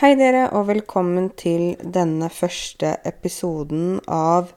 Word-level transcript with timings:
Hei 0.00 0.14
dere, 0.16 0.46
og 0.56 0.70
velkommen 0.70 1.26
til 1.36 1.74
denne 1.84 2.30
første 2.32 2.94
episoden 3.04 3.98
av 4.08 4.48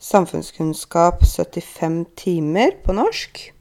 Samfunnskunnskap 0.00 1.20
75 1.28 2.06
timer 2.16 2.70
på 2.86 2.94
norsk. 2.96 3.52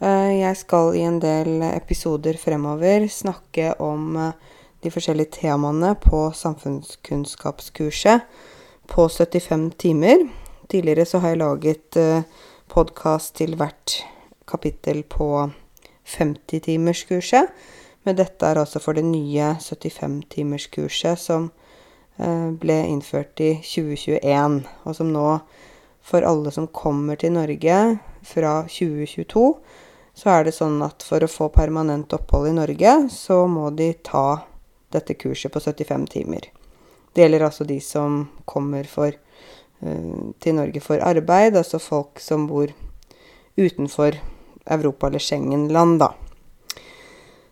Eh, 0.00 0.30
jeg 0.38 0.56
skal 0.56 0.96
i 0.96 1.02
en 1.04 1.18
del 1.20 1.60
episoder 1.66 2.38
fremover 2.40 3.04
snakke 3.12 3.74
om 3.84 4.16
eh, 4.16 4.32
de 4.80 4.88
forskjellige 4.94 5.42
temaene 5.42 5.90
på 6.00 6.32
samfunnskunnskapskurset 6.38 8.24
på 8.88 9.08
75 9.12 9.66
timer. 9.84 10.24
Tidligere 10.72 11.04
så 11.04 11.20
har 11.20 11.34
jeg 11.34 11.42
laget 11.42 12.00
eh, 12.00 12.24
podkast 12.72 13.36
til 13.42 13.60
hvert 13.60 13.98
kapittel 14.48 15.04
på 15.04 15.50
50-timerskurset. 16.16 17.52
Men 18.06 18.16
dette 18.16 18.46
er 18.46 18.60
altså 18.60 18.80
for 18.80 18.96
det 18.96 19.04
nye 19.04 19.54
75-timerskurset 19.60 21.20
som 21.20 21.50
eh, 22.16 22.48
ble 22.62 22.78
innført 22.88 23.40
i 23.44 23.52
2021, 23.60 24.62
og 24.88 24.96
som 24.96 25.12
nå, 25.12 25.26
for 26.00 26.24
alle 26.24 26.52
som 26.54 26.70
kommer 26.72 27.20
til 27.20 27.34
Norge 27.36 27.76
fra 28.26 28.54
2022, 28.72 29.44
så 30.16 30.32
er 30.32 30.46
det 30.46 30.56
sånn 30.56 30.80
at 30.84 31.04
for 31.06 31.22
å 31.22 31.30
få 31.30 31.50
permanent 31.52 32.12
opphold 32.16 32.50
i 32.50 32.56
Norge, 32.56 32.94
så 33.12 33.44
må 33.48 33.68
de 33.76 33.92
ta 34.04 34.42
dette 34.92 35.14
kurset 35.20 35.52
på 35.52 35.60
75 35.62 36.08
timer. 36.16 36.48
Det 37.12 37.24
gjelder 37.24 37.46
altså 37.46 37.66
de 37.68 37.78
som 37.84 38.24
kommer 38.48 38.88
for, 38.90 39.14
uh, 39.84 40.32
til 40.42 40.56
Norge 40.56 40.82
for 40.82 41.02
arbeid, 41.04 41.56
altså 41.56 41.78
folk 41.82 42.20
som 42.22 42.48
bor 42.50 42.72
utenfor 43.60 44.18
Europa 44.66 45.08
eller 45.08 45.22
Schengen-land, 45.22 46.00
da. 46.02 46.12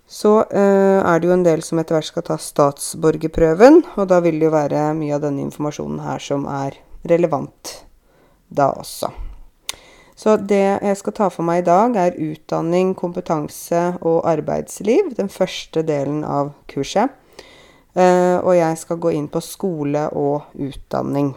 Så 0.08 0.38
eh, 0.48 0.98
er 1.04 1.20
det 1.20 1.28
jo 1.28 1.34
en 1.34 1.44
del 1.44 1.62
som 1.64 1.78
etter 1.80 1.98
hvert 1.98 2.08
skal 2.08 2.24
ta 2.24 2.38
statsborgerprøven, 2.40 3.82
og 4.00 4.08
da 4.08 4.22
vil 4.24 4.40
det 4.40 4.48
jo 4.48 4.54
være 4.54 4.86
mye 4.96 5.18
av 5.18 5.26
denne 5.26 5.44
informasjonen 5.44 6.00
her 6.00 6.22
som 6.24 6.46
er 6.48 6.78
relevant 7.08 7.74
da 8.48 8.70
også. 8.72 9.10
Så 10.18 10.34
det 10.40 10.80
jeg 10.82 10.96
skal 10.98 11.14
ta 11.14 11.28
for 11.30 11.46
meg 11.46 11.60
i 11.60 11.66
dag, 11.68 11.94
er 11.94 12.16
utdanning, 12.16 12.94
kompetanse 12.98 13.82
og 14.00 14.24
arbeidsliv. 14.26 15.12
Den 15.14 15.28
første 15.30 15.84
delen 15.86 16.24
av 16.26 16.54
kurset. 16.72 17.12
Eh, 17.94 18.38
og 18.40 18.50
jeg 18.56 18.80
skal 18.80 18.98
gå 19.04 19.12
inn 19.14 19.28
på 19.30 19.42
skole 19.44 20.08
og 20.16 20.48
utdanning. 20.56 21.34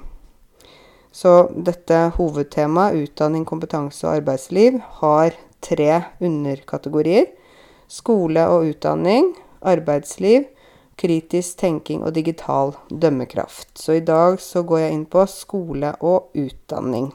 Så 1.11 1.51
dette 1.53 2.07
hovedtemaet, 2.15 3.03
utdanning, 3.03 3.43
kompetanse 3.45 4.07
og 4.07 4.15
arbeidsliv, 4.21 4.79
har 5.03 5.35
tre 5.61 6.01
underkategorier 6.23 7.27
skole 7.91 8.43
og 8.47 8.69
utdanning, 8.71 9.33
arbeidsliv, 9.67 10.47
kritisk 11.01 11.57
tenking 11.59 12.05
og 12.05 12.13
digital 12.15 12.75
dømmekraft. 12.89 13.73
Så 13.75 13.97
i 13.99 14.05
dag 14.05 14.39
så 14.41 14.63
går 14.63 14.85
jeg 14.85 14.95
inn 14.95 15.05
på 15.09 15.25
skole 15.29 15.93
og 15.99 16.31
utdanning. 16.37 17.11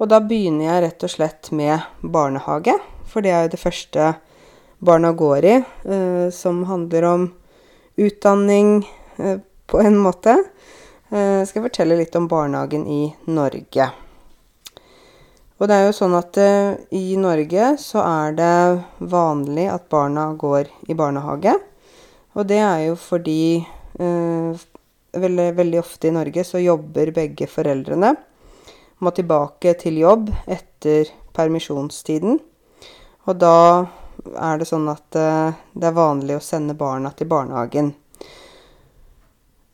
Og 0.00 0.10
da 0.10 0.18
begynner 0.24 0.66
jeg 0.66 0.84
rett 0.84 1.06
og 1.06 1.12
slett 1.12 1.52
med 1.54 1.84
barnehage, 2.02 2.74
for 3.06 3.22
det 3.22 3.30
er 3.30 3.46
jo 3.46 3.54
det 3.54 3.62
første 3.62 4.14
barna 4.84 5.12
går 5.14 5.44
i, 5.44 5.54
eh, 5.94 6.30
som 6.34 6.64
handler 6.68 7.06
om 7.08 7.28
utdanning 7.96 8.88
eh, 9.16 9.38
på 9.66 9.80
en 9.80 9.96
måte. 9.96 10.34
Eh, 11.08 11.44
skal 11.46 11.60
jeg 11.60 11.68
fortelle 11.68 12.00
litt 12.00 12.16
om 12.18 12.26
barnehagen 12.28 12.88
i 12.90 13.04
Norge. 13.30 13.92
Og 15.60 15.70
det 15.70 15.76
er 15.76 15.84
jo 15.86 15.94
sånn 15.94 16.16
at 16.18 16.38
uh, 16.42 16.74
i 16.90 17.14
Norge 17.20 17.74
så 17.78 18.02
er 18.02 18.34
det 18.34 19.06
vanlig 19.12 19.68
at 19.70 19.86
barna 19.92 20.32
går 20.38 20.70
i 20.90 20.96
barnehage. 20.98 21.54
Og 22.34 22.48
det 22.50 22.58
er 22.58 22.88
jo 22.88 22.96
fordi 22.98 23.62
uh, 24.00 24.50
veldig, 25.14 25.48
veldig, 25.54 25.78
ofte 25.78 26.10
i 26.10 26.14
Norge 26.16 26.42
så 26.46 26.62
jobber 26.62 27.14
begge 27.14 27.46
foreldrene. 27.50 28.14
Må 28.98 29.14
tilbake 29.14 29.76
til 29.78 30.02
jobb 30.02 30.32
etter 30.50 31.12
permisjonstiden. 31.34 32.40
Og 33.24 33.38
da 33.38 33.56
er 34.34 34.58
det 34.58 34.66
sånn 34.66 34.90
at 34.90 35.20
uh, 35.20 35.54
det 35.70 35.86
er 35.86 36.00
vanlig 36.02 36.40
å 36.40 36.42
sende 36.42 36.74
barna 36.78 37.14
til 37.14 37.30
barnehagen. 37.30 37.94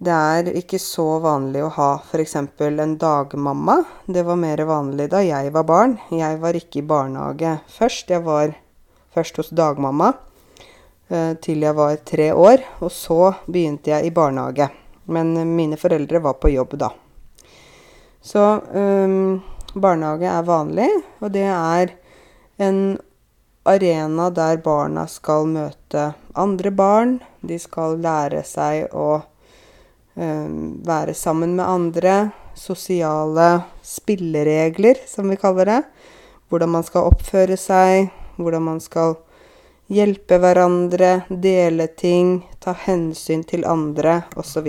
Det 0.00 0.12
er 0.16 0.46
ikke 0.56 0.78
så 0.80 1.18
vanlig 1.20 1.60
å 1.60 1.74
ha 1.74 1.90
f.eks. 2.00 2.38
en 2.40 2.92
dagmamma. 2.96 3.74
Det 4.08 4.22
var 4.24 4.38
mer 4.40 4.62
vanlig 4.64 5.10
da 5.12 5.20
jeg 5.20 5.50
var 5.52 5.66
barn. 5.68 5.98
Jeg 6.08 6.38
var 6.40 6.56
ikke 6.56 6.80
i 6.80 6.86
barnehage 6.88 7.58
først. 7.68 8.08
Jeg 8.08 8.24
var 8.24 8.54
først 9.12 9.36
hos 9.36 9.50
dagmamma 9.52 10.14
eh, 11.12 11.34
til 11.44 11.66
jeg 11.66 11.76
var 11.76 12.00
tre 12.08 12.30
år. 12.32 12.64
Og 12.80 12.88
så 12.96 13.34
begynte 13.44 13.92
jeg 13.92 14.08
i 14.08 14.14
barnehage. 14.16 14.70
Men 15.12 15.34
mine 15.52 15.76
foreldre 15.76 16.24
var 16.24 16.40
på 16.40 16.48
jobb 16.48 16.78
da. 16.80 16.94
Så 18.24 18.46
um, 18.72 19.42
barnehage 19.74 20.32
er 20.32 20.48
vanlig, 20.48 20.88
og 21.20 21.32
det 21.32 21.44
er 21.44 21.92
en 22.56 22.80
arena 23.68 24.30
der 24.32 24.60
barna 24.64 25.04
skal 25.08 25.44
møte 25.44 26.14
andre 26.32 26.72
barn. 26.72 27.18
De 27.44 27.60
skal 27.60 28.00
lære 28.00 28.46
seg 28.48 28.96
å 28.96 29.20
være 30.20 31.14
sammen 31.14 31.56
med 31.56 31.64
andre. 31.64 32.14
Sosiale 32.54 33.62
spilleregler, 33.82 35.00
som 35.08 35.30
vi 35.30 35.38
kaller 35.40 35.64
det. 35.70 35.82
Hvordan 36.50 36.72
man 36.74 36.84
skal 36.84 37.08
oppføre 37.08 37.56
seg, 37.56 38.10
hvordan 38.36 38.66
man 38.66 38.80
skal 38.84 39.16
hjelpe 39.90 40.38
hverandre, 40.38 41.22
dele 41.30 41.86
ting, 41.98 42.40
ta 42.62 42.74
hensyn 42.86 43.42
til 43.46 43.64
andre, 43.66 44.22
osv. 44.38 44.68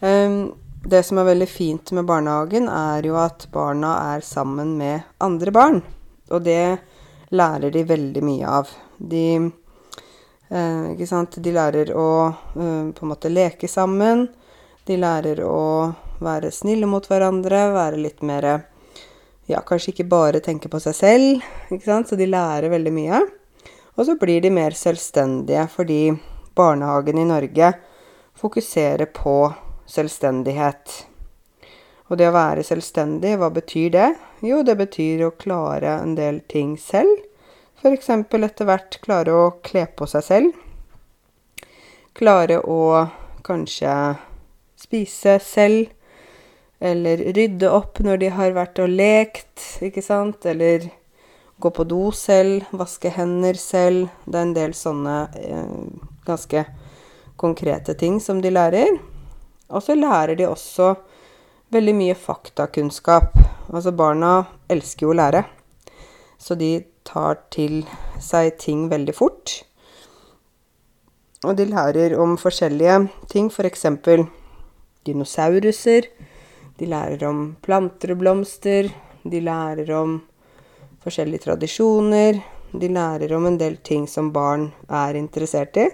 Ehm, 0.00 0.52
det 0.86 1.02
som 1.06 1.18
er 1.18 1.30
veldig 1.30 1.48
fint 1.48 1.92
med 1.96 2.06
barnehagen, 2.08 2.68
er 2.68 3.06
jo 3.08 3.16
at 3.20 3.48
barna 3.52 3.94
er 4.14 4.24
sammen 4.24 4.76
med 4.78 5.06
andre 5.20 5.52
barn. 5.52 5.80
Og 6.30 6.44
det 6.44 6.78
lærer 7.30 7.72
de 7.72 7.84
veldig 7.86 8.22
mye 8.24 8.58
av. 8.60 8.70
De 8.98 9.50
ikke 10.50 11.08
sant? 11.10 11.38
De 11.42 11.52
lærer 11.52 11.90
å 11.96 12.08
eh, 12.28 12.90
på 12.94 13.04
en 13.04 13.10
måte 13.10 13.32
leke 13.32 13.68
sammen. 13.68 14.28
De 14.86 14.98
lærer 15.00 15.42
å 15.42 15.92
være 16.22 16.52
snille 16.54 16.86
mot 16.86 17.04
hverandre, 17.06 17.70
være 17.74 18.00
litt 18.00 18.22
mer 18.22 18.48
Ja, 19.46 19.60
kanskje 19.62 19.92
ikke 19.92 20.08
bare 20.10 20.40
tenke 20.42 20.66
på 20.66 20.80
seg 20.82 20.94
selv, 20.98 21.42
ikke 21.70 21.86
sant? 21.86 22.08
Så 22.10 22.16
de 22.18 22.26
lærer 22.26 22.72
veldig 22.72 22.92
mye. 22.94 23.20
Og 23.94 24.08
så 24.08 24.16
blir 24.18 24.40
de 24.42 24.50
mer 24.50 24.74
selvstendige 24.74 25.68
fordi 25.70 26.00
barnehagen 26.56 27.20
i 27.22 27.28
Norge 27.28 27.70
fokuserer 28.36 29.06
på 29.14 29.36
selvstendighet. 29.86 30.96
Og 32.10 32.18
det 32.18 32.28
å 32.28 32.34
være 32.34 32.64
selvstendig, 32.66 33.36
hva 33.38 33.50
betyr 33.54 33.94
det? 33.94 34.10
Jo, 34.46 34.60
det 34.66 34.76
betyr 34.78 35.26
å 35.26 35.34
klare 35.38 35.96
en 36.02 36.14
del 36.18 36.42
ting 36.50 36.76
selv. 36.78 37.24
F.eks. 37.86 38.08
etter 38.10 38.66
hvert 38.66 38.96
klare 38.98 39.30
å 39.30 39.42
kle 39.62 39.84
på 39.94 40.08
seg 40.10 40.22
selv. 40.26 40.54
Klare 42.18 42.56
å 42.58 43.06
kanskje 43.46 43.92
spise 44.74 45.36
selv. 45.38 45.92
Eller 46.82 47.22
rydde 47.36 47.70
opp 47.70 48.00
når 48.02 48.18
de 48.24 48.30
har 48.34 48.56
vært 48.56 48.80
og 48.82 48.90
lekt, 48.90 49.62
ikke 49.86 50.02
sant. 50.02 50.48
Eller 50.50 50.88
gå 51.62 51.70
på 51.70 51.86
do 51.86 52.08
selv, 52.10 52.66
vaske 52.74 53.12
hender 53.14 53.54
selv. 53.54 54.10
Det 54.26 54.34
er 54.34 54.48
en 54.48 54.56
del 54.58 54.74
sånne 54.74 55.14
eh, 55.38 55.78
ganske 56.26 56.64
konkrete 57.38 57.94
ting 57.94 58.18
som 58.18 58.42
de 58.42 58.50
lærer. 58.50 58.98
Og 59.70 59.86
så 59.86 59.94
lærer 59.94 60.34
de 60.34 60.50
også 60.50 60.90
veldig 61.70 61.96
mye 62.02 62.18
faktakunnskap. 62.18 63.38
Altså 63.70 63.94
barna 63.94 64.40
elsker 64.66 65.06
jo 65.06 65.14
å 65.14 65.18
lære. 65.22 65.46
Så 66.34 66.58
de 66.58 66.74
tar 67.06 67.40
til 67.54 67.84
seg 68.22 68.56
ting 68.60 68.86
veldig 68.90 69.14
fort. 69.16 69.60
Og 71.46 71.56
de 71.58 71.66
lærer 71.68 72.16
om 72.18 72.34
forskjellige 72.40 72.96
ting, 73.30 73.50
f.eks. 73.52 73.86
For 74.04 74.24
dinosauruser. 75.06 76.08
De 76.78 76.88
lærer 76.90 77.22
om 77.28 77.44
planter 77.62 78.14
og 78.14 78.22
blomster. 78.22 78.88
De 79.22 79.40
lærer 79.40 79.92
om 79.94 80.18
forskjellige 81.04 81.46
tradisjoner. 81.46 82.40
De 82.72 82.88
lærer 82.90 83.36
om 83.36 83.46
en 83.46 83.58
del 83.60 83.78
ting 83.86 84.08
som 84.10 84.32
barn 84.34 84.70
er 84.88 85.18
interessert 85.18 85.78
i. 85.78 85.86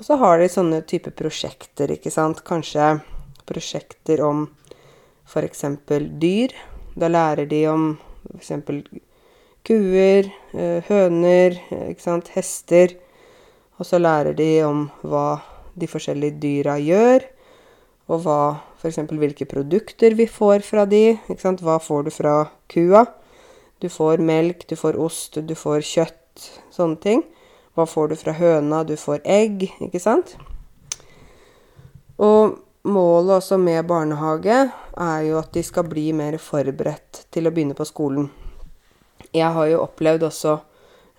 Og 0.00 0.06
så 0.08 0.16
har 0.16 0.40
de 0.40 0.48
sånne 0.48 0.80
type 0.88 1.12
prosjekter, 1.12 1.92
ikke 1.92 2.10
sant. 2.12 2.40
Kanskje 2.44 2.96
prosjekter 3.46 4.24
om 4.24 4.46
f.eks. 5.28 5.64
dyr. 6.18 6.56
Da 6.96 7.12
lærer 7.12 7.46
de 7.46 7.62
om 7.70 7.86
f.eks 8.40 9.09
kuer, 9.70 10.26
eh, 10.52 10.82
høner, 10.88 11.54
sant, 12.02 12.32
hester. 12.34 12.96
Og 13.78 13.86
så 13.86 14.00
lærer 14.02 14.34
de 14.34 14.48
om 14.66 14.88
hva 15.06 15.40
de 15.78 15.86
forskjellige 15.86 16.40
dyra 16.42 16.74
gjør, 16.82 17.22
og 18.10 18.24
hva 18.24 18.40
f.eks. 18.80 18.98
hvilke 19.14 19.46
produkter 19.46 20.16
vi 20.18 20.26
får 20.26 20.64
fra 20.66 20.84
de. 20.90 21.14
Hva 21.30 21.78
får 21.78 22.08
du 22.08 22.10
fra 22.10 22.34
kua? 22.68 23.04
Du 23.80 23.88
får 23.88 24.18
melk, 24.18 24.66
du 24.68 24.74
får 24.76 24.98
ost, 24.98 25.38
du 25.38 25.54
får 25.54 25.84
kjøtt, 25.86 26.50
sånne 26.74 26.98
ting. 27.00 27.22
Hva 27.78 27.86
får 27.86 28.10
du 28.10 28.16
fra 28.18 28.34
høna? 28.34 28.82
Du 28.84 28.96
får 28.98 29.22
egg, 29.24 29.68
ikke 29.80 30.02
sant? 30.02 30.34
Og 32.20 32.58
målet 32.82 33.38
også 33.38 33.56
med 33.60 33.86
barnehage 33.88 34.66
er 34.98 35.24
jo 35.28 35.38
at 35.40 35.54
de 35.54 35.62
skal 35.64 35.88
bli 35.88 36.10
mer 36.12 36.36
forberedt 36.42 37.24
til 37.32 37.46
å 37.46 37.54
begynne 37.54 37.78
på 37.78 37.88
skolen. 37.88 38.28
Jeg 39.36 39.54
har 39.54 39.66
jo 39.70 39.84
opplevd 39.84 40.24
også 40.26 40.56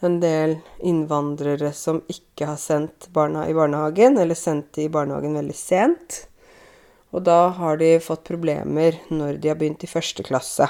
en 0.03 0.17
del 0.19 0.57
innvandrere 0.87 1.69
som 1.77 2.01
ikke 2.09 2.49
har 2.49 2.59
sendt 2.59 3.07
barna 3.13 3.45
i 3.47 3.55
barnehagen, 3.55 4.17
eller 4.17 4.35
sendt 4.35 4.73
de 4.75 4.87
i 4.87 4.91
barnehagen 4.91 5.37
veldig 5.37 5.55
sent. 5.55 6.17
Og 7.11 7.23
da 7.27 7.51
har 7.55 7.77
de 7.79 7.93
fått 8.03 8.25
problemer 8.27 8.97
når 9.11 9.39
de 9.39 9.51
har 9.51 9.59
begynt 9.59 9.83
i 9.85 9.91
første 9.91 10.25
klasse. 10.25 10.67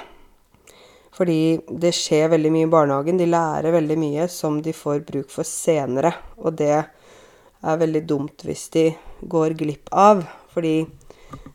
Fordi 1.16 1.60
det 1.82 1.94
skjer 1.96 2.32
veldig 2.32 2.52
mye 2.54 2.68
i 2.68 2.72
barnehagen. 2.72 3.20
De 3.20 3.30
lærer 3.30 3.76
veldig 3.76 3.98
mye 4.00 4.28
som 4.32 4.62
de 4.64 4.74
får 4.74 5.04
bruk 5.08 5.30
for 5.34 5.48
senere. 5.48 6.14
Og 6.42 6.56
det 6.58 6.78
er 6.78 7.82
veldig 7.84 8.06
dumt 8.10 8.46
hvis 8.48 8.70
de 8.74 8.88
går 9.22 9.58
glipp 9.60 9.92
av. 9.92 10.24
Fordi 10.54 10.80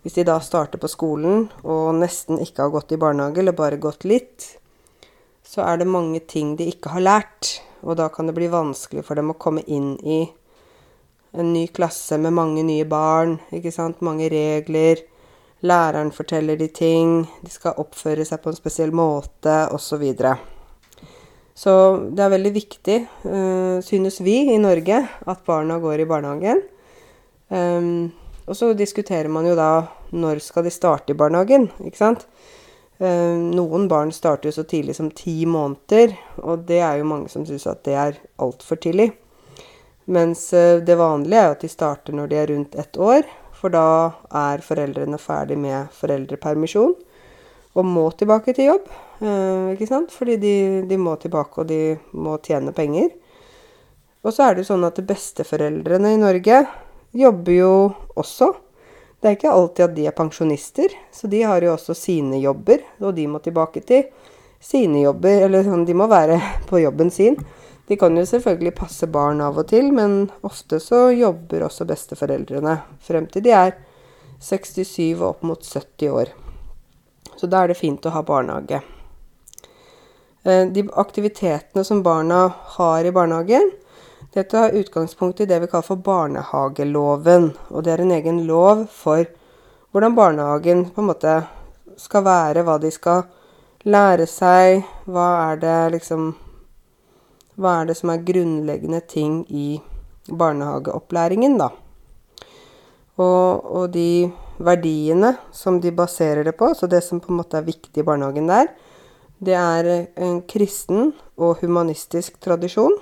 hvis 0.03 0.19
de 0.19 0.27
da 0.29 0.37
starter 0.45 0.81
på 0.81 0.91
skolen 0.91 1.49
og 1.65 1.97
nesten 1.99 2.41
ikke 2.41 2.67
har 2.67 2.75
gått 2.75 2.95
i 2.95 3.01
barnehage, 3.01 3.43
eller 3.43 3.57
bare 3.57 3.81
gått 3.81 4.07
litt, 4.09 4.57
så 5.47 5.63
er 5.63 5.79
det 5.79 5.89
mange 5.89 6.21
ting 6.27 6.57
de 6.59 6.67
ikke 6.73 6.97
har 6.97 7.05
lært. 7.05 7.53
Og 7.87 7.97
da 8.01 8.09
kan 8.11 8.27
det 8.27 8.35
bli 8.37 8.49
vanskelig 8.51 9.05
for 9.07 9.19
dem 9.19 9.31
å 9.31 9.39
komme 9.39 9.63
inn 9.71 9.95
i 10.03 10.25
en 11.37 11.53
ny 11.53 11.67
klasse 11.69 12.19
med 12.19 12.35
mange 12.35 12.65
nye 12.65 12.87
barn, 12.89 13.37
ikke 13.55 13.73
sant, 13.75 14.03
mange 14.05 14.31
regler. 14.33 15.03
Læreren 15.67 16.11
forteller 16.15 16.59
de 16.59 16.69
ting, 16.73 17.23
de 17.45 17.53
skal 17.53 17.79
oppføre 17.81 18.25
seg 18.27 18.41
på 18.43 18.53
en 18.53 18.59
spesiell 18.59 18.93
måte, 18.97 19.55
osv. 19.75 20.05
Så, 20.17 20.37
så 21.57 21.75
det 22.09 22.25
er 22.25 22.33
veldig 22.33 22.53
viktig, 22.57 22.99
uh, 23.29 23.77
synes 23.85 24.21
vi 24.25 24.39
i 24.55 24.61
Norge, 24.63 25.03
at 25.05 25.45
barna 25.47 25.79
går 25.83 26.05
i 26.05 26.09
barnehagen. 26.09 26.65
Um, 27.53 28.13
og 28.47 28.57
så 28.59 28.73
diskuterer 28.79 29.31
man 29.31 29.47
jo 29.47 29.55
da 29.59 29.71
når 30.17 30.41
skal 30.45 30.67
de 30.67 30.73
starte 30.73 31.13
i 31.13 31.19
barnehagen, 31.19 31.69
ikke 31.85 32.01
sant. 32.01 32.27
Um, 32.99 33.51
noen 33.53 33.89
barn 33.93 34.13
starter 34.13 34.49
jo 34.49 34.57
så 34.57 34.65
tidlig 34.65 34.97
som 34.97 35.11
ti 35.13 35.45
måneder, 35.45 36.15
og 36.41 36.65
det 36.69 36.81
er 36.81 37.01
jo 37.01 37.09
mange 37.11 37.29
som 37.29 37.45
syns 37.45 37.67
at 37.69 37.83
det 37.85 37.97
er 38.01 38.21
altfor 38.41 38.81
tidlig. 38.81 39.11
Mens 40.07 40.53
eh, 40.55 40.79
det 40.87 40.95
vanlige 40.97 41.41
er 41.41 41.49
jo 41.49 41.57
at 41.57 41.65
de 41.65 41.69
starter 41.69 42.15
når 42.15 42.31
de 42.31 42.39
er 42.39 42.51
rundt 42.53 42.77
ett 42.79 42.97
år, 42.97 43.27
for 43.57 43.75
da 43.75 44.13
er 44.31 44.63
foreldrene 44.63 45.19
ferdig 45.19 45.57
med 45.59 45.91
foreldrepermisjon 45.97 46.95
og 47.77 47.85
må 47.85 48.07
tilbake 48.17 48.55
til 48.57 48.71
jobb. 48.71 48.87
Eh, 49.21 49.73
ikke 49.75 49.89
sant? 49.91 50.15
Fordi 50.15 50.37
de, 50.41 50.57
de, 50.89 50.99
må 51.01 51.17
tilbake, 51.21 51.61
og 51.61 51.69
de 51.69 51.97
må 52.17 52.39
tjene 52.45 52.73
penger. 52.77 53.11
Og 54.25 54.33
så 54.33 54.47
er 54.47 54.55
det 54.55 54.65
jo 54.65 54.71
sånn 54.73 54.87
at 54.87 55.03
besteforeldrene 55.07 56.15
i 56.15 56.21
Norge 56.23 56.63
jobber 57.17 57.57
jo 57.57 57.75
også. 58.19 58.53
Det 59.27 59.33
er 59.33 59.37
ikke 59.41 59.51
alltid 59.51 59.83
at 59.83 59.95
de 59.97 60.05
er 60.07 60.15
pensjonister, 60.15 60.93
så 61.11 61.27
de 61.27 61.41
har 61.43 61.65
jo 61.65 61.73
også 61.73 61.97
sine 61.99 62.39
jobber, 62.39 62.85
og 63.03 63.17
de 63.17 63.25
må 63.27 63.41
tilbake 63.43 63.81
til 63.83 64.05
sine 64.63 65.01
jobber, 65.01 65.41
eller 65.49 65.67
sånn, 65.67 65.83
de 65.83 65.97
må 65.99 66.07
være 66.07 66.37
på 66.69 66.79
jobben 66.79 67.11
sin. 67.11 67.35
De 67.91 67.99
kan 67.99 68.15
jo 68.15 68.23
selvfølgelig 68.23 68.77
passe 68.79 69.09
barn 69.11 69.43
av 69.43 69.59
og 69.59 69.67
til, 69.73 69.89
men 69.91 70.29
ofte 70.47 70.79
så 70.79 71.09
jobber 71.11 71.65
også 71.67 71.89
besteforeldrene 71.91 72.77
frem 73.03 73.27
til 73.27 73.43
de 73.49 73.57
er 73.59 73.75
67 74.47 74.95
og 75.17 75.27
opp 75.33 75.43
mot 75.51 75.67
70 75.75 76.15
år. 76.23 76.31
Så 77.35 77.51
da 77.51 77.65
er 77.65 77.75
det 77.75 77.81
fint 77.83 78.07
å 78.07 78.15
ha 78.15 78.23
barnehage. 78.31 78.79
Eh, 80.47 80.71
de 80.71 80.87
aktivitetene 81.03 81.83
som 81.83 82.07
barna 82.07 82.45
har 82.79 83.03
i 83.03 83.17
barnehagen, 83.19 83.75
dette 84.37 84.59
har 84.61 84.77
utgangspunkt 84.77 85.41
i 85.41 85.49
det 85.49 85.63
vi 85.63 85.69
kaller 85.71 85.87
for 85.87 86.01
barnehageloven. 86.05 87.51
Og 87.73 87.85
det 87.85 87.95
er 87.95 88.03
en 88.05 88.13
egen 88.19 88.43
lov 88.49 88.85
for 88.93 89.25
hvordan 89.91 90.17
barnehagen 90.17 90.83
på 90.93 91.01
en 91.01 91.09
måte 91.09 91.37
skal 91.97 92.27
være, 92.27 92.65
hva 92.67 92.77
de 92.83 92.91
skal 92.93 93.25
lære 93.89 94.27
seg, 94.29 94.83
hva 95.09 95.29
er 95.47 95.63
det 95.63 95.79
liksom 95.97 96.35
hva 97.57 97.79
er 97.81 97.89
det 97.89 97.97
som 97.97 98.13
er 98.13 98.25
grunnleggende 98.27 99.01
ting 99.09 99.41
i 99.49 99.79
barnehageopplæringen, 100.29 101.57
da? 101.57 101.71
Og, 103.17 103.65
og, 103.65 103.87
de 103.95 104.29
verdiene 104.61 105.33
som 105.57 105.79
de 105.81 105.95
baserer 105.97 106.45
det 106.45 106.53
på, 106.61 106.69
så 106.77 106.85
det 106.85 107.01
som 107.05 107.23
på 107.23 107.33
en 107.33 107.41
måte 107.41 107.57
er 107.57 107.65
viktig 107.65 108.03
i 108.03 108.05
barnehagen 108.05 108.51
der, 108.51 108.69
det 109.41 109.57
er 109.57 109.89
en 110.21 110.43
kristen 110.49 111.15
og 111.41 111.63
humanistisk 111.63 112.37
tradisjon, 112.45 112.93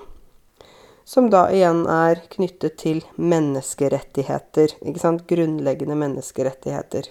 som 1.04 1.28
da 1.30 1.46
igjen 1.52 1.84
er 1.90 2.22
knyttet 2.32 2.78
til 2.80 3.02
menneskerettigheter. 3.20 4.76
Ikke 4.80 5.02
sant? 5.02 5.26
Grunnleggende 5.28 5.96
menneskerettigheter. 6.00 7.10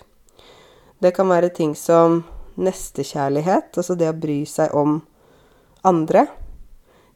Det 1.04 1.12
kan 1.16 1.30
være 1.30 1.52
ting 1.54 1.76
som 1.78 2.24
nestekjærlighet, 2.56 3.74
altså 3.78 3.96
det 3.98 4.10
å 4.10 4.18
bry 4.18 4.44
seg 4.50 4.74
om 4.78 5.02
andre 5.84 6.28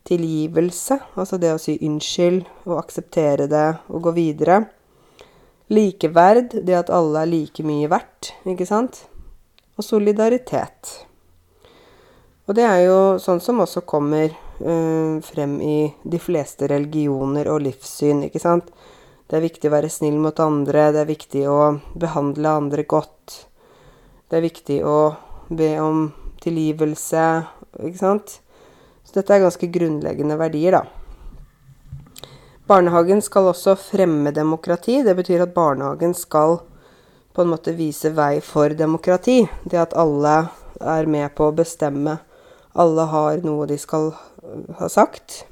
tilgivelse, 0.07 1.00
altså 1.15 1.38
det 1.39 1.53
å 1.53 1.59
si 1.62 1.77
unnskyld 1.83 2.45
og 2.68 2.80
akseptere 2.80 3.47
det 3.51 3.68
og 3.91 4.07
gå 4.07 4.15
videre. 4.18 4.62
Likeverd, 5.73 6.62
det 6.63 6.77
at 6.77 6.91
alle 6.94 7.25
er 7.25 7.31
like 7.31 7.65
mye 7.68 7.89
verdt, 7.91 8.31
ikke 8.47 8.68
sant? 8.68 9.03
Og 9.77 9.85
solidaritet. 9.85 10.94
Og 12.47 12.56
det 12.56 12.63
er 12.63 12.85
jo 12.85 13.00
sånn 13.19 13.41
som 13.44 13.59
også 13.63 13.83
kommer 13.88 14.31
frem 14.57 15.57
i 15.62 15.77
de 16.04 16.19
fleste 16.19 16.68
religioner 16.69 17.50
og 17.51 17.62
livssyn, 17.65 18.24
ikke 18.25 18.42
sant? 18.42 18.71
Det 19.27 19.38
er 19.38 19.44
viktig 19.44 19.69
å 19.69 19.75
være 19.75 19.92
snill 19.92 20.18
mot 20.24 20.39
andre, 20.39 20.88
det 20.95 21.04
er 21.04 21.09
viktig 21.09 21.44
å 21.51 21.59
behandle 22.00 22.57
andre 22.63 22.88
godt. 22.88 23.36
Det 24.27 24.39
er 24.39 24.45
viktig 24.48 24.77
å 24.88 25.00
be 25.50 25.74
om 25.83 26.07
tilgivelse, 26.44 27.25
ikke 27.83 28.00
sant? 28.00 28.39
Så 29.04 29.19
dette 29.19 29.36
er 29.36 29.44
ganske 29.45 29.69
grunnleggende 29.71 30.39
verdier, 30.39 30.80
da. 30.80 30.86
Barnehagen 32.68 33.21
skal 33.24 33.48
også 33.48 33.77
fremme 33.80 34.33
demokrati. 34.36 35.00
Det 35.04 35.13
betyr 35.15 35.45
at 35.45 35.54
barnehagen 35.56 36.12
skal 36.18 36.57
på 37.31 37.44
en 37.44 37.54
måte 37.54 37.71
vise 37.77 38.12
vei 38.12 38.42
for 38.44 38.75
demokrati. 38.75 39.45
Det 39.63 39.80
at 39.80 39.95
alle 39.95 40.33
er 40.83 41.07
med 41.07 41.31
på 41.38 41.48
å 41.48 41.56
bestemme. 41.56 42.18
Alle 42.75 43.06
har 43.07 43.39
noe 43.48 43.69
de 43.69 43.77
skal 43.80 44.09
øh, 44.47 44.65
ha 44.79 44.89
sagt. 44.89 45.45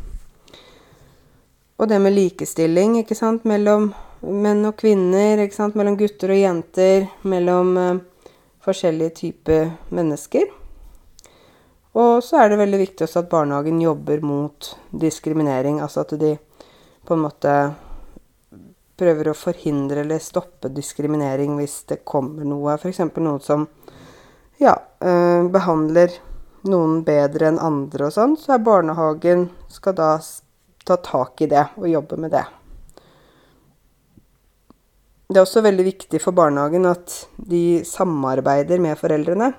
Og 1.78 1.90
det 1.92 2.00
med 2.00 2.16
likestilling, 2.16 3.00
ikke 3.02 3.18
sant, 3.18 3.44
mellom 3.46 3.90
menn 4.24 4.66
og 4.66 4.78
kvinner, 4.80 5.42
ikke 5.44 5.58
sant, 5.58 5.76
mellom 5.76 5.98
gutter 6.00 6.32
og 6.32 6.40
jenter, 6.40 7.10
mellom 7.28 7.74
uh, 7.76 7.98
forskjellige 8.64 9.16
typer 9.20 9.74
mennesker. 9.94 10.48
Og 11.96 12.24
så 12.24 12.42
er 12.42 12.52
det 12.52 12.60
veldig 12.60 12.80
viktig 12.80 13.06
også 13.06 13.24
at 13.24 13.32
barnehagen 13.32 13.82
jobber 13.84 14.24
mot 14.24 14.72
diskriminering. 14.92 15.80
Altså 15.84 16.04
at 16.04 16.16
de 16.20 16.34
på 17.06 17.16
en 17.16 17.24
måte 17.24 17.54
prøver 19.00 19.30
å 19.30 19.36
forhindre 19.38 20.04
eller 20.04 20.24
stoppe 20.24 20.72
diskriminering 20.72 21.56
hvis 21.60 21.82
det 21.92 22.02
kommer 22.08 22.48
noe. 22.48 22.76
F.eks. 22.76 23.00
noen 23.16 23.44
som 23.44 23.68
ja, 24.60 24.76
øh, 25.04 25.48
behandler 25.52 26.16
noen 26.70 27.02
bedre 27.08 27.52
enn 27.52 27.62
andre 27.62 28.10
og 28.10 28.16
sånn. 28.16 28.36
Så 28.40 28.56
er 28.56 28.66
barnehagen 28.66 29.50
skal 29.72 29.98
da 29.98 30.12
ta 30.86 31.00
tak 31.02 31.42
i 31.42 31.50
det 31.52 31.68
og 31.80 31.90
jobbe 31.90 32.20
med 32.22 32.36
det. 32.36 32.46
Det 35.26 35.40
er 35.40 35.46
også 35.46 35.66
veldig 35.66 35.86
viktig 35.88 36.20
for 36.22 36.38
barnehagen 36.38 36.86
at 36.86 37.14
de 37.36 37.82
samarbeider 37.88 38.80
med 38.84 39.00
foreldrene. 39.00 39.54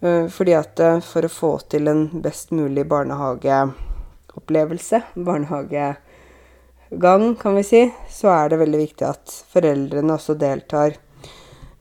Eh, 0.00 0.26
fordi 0.32 0.54
at 0.56 0.80
eh, 0.80 1.00
for 1.04 1.26
å 1.26 1.30
få 1.32 1.58
til 1.72 1.88
en 1.90 2.06
best 2.24 2.50
mulig 2.56 2.84
barnehageopplevelse, 2.88 5.02
barnehagegang, 5.26 7.26
kan 7.40 7.54
vi 7.58 7.64
si, 7.66 7.92
så 8.08 8.28
er 8.32 8.48
det 8.48 8.62
veldig 8.62 8.80
viktig 8.86 9.04
at 9.08 9.24
foreldrene 9.52 10.12
også 10.14 10.34
deltar. 10.40 10.90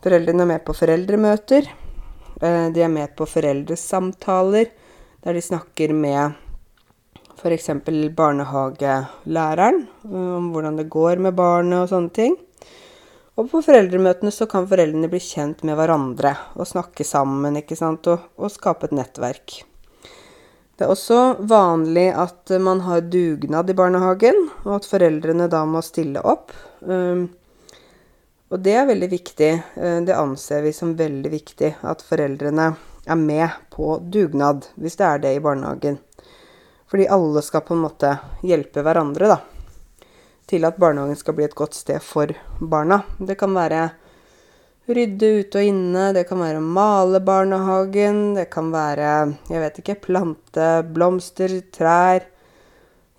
Foreldrene 0.03 0.41
er 0.43 0.51
med 0.55 0.61
på 0.65 0.73
foreldremøter. 0.75 1.63
Eh, 2.41 2.67
de 2.73 2.83
er 2.83 2.91
med 2.91 3.15
på 3.19 3.27
foreldresamtaler, 3.27 4.69
der 5.23 5.35
de 5.35 5.41
snakker 5.43 5.93
med 5.93 6.37
f.eks. 7.39 7.69
barnehagelæreren 8.15 9.81
om 10.03 10.51
hvordan 10.53 10.79
det 10.79 10.89
går 10.91 11.19
med 11.23 11.35
barnet 11.35 11.83
og 11.83 11.89
sånne 11.91 12.15
ting. 12.15 12.37
Og 13.39 13.47
på 13.47 13.61
foreldremøtene 13.63 14.31
så 14.35 14.47
kan 14.51 14.67
foreldrene 14.67 15.07
bli 15.11 15.21
kjent 15.23 15.63
med 15.67 15.79
hverandre 15.79 16.33
og 16.59 16.67
snakke 16.67 17.07
sammen, 17.07 17.55
ikke 17.59 17.77
sant, 17.79 18.07
og, 18.11 18.31
og 18.35 18.51
skape 18.51 18.89
et 18.89 18.95
nettverk. 18.99 19.61
Det 20.75 20.87
er 20.87 20.91
også 20.91 21.21
vanlig 21.47 22.07
at 22.15 22.51
man 22.63 22.83
har 22.85 23.07
dugnad 23.11 23.71
i 23.71 23.75
barnehagen, 23.75 24.45
og 24.63 24.77
at 24.77 24.87
foreldrene 24.87 25.47
da 25.51 25.65
må 25.67 25.81
stille 25.83 26.23
opp. 26.23 26.53
Um, 26.79 27.25
og 28.49 28.61
det 28.65 28.75
er 28.75 28.89
veldig 28.89 29.09
viktig. 29.11 29.51
Uh, 29.77 29.99
det 30.05 30.17
anser 30.17 30.65
vi 30.65 30.73
som 30.75 30.97
veldig 30.99 31.31
viktig 31.33 31.75
at 31.85 32.03
foreldrene 32.05 32.71
er 33.09 33.19
med 33.19 33.49
på 33.73 33.97
dugnad, 34.01 34.67
hvis 34.75 34.99
det 34.99 35.07
er 35.07 35.23
det 35.23 35.33
i 35.37 35.41
barnehagen. 35.43 35.97
Fordi 36.89 37.07
alle 37.09 37.41
skal 37.45 37.65
på 37.65 37.77
en 37.77 37.85
måte 37.85 38.15
hjelpe 38.45 38.83
hverandre, 38.85 39.29
da. 39.29 39.39
Til 40.49 40.65
at 40.65 40.77
barnehagen 40.81 41.17
skal 41.17 41.37
bli 41.37 41.45
et 41.45 41.57
godt 41.57 41.77
sted 41.77 42.01
for 42.01 42.33
barna. 42.59 43.03
Det 43.21 43.37
kan 43.37 43.53
være 43.53 43.83
rydde 44.89 45.29
ute 45.39 45.61
og 45.61 45.69
inne, 45.69 46.07
det 46.15 46.25
kan 46.29 46.41
være 46.41 46.61
å 46.61 46.65
male 46.65 47.21
barnehagen, 47.21 48.33
det 48.37 48.47
kan 48.53 48.71
være, 48.73 49.11
jeg 49.51 49.61
vet 49.61 49.77
ikke, 49.83 49.99
plante 50.07 50.69
blomster, 50.89 51.59
trær. 51.75 52.25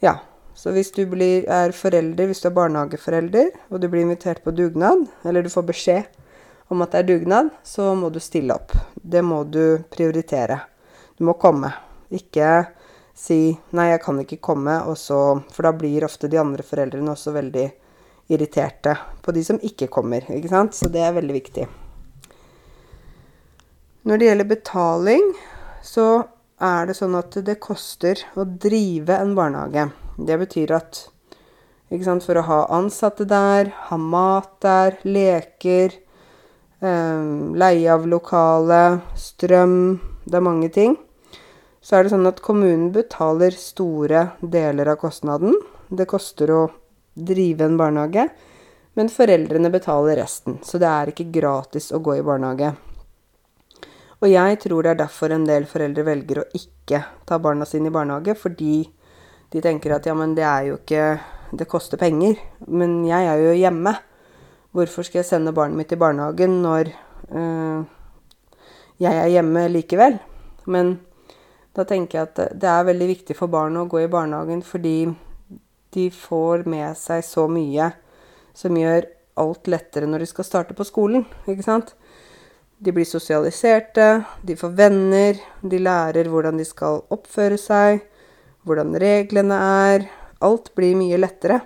Ja. 0.02 0.16
Så 0.60 0.74
hvis 0.76 0.90
du 0.92 1.06
blir, 1.08 1.46
er 1.48 1.72
forelder, 1.72 2.26
hvis 2.28 2.42
du 2.42 2.50
er 2.50 2.56
barnehageforelder, 2.58 3.46
og 3.72 3.80
du 3.80 3.86
blir 3.88 4.04
invitert 4.04 4.42
på 4.44 4.52
dugnad, 4.52 5.06
eller 5.24 5.40
du 5.40 5.48
får 5.48 5.64
beskjed 5.70 6.18
om 6.68 6.84
at 6.84 6.92
det 6.92 7.00
er 7.00 7.06
dugnad, 7.08 7.48
så 7.64 7.94
må 7.96 8.10
du 8.12 8.18
stille 8.20 8.52
opp. 8.52 8.74
Det 8.94 9.22
må 9.24 9.40
du 9.48 9.80
prioritere. 9.88 10.58
Du 11.16 11.24
må 11.24 11.32
komme. 11.40 11.72
Ikke 12.12 12.66
si 13.16 13.56
'nei, 13.72 13.88
jeg 13.90 14.02
kan 14.02 14.20
ikke 14.20 14.36
komme', 14.36 14.82
og 14.84 14.98
så 14.98 15.42
For 15.52 15.62
da 15.62 15.72
blir 15.72 16.04
ofte 16.04 16.28
de 16.28 16.38
andre 16.38 16.62
foreldrene 16.62 17.10
også 17.10 17.32
veldig 17.32 17.70
irriterte 18.28 18.96
på 19.22 19.32
de 19.32 19.44
som 19.44 19.58
ikke 19.62 19.88
kommer, 19.88 20.28
ikke 20.28 20.48
sant. 20.48 20.74
Så 20.74 20.92
det 20.92 21.00
er 21.00 21.16
veldig 21.16 21.34
viktig. 21.34 21.66
Når 24.04 24.18
det 24.18 24.26
gjelder 24.26 24.44
betaling, 24.44 25.34
så 25.82 26.28
er 26.60 26.86
det 26.86 26.96
sånn 26.96 27.16
at 27.16 27.32
det 27.44 27.60
koster 27.60 28.20
å 28.36 28.44
drive 28.44 29.16
en 29.16 29.34
barnehage. 29.34 29.90
Det 30.26 30.38
betyr 30.40 30.76
at 30.76 31.04
sant, 32.04 32.24
for 32.24 32.38
å 32.38 32.46
ha 32.46 32.60
ansatte 32.76 33.26
der, 33.28 33.72
ha 33.88 33.96
mat 33.96 34.52
der, 34.62 34.98
leker, 35.04 35.96
eh, 36.82 37.28
leie 37.64 37.92
av 37.92 38.06
lokale, 38.06 39.00
strøm 39.16 40.00
Det 40.24 40.36
er 40.36 40.44
mange 40.44 40.68
ting 40.70 40.98
så 41.80 41.96
er 41.96 42.04
det 42.04 42.12
sånn 42.12 42.28
at 42.28 42.42
kommunen 42.44 42.90
betaler 42.92 43.54
store 43.56 44.26
deler 44.40 44.92
av 44.92 45.00
kostnaden. 45.00 45.56
Det 45.88 46.06
koster 46.08 46.52
å 46.52 46.60
drive 47.16 47.64
en 47.66 47.78
barnehage, 47.80 48.28
men 48.94 49.12
foreldrene 49.12 49.72
betaler 49.72 50.20
resten. 50.20 50.58
Så 50.62 50.78
det 50.80 50.90
er 50.90 51.12
ikke 51.12 51.30
gratis 51.32 51.90
å 51.96 52.02
gå 52.04 52.18
i 52.18 52.24
barnehage. 52.26 52.74
Og 54.20 54.28
jeg 54.28 54.58
tror 54.60 54.84
det 54.84 54.92
er 54.92 55.00
derfor 55.00 55.32
en 55.32 55.46
del 55.48 55.64
foreldre 55.68 56.04
velger 56.04 56.42
å 56.42 56.48
ikke 56.52 57.00
ta 57.26 57.38
barna 57.40 57.64
sine 57.64 57.88
i 57.88 57.94
barnehage, 57.94 58.36
fordi 58.36 58.84
de 59.50 59.62
tenker 59.62 59.96
at 59.96 60.06
ja, 60.06 60.14
men 60.14 60.34
det 60.38 60.46
er 60.46 60.70
jo 60.70 60.78
ikke 60.78 61.04
Det 61.50 61.66
koster 61.66 61.98
penger. 61.98 62.36
Men 62.70 63.00
jeg 63.02 63.26
er 63.26 63.40
jo 63.42 63.54
hjemme. 63.58 63.90
Hvorfor 64.70 65.02
skal 65.02 65.18
jeg 65.18 65.26
sende 65.26 65.50
barnet 65.52 65.80
mitt 65.80 65.90
i 65.90 65.98
barnehagen 65.98 66.60
når 66.62 66.92
øh, 67.34 67.80
jeg 69.02 69.16
er 69.18 69.32
hjemme 69.34 69.64
likevel? 69.66 70.20
Men 70.70 71.00
da 71.74 71.82
tenker 71.82 72.20
jeg 72.20 72.28
at 72.28 72.54
det 72.54 72.70
er 72.70 72.86
veldig 72.86 73.08
viktig 73.08 73.34
for 73.34 73.50
barnet 73.50 73.82
å 73.82 73.90
gå 73.90 74.04
i 74.04 74.12
barnehagen 74.12 74.62
fordi 74.62 75.10
de 75.90 76.06
får 76.14 76.62
med 76.70 76.94
seg 76.98 77.24
så 77.26 77.48
mye 77.50 77.90
som 78.54 78.78
gjør 78.78 79.08
alt 79.42 79.70
lettere 79.70 80.06
når 80.06 80.22
de 80.22 80.30
skal 80.30 80.46
starte 80.46 80.76
på 80.76 80.86
skolen, 80.86 81.24
ikke 81.50 81.66
sant? 81.66 81.94
De 82.80 82.94
blir 82.94 83.08
sosialiserte, 83.08 84.22
de 84.46 84.56
får 84.56 84.76
venner, 84.76 85.40
de 85.60 85.82
lærer 85.82 86.30
hvordan 86.30 86.60
de 86.60 86.66
skal 86.68 87.02
oppføre 87.12 87.58
seg, 87.60 88.04
hvordan 88.66 88.96
reglene 89.00 89.58
er. 89.84 90.06
Alt 90.46 90.72
blir 90.76 90.96
mye 90.98 91.18
lettere. 91.20 91.60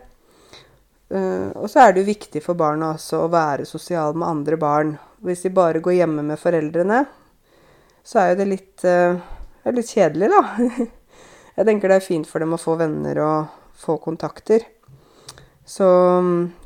Uh, 1.14 1.50
og 1.60 1.68
så 1.70 1.84
er 1.84 1.92
det 1.92 2.02
jo 2.02 2.10
viktig 2.10 2.42
for 2.42 2.58
barna 2.58 2.94
også 2.94 3.22
å 3.22 3.30
være 3.32 3.68
sosial 3.68 4.16
med 4.18 4.28
andre 4.28 4.58
barn. 4.60 4.96
Hvis 5.24 5.44
de 5.46 5.54
bare 5.54 5.82
går 5.84 6.00
hjemme 6.00 6.24
med 6.26 6.40
foreldrene, 6.40 7.04
så 8.04 8.20
er 8.20 8.32
jo 8.32 8.40
det 8.42 8.50
litt 8.50 8.84
det 9.64 9.70
er 9.72 9.76
litt 9.78 9.90
kjedelig, 9.94 10.28
da. 10.28 10.40
Jeg 11.56 11.64
tenker 11.64 11.88
det 11.88 11.96
er 11.96 12.04
fint 12.04 12.28
for 12.28 12.42
dem 12.42 12.52
å 12.52 12.60
få 12.60 12.74
venner 12.76 13.16
og 13.24 13.54
få 13.80 13.96
kontakter. 14.02 14.66
Så 15.64 15.86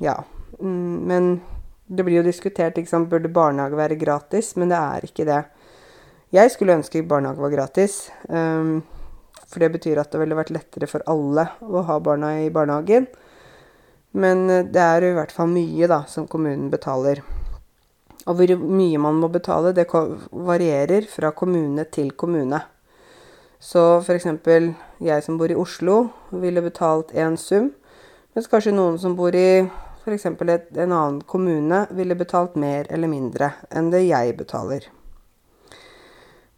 ja. 0.03 0.17
Mm, 0.59 0.97
men 1.07 1.29
det 1.87 2.03
blir 2.03 2.19
jo 2.19 2.27
diskutert, 2.27 2.75
ikke 2.75 2.91
sant, 2.91 3.07
burde 3.07 3.31
barnehage 3.31 3.79
være 3.79 4.01
gratis? 4.01 4.57
Men 4.59 4.73
det 4.73 4.81
er 4.81 5.07
ikke 5.07 5.29
det. 5.29 5.39
Jeg 6.35 6.51
skulle 6.51 6.75
ønske 6.81 7.05
barnehage 7.07 7.45
var 7.45 7.55
gratis. 7.55 8.01
Um, 8.27 8.83
for 9.49 9.65
det 9.65 9.73
betyr 9.75 10.01
at 10.01 10.13
det 10.13 10.21
ville 10.21 10.37
vært 10.37 10.53
lettere 10.55 10.89
for 10.91 11.05
alle 11.09 11.49
å 11.65 11.83
ha 11.89 11.99
barna 12.05 12.35
i 12.43 12.51
barnehagen. 12.53 13.09
Men 14.13 14.49
eh, 14.51 14.65
det 14.65 14.85
er 14.85 15.07
i 15.09 15.15
hvert 15.17 15.35
fall 15.35 15.51
mye 15.53 15.89
da, 15.91 16.03
som 16.09 16.29
kommunen 16.31 16.69
betaler. 16.73 17.23
Og 18.29 18.37
hvor 18.37 18.53
mye 18.61 19.01
man 19.01 19.21
må 19.23 19.31
betale, 19.33 19.73
det 19.73 19.89
varierer 19.89 21.07
fra 21.09 21.33
kommune 21.33 21.87
til 21.93 22.13
kommune. 22.13 22.61
Så 23.59 24.01
f.eks. 24.05 24.29
jeg 25.03 25.25
som 25.25 25.39
bor 25.41 25.51
i 25.51 25.57
Oslo, 25.57 26.11
ville 26.31 26.63
betalt 26.63 27.15
én 27.17 27.39
sum, 27.41 27.73
mens 28.37 28.51
kanskje 28.51 28.77
noen 28.77 29.01
som 29.01 29.17
bor 29.19 29.35
i 29.35 29.65
f.eks. 29.65 30.29
en 30.29 30.93
annen 30.93 31.23
kommune, 31.27 31.87
ville 31.91 32.15
betalt 32.15 32.55
mer 32.55 32.87
eller 32.93 33.11
mindre 33.11 33.55
enn 33.73 33.91
det 33.91 34.05
jeg 34.07 34.37
betaler. 34.39 34.87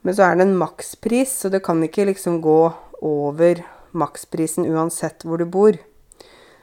Men 0.03 0.17
så 0.17 0.23
er 0.31 0.37
det 0.37 0.47
en 0.49 0.57
makspris, 0.57 1.33
så 1.43 1.49
det 1.53 1.63
kan 1.65 1.83
ikke 1.85 2.09
liksom 2.09 2.41
gå 2.41 2.61
over 3.05 3.63
maksprisen 3.93 4.69
uansett 4.69 5.25
hvor 5.25 5.39
du 5.39 5.45
bor. 5.45 5.77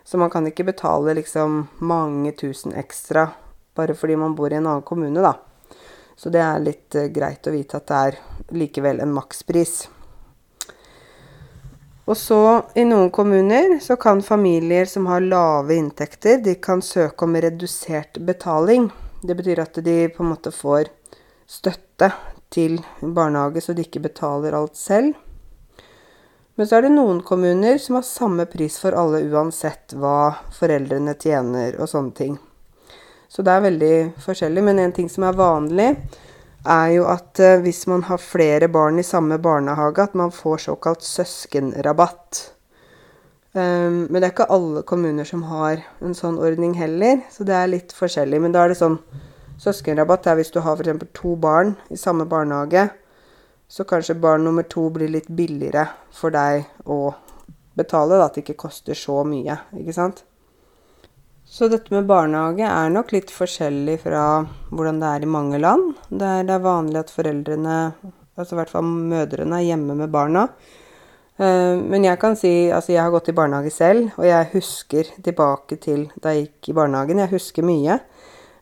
Så 0.03 0.17
man 0.17 0.31
kan 0.33 0.47
ikke 0.47 0.65
betale 0.69 1.13
liksom 1.17 1.67
mange 1.79 2.31
tusen 2.31 2.73
ekstra 2.73 3.29
bare 3.77 3.93
fordi 3.93 4.15
man 4.17 4.33
bor 4.35 4.53
i 4.53 4.57
en 4.57 4.65
annen 4.65 4.81
kommune, 4.81 5.21
da. 5.21 5.35
Så 6.17 6.31
det 6.33 6.41
er 6.41 6.63
litt 6.63 6.95
uh, 6.97 7.09
greit 7.13 7.45
å 7.45 7.53
vite 7.53 7.77
at 7.77 7.91
det 7.91 7.97
er 8.07 8.15
likevel 8.57 9.03
en 9.03 9.13
makspris. 9.13 9.75
Og 12.07 12.15
så, 12.17 12.39
i 12.79 12.87
noen 12.87 13.11
kommuner, 13.13 13.75
så 13.83 13.99
kan 13.99 14.23
familier 14.23 14.87
som 14.89 15.05
har 15.11 15.21
lave 15.21 15.75
inntekter, 15.75 16.39
de 16.41 16.55
kan 16.55 16.81
søke 16.81 17.27
om 17.27 17.35
redusert 17.35 18.17
betaling. 18.23 18.87
Det 19.21 19.35
betyr 19.35 19.61
at 19.61 19.77
de 19.83 19.97
på 20.15 20.23
en 20.23 20.31
måte 20.31 20.55
får 20.55 20.89
støtte 21.51 22.09
til 22.53 22.79
barnehage, 23.01 23.61
så 23.61 23.75
de 23.75 23.85
ikke 23.85 24.03
betaler 24.07 24.55
alt 24.57 24.77
selv. 24.79 25.15
Men 26.57 26.67
så 26.67 26.79
er 26.79 26.87
det 26.87 26.95
noen 26.95 27.19
kommuner 27.21 27.77
som 27.81 27.99
har 27.99 28.05
samme 28.07 28.47
pris 28.49 28.79
for 28.81 28.95
alle 28.97 29.21
uansett 29.29 29.93
hva 29.93 30.31
foreldrene 30.57 31.13
tjener 31.19 31.77
og 31.77 31.91
sånne 31.91 32.15
ting. 32.17 32.37
Så 33.29 33.43
det 33.45 33.53
er 33.53 33.65
veldig 33.67 33.97
forskjellig. 34.23 34.63
Men 34.65 34.79
en 34.81 34.95
ting 34.95 35.09
som 35.11 35.27
er 35.27 35.37
vanlig, 35.37 35.91
er 36.67 36.89
jo 36.95 37.05
at 37.07 37.39
eh, 37.39 37.59
hvis 37.63 37.85
man 37.87 38.03
har 38.09 38.19
flere 38.19 38.67
barn 38.71 38.99
i 38.99 39.05
samme 39.05 39.37
barnehage, 39.39 40.03
at 40.03 40.15
man 40.17 40.33
får 40.33 40.65
såkalt 40.65 41.05
søskenrabatt. 41.05 42.41
Um, 43.53 44.05
men 44.09 44.19
det 44.19 44.27
er 44.27 44.33
ikke 44.33 44.49
alle 44.53 44.83
kommuner 44.85 45.25
som 45.25 45.45
har 45.49 45.79
en 46.03 46.17
sånn 46.17 46.37
ordning 46.41 46.75
heller, 46.77 47.23
så 47.33 47.45
det 47.47 47.55
er 47.57 47.71
litt 47.71 47.95
forskjellig. 47.95 48.41
Men 48.43 48.53
da 48.53 48.65
er 48.65 48.73
det 48.73 48.81
sånn 48.81 48.99
Søskenrabatt 49.57 50.27
er 50.29 50.37
hvis 50.37 50.53
du 50.53 50.61
har 50.61 50.77
f.eks. 50.77 51.05
to 51.17 51.35
barn 51.41 51.75
i 51.89 51.97
samme 51.97 52.27
barnehage, 52.29 52.89
så 53.67 53.83
kanskje 53.83 54.15
barn 54.21 54.45
nummer 54.45 54.63
to 54.63 54.87
blir 54.93 55.09
litt 55.11 55.27
billigere 55.27 55.87
for 56.13 56.31
deg 56.31 56.67
å 56.85 57.15
betale, 57.77 58.17
da, 58.17 58.27
at 58.27 58.37
det 58.37 58.45
ikke 58.45 58.61
koster 58.67 58.97
så 58.97 59.21
mye, 59.27 59.57
ikke 59.77 59.95
sant? 59.95 60.23
Så 61.47 61.69
dette 61.71 61.93
med 61.93 62.07
barnehage 62.09 62.67
er 62.67 62.89
nok 62.91 63.13
litt 63.15 63.31
forskjellig 63.31 64.01
fra 64.03 64.23
hvordan 64.69 64.97
det 64.99 65.11
er 65.11 65.23
i 65.23 65.29
mange 65.31 65.59
land. 65.61 65.93
Der 66.09 66.43
det 66.43 66.57
er 66.57 66.65
vanlig 66.65 66.99
at 66.99 67.13
foreldrene, 67.13 67.77
altså 68.35 68.55
i 68.55 68.59
hvert 68.59 68.73
fall 68.73 68.83
mødrene, 68.83 69.61
er 69.61 69.69
hjemme 69.69 69.95
med 69.95 70.11
barna. 70.11 70.43
Eh, 71.37 71.77
men 71.79 72.03
jeg 72.03 72.19
kan 72.19 72.35
si 72.35 72.51
Altså, 72.67 72.91
jeg 72.91 73.01
har 73.01 73.13
gått 73.13 73.29
i 73.31 73.37
barnehage 73.37 73.71
selv, 73.71 74.11
og 74.17 74.27
jeg 74.27 74.49
husker 74.53 75.13
tilbake 75.23 75.79
til 75.79 76.09
da 76.19 76.35
jeg 76.35 76.47
gikk 76.47 76.73
i 76.73 76.77
barnehagen. 76.81 77.23
Jeg 77.23 77.31
husker 77.37 77.63
mye. 77.63 77.99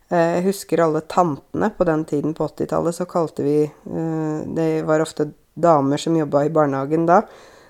Eh, 0.09 0.31
jeg 0.37 0.45
husker 0.49 0.83
alle 0.83 1.01
tantene. 1.09 1.71
På 1.77 1.87
den 1.87 2.05
tiden, 2.05 2.33
på 2.33 2.47
80-tallet, 2.47 2.95
så 2.95 3.07
kalte 3.09 3.45
vi 3.45 3.63
eh, 3.63 4.37
Det 4.57 4.69
var 4.85 5.03
ofte 5.05 5.31
damer 5.53 5.97
som 5.97 6.17
jobba 6.17 6.43
i 6.45 6.51
barnehagen 6.51 7.05
da, 7.07 7.21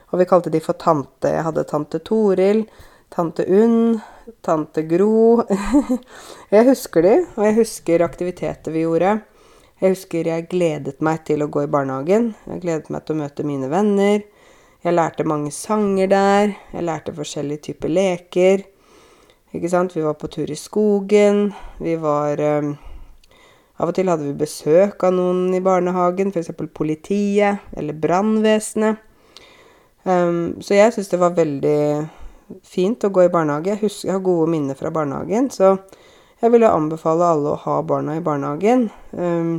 og 0.10 0.20
vi 0.20 0.26
kalte 0.26 0.50
de 0.50 0.62
for 0.64 0.74
tante. 0.82 1.30
Jeg 1.30 1.46
hadde 1.46 1.68
tante 1.70 2.00
Toril, 2.02 2.64
tante 3.14 3.46
Unn 3.46 4.00
tante 4.42 4.82
Gro. 4.82 5.44
jeg 6.54 6.68
husker 6.70 7.06
de, 7.06 7.16
og 7.36 7.48
jeg 7.48 7.58
husker 7.60 8.06
aktiviteter 8.06 8.74
vi 8.74 8.86
gjorde. 8.86 9.20
Jeg 9.82 9.92
husker 9.92 10.30
jeg 10.30 10.48
gledet 10.50 11.02
meg 11.04 11.26
til 11.28 11.44
å 11.44 11.50
gå 11.52 11.66
i 11.66 11.72
barnehagen. 11.72 12.32
Jeg 12.48 12.64
gledet 12.64 12.92
meg 12.94 13.06
til 13.06 13.18
å 13.18 13.22
møte 13.22 13.46
mine 13.48 13.70
venner. 13.72 14.24
Jeg 14.86 14.96
lærte 14.96 15.26
mange 15.28 15.52
sanger 15.54 16.10
der. 16.12 16.56
Jeg 16.74 16.88
lærte 16.88 17.16
forskjellige 17.16 17.70
typer 17.70 17.92
leker. 17.92 18.66
Ikke 19.56 19.72
sant? 19.72 19.96
Vi 19.96 20.04
var 20.04 20.18
på 20.20 20.28
tur 20.32 20.52
i 20.52 20.58
skogen. 20.60 21.50
Vi 21.80 21.96
var 22.02 22.42
um, 22.60 22.76
Av 23.76 23.90
og 23.92 23.96
til 23.96 24.08
hadde 24.08 24.28
vi 24.28 24.38
besøk 24.40 25.04
av 25.04 25.12
noen 25.16 25.50
i 25.56 25.60
barnehagen, 25.64 26.32
f.eks. 26.32 26.54
politiet 26.76 27.66
eller 27.76 27.98
brannvesenet. 28.00 29.02
Um, 30.06 30.62
så 30.64 30.78
jeg 30.78 30.94
syns 30.96 31.10
det 31.12 31.20
var 31.20 31.36
veldig 31.36 31.80
fint 32.64 33.04
å 33.04 33.12
gå 33.12 33.26
i 33.26 33.32
barnehage. 33.34 33.74
Jeg, 33.74 33.82
husker, 33.82 34.08
jeg 34.08 34.16
har 34.16 34.24
gode 34.24 34.52
minner 34.54 34.78
fra 34.80 34.92
barnehagen, 34.96 35.50
så 35.52 35.76
jeg 36.40 36.54
ville 36.54 36.72
anbefale 36.72 37.32
alle 37.32 37.56
å 37.56 37.62
ha 37.66 37.80
barna 37.88 38.16
i 38.16 38.24
barnehagen. 38.24 38.88
Um, 39.12 39.58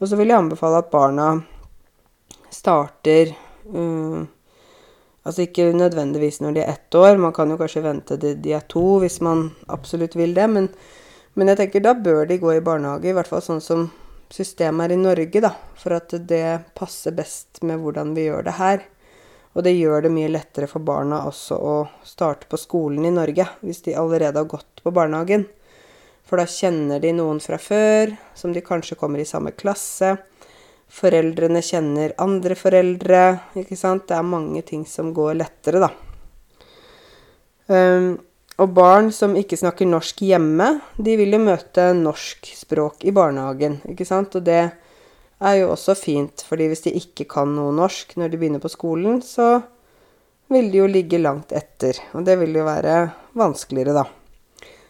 og 0.00 0.08
så 0.08 0.18
vil 0.18 0.32
jeg 0.32 0.40
anbefale 0.40 0.80
at 0.82 0.92
barna 0.92 1.32
starter 2.52 3.34
um, 3.72 4.28
Altså 5.22 5.44
ikke 5.46 5.68
nødvendigvis 5.76 6.40
når 6.42 6.56
de 6.56 6.62
er 6.64 6.72
ett 6.74 6.94
år, 6.98 7.16
man 7.20 7.34
kan 7.34 7.50
jo 7.50 7.58
kanskje 7.60 7.84
vente 7.84 8.18
til 8.18 8.40
de 8.42 8.54
er 8.56 8.64
to 8.70 8.98
hvis 9.02 9.20
man 9.22 9.50
absolutt 9.70 10.16
vil 10.18 10.34
det, 10.34 10.48
men, 10.50 10.70
men 11.38 11.52
jeg 11.52 11.60
tenker 11.60 11.84
da 11.84 11.94
bør 11.94 12.26
de 12.26 12.40
gå 12.42 12.56
i 12.56 12.64
barnehage, 12.64 13.12
i 13.12 13.14
hvert 13.14 13.30
fall 13.30 13.44
sånn 13.44 13.62
som 13.62 13.86
systemet 14.32 14.88
er 14.88 14.96
i 14.96 15.02
Norge, 15.02 15.44
da, 15.44 15.52
for 15.78 15.94
at 15.98 16.14
det 16.28 16.74
passer 16.78 17.14
best 17.14 17.62
med 17.62 17.82
hvordan 17.82 18.16
vi 18.16 18.26
gjør 18.26 18.48
det 18.48 18.56
her. 18.58 18.82
Og 19.52 19.66
det 19.66 19.74
gjør 19.76 20.06
det 20.06 20.12
mye 20.14 20.30
lettere 20.32 20.68
for 20.70 20.84
barna 20.84 21.26
også 21.28 21.58
å 21.60 21.74
starte 22.08 22.48
på 22.48 22.60
skolen 22.60 23.04
i 23.04 23.12
Norge, 23.12 23.44
hvis 23.60 23.82
de 23.84 23.96
allerede 24.00 24.40
har 24.40 24.48
gått 24.48 24.80
på 24.80 24.94
barnehagen. 24.96 25.44
For 26.24 26.40
da 26.40 26.48
kjenner 26.48 27.02
de 27.02 27.12
noen 27.12 27.42
fra 27.44 27.58
før, 27.60 28.14
som 28.34 28.54
de 28.54 28.64
kanskje 28.64 28.96
kommer 28.96 29.20
i 29.20 29.28
samme 29.28 29.52
klasse. 29.52 30.14
Foreldrene 30.92 31.62
kjenner 31.64 32.12
andre 32.20 32.56
foreldre, 32.58 33.22
ikke 33.56 33.78
sant. 33.78 34.04
Det 34.10 34.18
er 34.18 34.28
mange 34.28 34.60
ting 34.66 34.84
som 34.88 35.12
går 35.16 35.38
lettere, 35.40 35.80
da. 35.80 35.88
Um, 37.72 38.14
og 38.60 38.74
barn 38.76 39.08
som 39.14 39.32
ikke 39.38 39.56
snakker 39.56 39.88
norsk 39.88 40.20
hjemme, 40.26 40.68
de 41.00 41.16
vil 41.16 41.32
jo 41.32 41.40
møte 41.40 41.88
norsk 41.96 42.52
språk 42.58 43.06
i 43.08 43.14
barnehagen, 43.16 43.80
ikke 43.88 44.06
sant. 44.06 44.36
Og 44.36 44.44
det 44.46 44.62
er 45.42 45.58
jo 45.58 45.72
også 45.72 45.96
fint, 45.98 46.44
fordi 46.46 46.68
hvis 46.70 46.84
de 46.84 46.94
ikke 47.00 47.26
kan 47.30 47.50
noe 47.56 47.72
norsk 47.74 48.14
når 48.20 48.30
de 48.30 48.42
begynner 48.42 48.62
på 48.62 48.70
skolen, 48.70 49.22
så 49.24 49.62
vil 50.52 50.68
de 50.70 50.82
jo 50.82 50.90
ligge 50.90 51.18
langt 51.22 51.54
etter. 51.56 51.98
Og 52.12 52.26
det 52.28 52.36
vil 52.42 52.60
jo 52.60 52.68
være 52.68 52.98
vanskeligere, 53.40 53.96
da. 53.96 54.04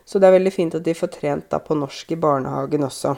Så 0.04 0.18
det 0.18 0.28
er 0.28 0.40
veldig 0.40 0.52
fint 0.52 0.75
at 0.75 0.85
de 0.85 0.99
får 0.99 1.14
trent 1.14 1.47
da 1.52 1.62
på 1.62 1.78
norsk 1.78 2.11
i 2.12 2.18
barnehagen 2.21 2.90
også. 2.90 3.14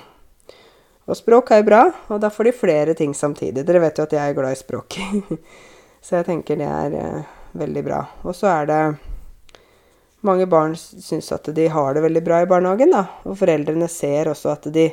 Og 1.04 1.18
språk 1.18 1.52
er 1.52 1.60
jo 1.60 1.68
bra, 1.68 1.82
og 2.08 2.20
da 2.22 2.30
får 2.32 2.48
de 2.48 2.52
flere 2.56 2.94
ting 2.96 3.12
samtidig. 3.14 3.66
Dere 3.66 3.82
vet 3.82 3.98
jo 4.00 4.06
at 4.06 4.14
jeg 4.16 4.30
er 4.30 4.36
glad 4.36 4.54
i 4.54 4.60
språk. 4.60 4.96
så 6.04 6.20
jeg 6.20 6.28
tenker 6.30 6.60
det 6.60 6.68
er 6.68 6.96
eh, 7.00 7.34
veldig 7.60 7.82
bra. 7.84 8.00
Og 8.24 8.36
så 8.36 8.52
er 8.54 8.70
det 8.70 8.84
Mange 10.24 10.46
barn 10.48 10.72
syns 10.72 11.26
at 11.36 11.50
de 11.52 11.66
har 11.68 11.92
det 11.92 12.00
veldig 12.00 12.22
bra 12.24 12.38
i 12.40 12.46
barnehagen, 12.48 12.94
da. 12.94 13.02
Og 13.28 13.36
foreldrene 13.36 13.84
ser 13.92 14.30
også 14.30 14.54
at 14.54 14.70
de 14.72 14.86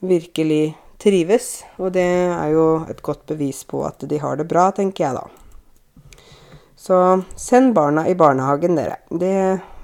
virkelig 0.00 0.70
trives. 0.96 1.50
Og 1.76 1.92
det 1.92 2.06
er 2.06 2.54
jo 2.54 2.64
et 2.88 3.02
godt 3.04 3.26
bevis 3.28 3.66
på 3.68 3.82
at 3.84 4.06
de 4.08 4.16
har 4.22 4.40
det 4.40 4.48
bra, 4.48 4.70
tenker 4.72 5.04
jeg 5.04 5.18
da. 5.18 6.22
Så 6.72 7.02
send 7.36 7.74
barna 7.76 8.06
i 8.08 8.16
barnehagen, 8.16 8.80
dere. 8.80 8.96
Det 9.12 9.36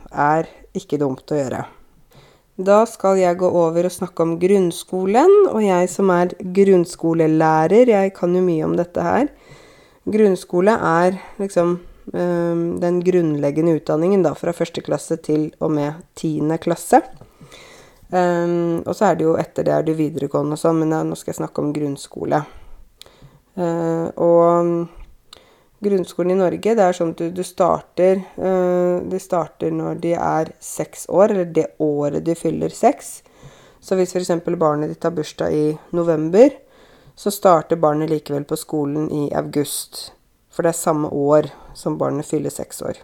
er 0.09 0.49
ikke 0.73 1.03
dumt 1.05 1.29
å 1.29 1.43
gjøre. 1.43 1.67
Da 2.61 2.83
skal 2.85 3.17
jeg 3.17 3.39
gå 3.41 3.49
over 3.49 3.87
og 3.89 3.95
snakke 3.95 4.25
om 4.27 4.35
grunnskolen, 4.41 5.31
og 5.49 5.63
jeg 5.65 5.89
som 5.89 6.11
er 6.13 6.35
grunnskolelærer, 6.37 7.89
jeg 7.89 8.13
kan 8.13 8.37
jo 8.37 8.43
mye 8.45 8.67
om 8.67 8.77
dette 8.77 9.01
her. 9.01 9.31
Grunnskole 10.05 10.75
er 10.77 11.17
liksom 11.41 11.79
øh, 12.13 12.63
den 12.83 13.01
grunnleggende 13.07 13.79
utdanningen 13.81 14.25
da, 14.27 14.35
fra 14.37 14.53
første 14.53 14.85
klasse 14.85 15.17
til 15.17 15.49
og 15.61 15.73
med 15.73 16.05
tiende 16.15 16.59
klasse. 16.61 17.01
Um, 18.13 18.83
og 18.85 18.93
så 18.93 19.07
er 19.09 19.15
det 19.17 19.25
jo 19.25 19.39
etter 19.41 19.65
det 19.65 19.73
er 19.73 19.85
det 19.87 19.97
videregående 19.97 20.59
og 20.59 20.61
sånn, 20.61 20.83
men 20.83 20.93
nå 21.09 21.17
skal 21.17 21.33
jeg 21.33 21.39
snakke 21.39 21.63
om 21.63 21.71
grunnskole. 21.73 22.43
Uh, 23.57 24.13
og 24.21 24.89
grunnskolen 25.83 26.35
i 26.35 26.39
Norge, 26.39 26.75
det 26.79 26.85
er 26.85 26.97
sånn 26.97 27.13
at 27.15 27.21
du, 27.21 27.29
du 27.35 27.43
starter 27.47 28.23
uh, 28.39 29.03
De 29.09 29.19
starter 29.21 29.75
når 29.75 30.01
de 30.03 30.15
er 30.17 30.53
seks 30.63 31.07
år, 31.11 31.35
eller 31.35 31.53
det 31.55 31.69
året 31.83 32.25
de 32.27 32.37
fyller 32.39 32.73
seks. 32.75 33.21
Så 33.83 33.99
hvis 33.99 34.15
f.eks. 34.15 34.31
barnet 34.59 34.93
ditt 34.93 35.03
har 35.03 35.15
bursdag 35.15 35.55
i 35.55 35.65
november, 35.91 36.53
så 37.19 37.33
starter 37.35 37.81
barnet 37.81 38.11
likevel 38.13 38.45
på 38.49 38.57
skolen 38.57 39.09
i 39.11 39.25
august. 39.37 40.13
For 40.53 40.65
det 40.65 40.73
er 40.73 40.79
samme 40.79 41.11
år 41.11 41.51
som 41.75 41.99
barnet 41.99 42.29
fyller 42.29 42.53
seks 42.53 42.83
år. 42.87 43.01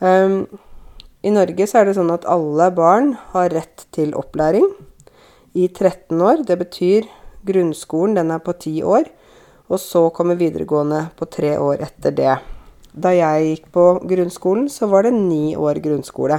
Um, 0.00 0.44
i 1.24 1.32
Norge 1.32 1.66
så 1.66 1.80
er 1.80 1.88
det 1.88 1.96
sånn 1.96 2.12
at 2.12 2.26
alle 2.28 2.68
barn 2.74 3.14
har 3.32 3.54
rett 3.54 3.86
til 3.94 4.12
opplæring 4.18 4.66
i 5.56 5.68
13 5.68 6.20
år. 6.20 6.42
Det 6.46 6.58
betyr 6.60 7.08
grunnskolen, 7.46 8.16
den 8.18 8.34
er 8.34 8.42
på 8.44 8.52
10 8.52 8.82
år. 8.86 9.08
Og 9.66 9.80
så 9.82 10.04
kommer 10.14 10.38
videregående 10.38 11.08
på 11.18 11.26
tre 11.30 11.56
år 11.58 11.82
etter 11.88 12.14
det. 12.14 12.34
Da 12.96 13.12
jeg 13.12 13.48
gikk 13.50 13.66
på 13.74 13.86
grunnskolen, 14.08 14.68
så 14.72 14.88
var 14.88 15.04
det 15.04 15.12
ni 15.16 15.56
år 15.56 15.82
grunnskole. 15.84 16.38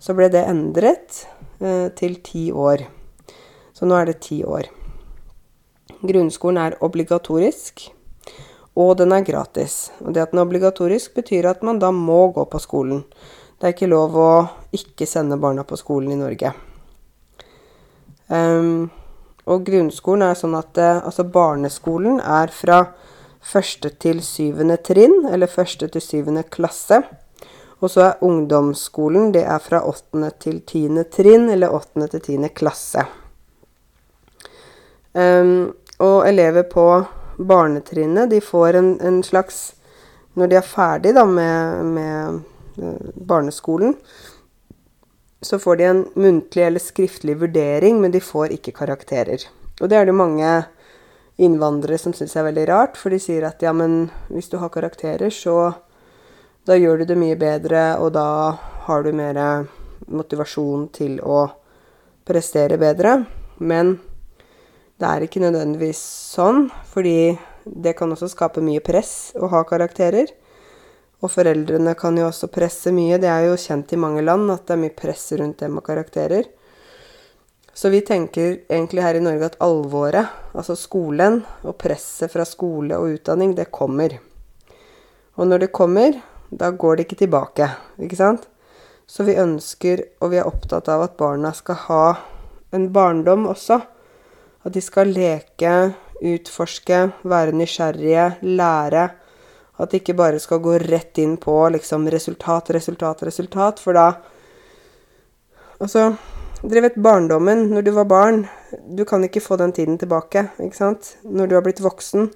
Så 0.00 0.16
ble 0.16 0.28
det 0.32 0.42
endret 0.48 1.22
eh, 1.60 1.88
til 1.96 2.18
ti 2.24 2.50
år. 2.52 2.84
Så 3.72 3.88
nå 3.88 3.96
er 3.96 4.10
det 4.10 4.20
ti 4.26 4.42
år. 4.44 4.68
Grunnskolen 6.00 6.60
er 6.60 6.78
obligatorisk, 6.84 7.86
og 8.76 8.96
den 9.00 9.12
er 9.12 9.24
gratis. 9.24 9.90
Og 10.04 10.14
det 10.14 10.24
at 10.24 10.34
den 10.34 10.40
er 10.40 10.48
obligatorisk, 10.48 11.14
betyr 11.16 11.48
at 11.48 11.62
man 11.64 11.80
da 11.80 11.92
må 11.94 12.26
gå 12.34 12.44
på 12.48 12.60
skolen. 12.60 13.04
Det 13.60 13.68
er 13.68 13.74
ikke 13.76 13.92
lov 13.92 14.16
å 14.16 14.30
ikke 14.76 15.08
sende 15.08 15.40
barna 15.40 15.64
på 15.68 15.76
skolen 15.76 16.14
i 16.14 16.20
Norge. 16.20 16.52
Um, 18.28 18.88
og 19.50 19.64
grunnskolen 19.66 20.28
er 20.28 20.36
sånn 20.38 20.56
at 20.58 20.78
uh, 20.80 21.00
altså 21.06 21.26
barneskolen 21.26 22.20
er 22.22 22.52
fra 22.54 22.80
første 23.40 23.90
til 24.02 24.20
syvende 24.24 24.76
trinn, 24.84 25.24
eller 25.30 25.50
første 25.50 25.88
til 25.90 26.04
syvende 26.04 26.44
klasse. 26.52 27.00
Og 27.80 27.88
så 27.90 28.04
er 28.04 28.24
ungdomsskolen 28.26 29.32
det 29.34 29.46
er 29.48 29.62
fra 29.64 29.80
åttende 29.88 30.30
til 30.42 30.60
tiende 30.68 31.06
trinn, 31.08 31.48
eller 31.50 31.72
åttende 31.74 32.10
til 32.12 32.22
tiende 32.26 32.52
klasse. 32.52 33.06
Um, 35.12 35.72
og 35.98 36.28
elever 36.28 36.68
på 36.70 36.86
barnetrinnet, 37.40 38.30
de 38.30 38.38
får 38.44 38.78
en, 38.78 38.94
en, 39.02 39.22
slags 39.26 39.72
Når 40.38 40.46
de 40.46 40.56
er 40.56 40.62
ferdig 40.62 41.10
da 41.16 41.24
med, 41.26 41.86
med 41.90 42.42
Eh, 42.80 43.08
barneskolen, 43.14 43.94
så 45.42 45.58
får 45.58 45.76
de 45.76 45.84
en 45.84 46.02
muntlig 46.14 46.66
eller 46.66 46.82
skriftlig 46.82 47.38
vurdering, 47.40 48.00
men 48.00 48.12
de 48.12 48.20
får 48.20 48.52
ikke 48.56 48.76
karakterer. 48.76 49.46
Og 49.80 49.88
det 49.88 49.96
er 49.96 50.08
det 50.08 50.16
mange 50.16 50.50
innvandrere 51.40 51.98
som 51.98 52.12
syns 52.16 52.36
er 52.36 52.44
veldig 52.50 52.66
rart, 52.68 52.98
for 53.00 53.12
de 53.12 53.20
sier 53.22 53.46
at 53.48 53.62
ja, 53.64 53.72
men 53.72 54.10
hvis 54.28 54.50
du 54.52 54.58
har 54.60 54.72
karakterer, 54.72 55.32
så 55.32 55.72
da 56.68 56.76
gjør 56.76 57.00
du 57.00 57.08
det 57.08 57.16
mye 57.18 57.38
bedre, 57.40 57.96
og 57.96 58.12
da 58.12 58.52
har 58.84 59.04
du 59.04 59.14
mer 59.16 59.40
motivasjon 60.10 60.88
til 60.92 61.16
å 61.24 61.46
prestere 62.28 62.76
bedre. 62.80 63.22
Men 63.58 63.96
det 65.00 65.08
er 65.08 65.24
ikke 65.24 65.40
nødvendigvis 65.40 66.02
sånn, 66.34 66.68
fordi 66.92 67.32
det 67.64 67.96
kan 67.96 68.12
også 68.12 68.28
skape 68.28 68.60
mye 68.64 68.82
press 68.84 69.32
å 69.40 69.48
ha 69.52 69.64
karakterer. 69.64 70.28
Og 71.20 71.28
foreldrene 71.28 71.92
kan 71.98 72.16
jo 72.16 72.28
også 72.30 72.48
presse 72.52 72.92
mye. 72.96 73.18
Det 73.20 73.28
er 73.28 73.50
jo 73.50 73.58
kjent 73.60 73.92
i 73.92 74.00
mange 74.00 74.24
land 74.24 74.48
at 74.52 74.64
det 74.66 74.76
er 74.76 74.82
mye 74.86 74.96
press 74.96 75.26
rundt 75.36 75.60
det 75.60 75.68
med 75.72 75.84
karakterer. 75.84 76.48
Så 77.76 77.90
vi 77.92 78.00
tenker 78.04 78.58
egentlig 78.68 79.04
her 79.04 79.16
i 79.16 79.22
Norge 79.22 79.52
at 79.52 79.60
alvoret, 79.62 80.32
altså 80.52 80.74
skolen, 80.76 81.42
og 81.62 81.78
presset 81.80 82.32
fra 82.32 82.44
skole 82.48 82.96
og 82.98 83.14
utdanning, 83.14 83.54
det 83.56 83.70
kommer. 83.72 84.16
Og 85.38 85.46
når 85.48 85.64
det 85.64 85.72
kommer, 85.76 86.18
da 86.50 86.72
går 86.74 86.96
det 86.96 87.06
ikke 87.06 87.20
tilbake, 87.22 87.68
ikke 88.02 88.18
sant? 88.18 88.48
Så 89.06 89.24
vi 89.26 89.38
ønsker, 89.38 90.02
og 90.20 90.32
vi 90.32 90.40
er 90.40 90.48
opptatt 90.50 90.90
av 90.90 91.06
at 91.06 91.16
barna 91.18 91.54
skal 91.56 91.78
ha 91.86 92.04
en 92.74 92.90
barndom 92.92 93.46
også. 93.50 93.80
At 94.66 94.74
de 94.74 94.82
skal 94.84 95.14
leke, 95.14 95.94
utforske, 96.20 97.00
være 97.24 97.56
nysgjerrige, 97.56 98.26
lære 98.44 99.08
at 99.80 99.90
det 99.90 100.02
ikke 100.02 100.18
bare 100.18 100.40
skal 100.42 100.60
gå 100.62 100.76
rett 100.82 101.18
inn 101.22 101.38
på 101.40 101.54
liksom 101.72 102.08
resultat, 102.12 102.70
resultat, 102.76 103.24
resultat, 103.28 103.80
for 103.80 103.96
da 103.96 104.10
Altså, 105.80 106.10
dere 106.60 106.82
vet 106.84 106.98
barndommen, 107.00 107.70
når 107.72 107.86
du 107.86 107.90
var 107.96 108.04
barn 108.04 108.42
Du 108.96 109.06
kan 109.08 109.22
ikke 109.24 109.40
få 109.40 109.56
den 109.56 109.72
tiden 109.72 109.96
tilbake, 109.98 110.50
ikke 110.60 110.76
sant? 110.76 111.14
Når 111.24 111.48
du 111.48 111.54
har 111.56 111.64
blitt 111.64 111.80
voksen, 111.80 112.28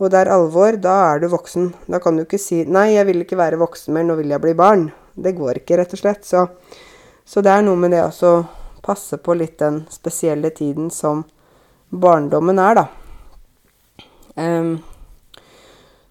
og 0.00 0.08
det 0.10 0.22
er 0.22 0.30
alvor, 0.32 0.78
da 0.80 0.94
er 1.10 1.20
du 1.20 1.28
voksen. 1.28 1.74
Da 1.86 2.00
kan 2.00 2.16
du 2.16 2.24
ikke 2.24 2.40
si 2.40 2.64
'Nei, 2.64 2.94
jeg 2.96 3.06
vil 3.06 3.20
ikke 3.20 3.36
være 3.36 3.60
voksen 3.60 3.94
mer, 3.94 4.02
nå 4.02 4.16
vil 4.16 4.32
jeg 4.32 4.40
bli 4.40 4.54
barn'. 4.54 4.90
Det 5.14 5.36
går 5.36 5.60
ikke, 5.60 5.76
rett 5.76 5.92
og 5.92 6.00
slett. 6.00 6.24
Så, 6.24 6.46
så 7.24 7.42
det 7.42 7.52
er 7.52 7.62
noe 7.62 7.76
med 7.76 7.92
det 7.92 8.00
å 8.00 8.46
passe 8.82 9.18
på 9.18 9.36
litt 9.36 9.58
den 9.58 9.84
spesielle 9.90 10.50
tiden 10.50 10.90
som 10.90 11.24
barndommen 11.92 12.58
er, 12.58 12.74
da. 12.74 12.86
Um, 14.36 14.80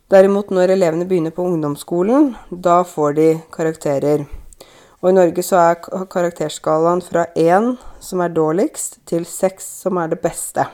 Derimot 0.10 0.50
når 0.50 0.72
elevene 0.74 1.06
begynner 1.06 1.30
på 1.30 1.44
ungdomsskolen, 1.46 2.32
da 2.50 2.80
får 2.82 3.12
de 3.14 3.26
karakterer. 3.54 4.24
Og 5.04 5.12
i 5.12 5.14
Norge 5.14 5.44
så 5.46 5.60
er 5.62 6.06
karakterskalaen 6.10 7.04
fra 7.06 7.28
én, 7.38 7.76
som 8.02 8.24
er 8.26 8.32
dårligst, 8.34 8.98
til 9.06 9.28
seks, 9.30 9.68
som 9.84 10.00
er 10.02 10.10
det 10.10 10.18
beste. 10.24 10.66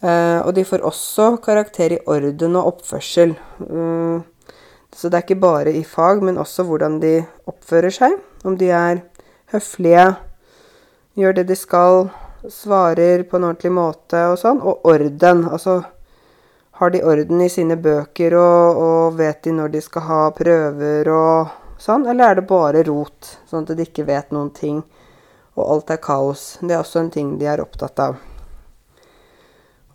Uh, 0.00 0.40
og 0.46 0.54
de 0.56 0.64
får 0.64 0.86
også 0.88 1.26
karakter 1.44 1.98
i 1.98 2.00
orden 2.08 2.56
og 2.56 2.70
oppførsel. 2.72 3.34
Uh, 3.60 4.24
så 4.96 5.10
det 5.10 5.18
er 5.18 5.26
ikke 5.26 5.44
bare 5.44 5.74
i 5.76 5.84
fag, 5.84 6.22
men 6.24 6.40
også 6.40 6.64
hvordan 6.64 6.96
de 7.02 7.18
oppfører 7.44 7.92
seg. 7.92 8.16
Om 8.44 8.56
de 8.56 8.70
er 8.72 9.02
høflige, 9.52 10.06
gjør 11.12 11.36
det 11.36 11.44
de 11.50 11.58
skal, 11.60 12.08
svarer 12.48 13.26
på 13.28 13.36
en 13.36 13.50
ordentlig 13.50 13.74
måte 13.76 14.24
og 14.30 14.40
sånn. 14.40 14.64
Og 14.64 14.88
orden. 14.88 15.44
Altså 15.52 15.82
har 16.76 16.90
de 16.92 17.02
orden 17.04 17.40
i 17.40 17.48
sine 17.48 17.76
bøker, 17.80 18.36
og, 18.36 18.80
og 18.86 19.16
vet 19.16 19.42
de 19.46 19.54
når 19.56 19.72
de 19.72 19.80
skal 19.84 20.04
ha 20.10 20.20
prøver 20.36 21.08
og 21.08 21.54
sånn, 21.80 22.04
eller 22.04 22.30
er 22.30 22.38
det 22.40 22.46
bare 22.50 22.84
rot, 22.84 23.36
sånn 23.48 23.64
at 23.64 23.76
de 23.78 23.86
ikke 23.86 24.04
vet 24.08 24.32
noen 24.34 24.50
ting, 24.52 24.82
og 25.56 25.62
alt 25.64 25.92
er 25.94 26.00
kaos? 26.04 26.56
Det 26.60 26.74
er 26.74 26.82
også 26.82 27.00
en 27.00 27.12
ting 27.14 27.36
de 27.40 27.48
er 27.48 27.62
opptatt 27.64 28.02
av. 28.04 28.18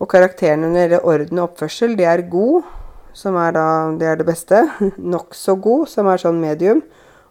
Og 0.02 0.10
karakterene 0.10 0.72
når 0.72 0.74
det 0.74 0.82
gjelder 0.82 1.10
orden 1.14 1.42
og 1.42 1.52
oppførsel, 1.52 1.94
de 2.00 2.08
er 2.10 2.26
god, 2.32 2.66
som 3.14 3.36
er 3.38 3.54
da 3.54 3.66
Det 4.00 4.08
er 4.08 4.18
det 4.18 4.26
beste. 4.26 4.64
Nokså 5.14 5.56
god, 5.62 5.88
som 5.90 6.08
er 6.10 6.18
sånn 6.18 6.42
medium. 6.42 6.82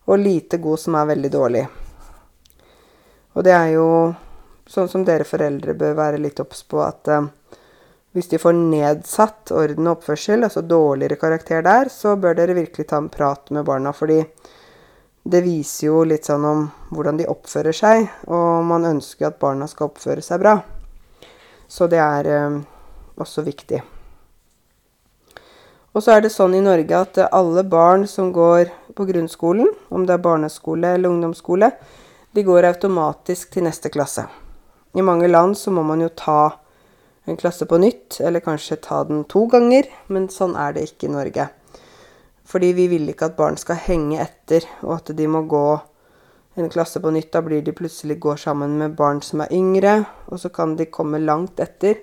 Og 0.06 0.18
lite 0.18 0.60
god, 0.62 0.78
som 0.78 0.94
er 0.94 1.08
veldig 1.10 1.30
dårlig. 1.32 1.64
Og 3.34 3.44
det 3.46 3.54
er 3.54 3.72
jo 3.74 3.86
sånn 4.70 4.90
som 4.90 5.02
dere 5.06 5.26
foreldre 5.26 5.74
bør 5.74 5.96
være 5.98 6.22
litt 6.22 6.38
obs 6.42 6.62
på 6.62 6.78
at 6.84 7.10
uh, 7.10 7.26
hvis 8.12 8.30
de 8.32 8.40
får 8.42 8.56
nedsatt 8.58 9.52
orden 9.54 9.86
og 9.86 10.00
oppførsel, 10.00 10.42
altså 10.42 10.64
dårligere 10.66 11.18
karakter 11.20 11.62
der, 11.62 11.90
så 11.92 12.16
bør 12.18 12.34
dere 12.38 12.56
virkelig 12.58 12.88
ta 12.90 12.98
en 12.98 13.10
prat 13.12 13.52
med 13.54 13.64
barna, 13.68 13.92
fordi 13.94 14.24
det 15.30 15.44
viser 15.44 15.86
jo 15.90 16.02
litt 16.08 16.26
sånn 16.26 16.46
om 16.48 16.66
hvordan 16.90 17.20
de 17.20 17.28
oppfører 17.30 17.76
seg, 17.76 18.08
og 18.26 18.66
man 18.66 18.88
ønsker 18.88 19.28
at 19.28 19.38
barna 19.42 19.68
skal 19.70 19.90
oppføre 19.90 20.24
seg 20.24 20.42
bra. 20.42 20.56
Så 21.70 21.86
det 21.86 22.00
er 22.02 22.26
eh, 22.26 22.60
også 23.20 23.44
viktig. 23.46 23.78
Og 25.90 26.02
så 26.02 26.16
er 26.16 26.24
det 26.24 26.32
sånn 26.34 26.54
i 26.54 26.62
Norge 26.62 26.98
at 26.98 27.18
alle 27.30 27.62
barn 27.66 28.06
som 28.10 28.30
går 28.34 28.70
på 28.94 29.06
grunnskolen, 29.06 29.70
om 29.90 30.06
det 30.06 30.16
er 30.16 30.24
barneskole 30.24 30.94
eller 30.96 31.10
ungdomsskole, 31.10 31.70
de 32.30 32.44
går 32.46 32.68
automatisk 32.68 33.50
til 33.54 33.66
neste 33.66 33.90
klasse. 33.90 34.26
I 34.94 35.02
mange 35.02 35.28
land 35.30 35.56
så 35.58 35.70
må 35.74 35.82
man 35.86 36.02
jo 36.02 36.10
ta 36.14 36.59
en 37.24 37.36
klasse 37.36 37.66
på 37.66 37.78
nytt, 37.78 38.20
eller 38.20 38.40
kanskje 38.44 38.80
ta 38.80 39.02
den 39.04 39.24
to 39.28 39.46
ganger, 39.50 39.88
men 40.08 40.28
sånn 40.32 40.56
er 40.58 40.74
det 40.76 40.86
ikke 40.88 41.08
i 41.08 41.14
Norge. 41.14 41.48
Fordi 42.50 42.72
vi 42.74 42.88
vil 42.90 43.08
ikke 43.12 43.30
at 43.30 43.38
barn 43.38 43.58
skal 43.60 43.78
henge 43.78 44.18
etter, 44.22 44.64
og 44.82 44.96
at 44.98 45.12
de 45.16 45.26
må 45.30 45.44
gå 45.50 45.64
en 46.58 46.70
klasse 46.72 47.00
på 47.00 47.12
nytt. 47.14 47.30
Da 47.32 47.42
blir 47.46 47.62
de 47.62 47.74
plutselig 47.76 48.18
går 48.20 48.40
sammen 48.42 48.78
med 48.80 48.96
barn 48.98 49.22
som 49.22 49.44
er 49.44 49.52
yngre, 49.54 50.00
og 50.26 50.40
så 50.42 50.50
kan 50.54 50.74
de 50.76 50.88
komme 50.90 51.22
langt 51.22 51.60
etter. 51.62 52.00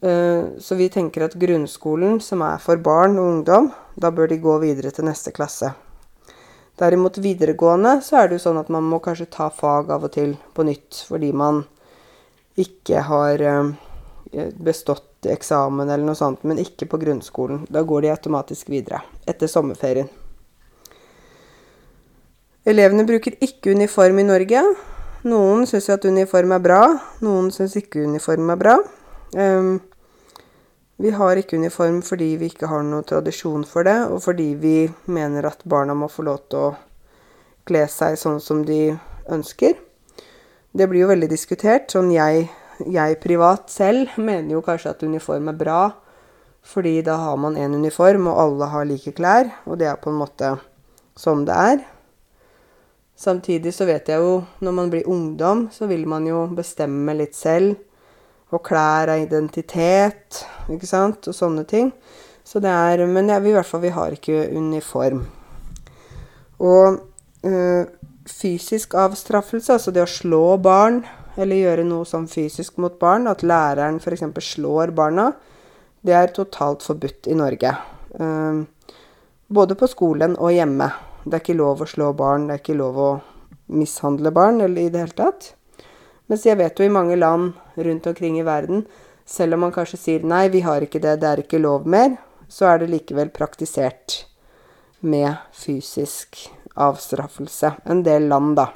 Eh, 0.00 0.44
så 0.60 0.78
vi 0.78 0.90
tenker 0.92 1.24
at 1.26 1.38
grunnskolen, 1.38 2.20
som 2.20 2.42
er 2.46 2.60
for 2.62 2.76
barn 2.76 3.18
og 3.18 3.32
ungdom, 3.32 3.72
da 3.96 4.12
bør 4.14 4.30
de 4.30 4.42
gå 4.42 4.58
videre 4.62 4.92
til 4.94 5.08
neste 5.08 5.32
klasse. 5.34 5.72
Derimot 6.78 7.18
videregående 7.18 7.96
så 8.06 8.20
er 8.20 8.28
det 8.28 8.38
jo 8.38 8.44
sånn 8.44 8.60
at 8.60 8.68
man 8.70 8.86
må 8.86 9.00
kanskje 9.02 9.26
ta 9.34 9.48
fag 9.50 9.88
av 9.90 10.04
og 10.06 10.12
til 10.14 10.36
på 10.54 10.62
nytt 10.62 11.00
fordi 11.08 11.32
man 11.34 11.64
ikke 12.58 13.02
har 13.08 13.42
eh, 13.42 13.72
bestått 14.58 15.26
eksamen 15.26 15.88
eller 15.88 16.04
noe 16.04 16.18
sånt, 16.18 16.44
men 16.44 16.60
ikke 16.62 16.88
på 16.90 17.00
grunnskolen. 17.00 17.64
Da 17.72 17.82
går 17.82 18.04
de 18.04 18.12
automatisk 18.12 18.70
videre 18.72 19.02
etter 19.26 19.50
sommerferien. 19.50 20.08
Elevene 22.68 23.06
bruker 23.08 23.38
ikke 23.40 23.72
uniform 23.72 24.20
i 24.20 24.26
Norge. 24.28 24.62
Noen 25.28 25.64
syns 25.66 25.88
at 25.90 26.04
uniform 26.04 26.52
er 26.54 26.62
bra, 26.62 26.82
noen 27.24 27.48
syns 27.54 27.78
ikke 27.80 28.04
uniform 28.04 28.52
er 28.52 28.60
bra. 28.60 28.74
Um, 29.34 29.78
vi 30.98 31.12
har 31.14 31.38
ikke 31.38 31.56
uniform 31.56 32.02
fordi 32.02 32.32
vi 32.40 32.50
ikke 32.52 32.68
har 32.70 32.84
noe 32.86 33.06
tradisjon 33.06 33.64
for 33.66 33.86
det, 33.88 33.96
og 34.10 34.20
fordi 34.24 34.52
vi 34.60 34.76
mener 35.06 35.46
at 35.48 35.64
barna 35.64 35.94
må 35.94 36.10
få 36.12 36.26
lov 36.26 36.44
til 36.50 36.68
å 36.68 36.70
kle 37.68 37.84
seg 37.90 38.18
sånn 38.18 38.40
som 38.42 38.64
de 38.66 38.96
ønsker. 39.32 39.78
Det 40.74 40.88
blir 40.90 41.06
jo 41.06 41.12
veldig 41.12 41.28
diskutert. 41.30 41.88
Sånn 41.92 42.10
jeg 42.12 42.48
jeg 42.86 43.18
privat 43.22 43.70
selv 43.72 44.14
mener 44.16 44.54
jo 44.54 44.62
kanskje 44.62 44.92
at 44.94 45.02
uniform 45.02 45.50
er 45.50 45.58
bra, 45.58 45.82
fordi 46.62 47.00
da 47.02 47.16
har 47.16 47.36
man 47.40 47.56
én 47.56 47.74
uniform, 47.74 48.26
og 48.30 48.40
alle 48.42 48.68
har 48.70 48.84
like 48.86 49.12
klær, 49.16 49.50
og 49.66 49.78
det 49.80 49.88
er 49.88 50.00
på 50.00 50.12
en 50.12 50.20
måte 50.20 50.52
sånn 51.18 51.46
det 51.48 51.56
er. 51.56 51.82
Samtidig 53.18 53.72
så 53.74 53.88
vet 53.88 54.08
jeg 54.08 54.22
jo, 54.22 54.44
når 54.62 54.74
man 54.76 54.90
blir 54.92 55.08
ungdom, 55.10 55.66
så 55.74 55.88
vil 55.90 56.06
man 56.06 56.26
jo 56.28 56.44
bestemme 56.54 57.16
litt 57.18 57.34
selv. 57.34 57.74
Og 58.54 58.62
klær 58.64 59.10
er 59.10 59.24
identitet, 59.24 60.44
ikke 60.70 60.86
sant, 60.88 61.26
og 61.26 61.34
sånne 61.34 61.66
ting. 61.68 61.90
Så 62.46 62.62
det 62.64 62.70
er 62.70 63.06
Men 63.06 63.28
jeg, 63.28 63.44
i 63.44 63.52
hvert 63.52 63.66
fall, 63.66 63.82
vi 63.82 63.88
har 63.92 64.14
ikke 64.14 64.48
uniform. 64.56 65.26
Og 66.58 67.00
øh, 67.44 67.86
fysisk 68.26 68.94
avstraffelse, 68.94 69.72
altså 69.72 69.90
det 69.90 70.02
å 70.02 70.08
slå 70.08 70.56
barn, 70.56 71.02
eller 71.38 71.62
gjøre 71.62 71.86
noe 71.86 72.06
sånn 72.08 72.26
fysisk 72.30 72.80
mot 72.82 72.98
barn, 72.98 73.28
at 73.30 73.44
læreren 73.46 74.00
f.eks. 74.02 74.24
slår 74.50 74.92
barna, 74.96 75.30
det 76.02 76.14
er 76.14 76.34
totalt 76.34 76.84
forbudt 76.86 77.30
i 77.30 77.36
Norge. 77.38 77.74
Uh, 78.18 78.64
både 79.48 79.76
på 79.78 79.88
skolen 79.90 80.36
og 80.36 80.52
hjemme. 80.54 80.90
Det 81.24 81.38
er 81.38 81.44
ikke 81.44 81.58
lov 81.58 81.82
å 81.84 81.88
slå 81.88 82.12
barn, 82.16 82.48
det 82.48 82.58
er 82.58 82.62
ikke 82.62 82.78
lov 82.78 82.98
å 82.98 83.10
mishandle 83.78 84.32
barn 84.34 84.62
eller 84.64 84.86
i 84.86 84.92
det 84.92 85.04
hele 85.04 85.16
tatt. 85.18 85.52
Mens 86.28 86.44
jeg 86.44 86.58
vet 86.60 86.78
jo 86.78 86.86
i 86.86 86.92
mange 86.92 87.16
land 87.16 87.56
rundt 87.76 88.06
omkring 88.10 88.38
i 88.40 88.46
verden, 88.46 88.84
selv 89.28 89.56
om 89.56 89.66
man 89.66 89.74
kanskje 89.74 90.00
sier 90.00 90.24
nei, 90.24 90.46
vi 90.52 90.62
har 90.64 90.84
ikke 90.84 91.00
det, 91.04 91.18
det 91.22 91.28
er 91.28 91.42
ikke 91.44 91.60
lov 91.60 91.86
mer, 91.88 92.16
så 92.48 92.70
er 92.72 92.82
det 92.82 92.90
likevel 92.92 93.32
praktisert 93.32 94.22
med 95.00 95.36
fysisk 95.52 96.48
avstraffelse. 96.78 97.74
En 97.84 98.02
del 98.06 98.28
land, 98.28 98.56
da. 98.56 98.70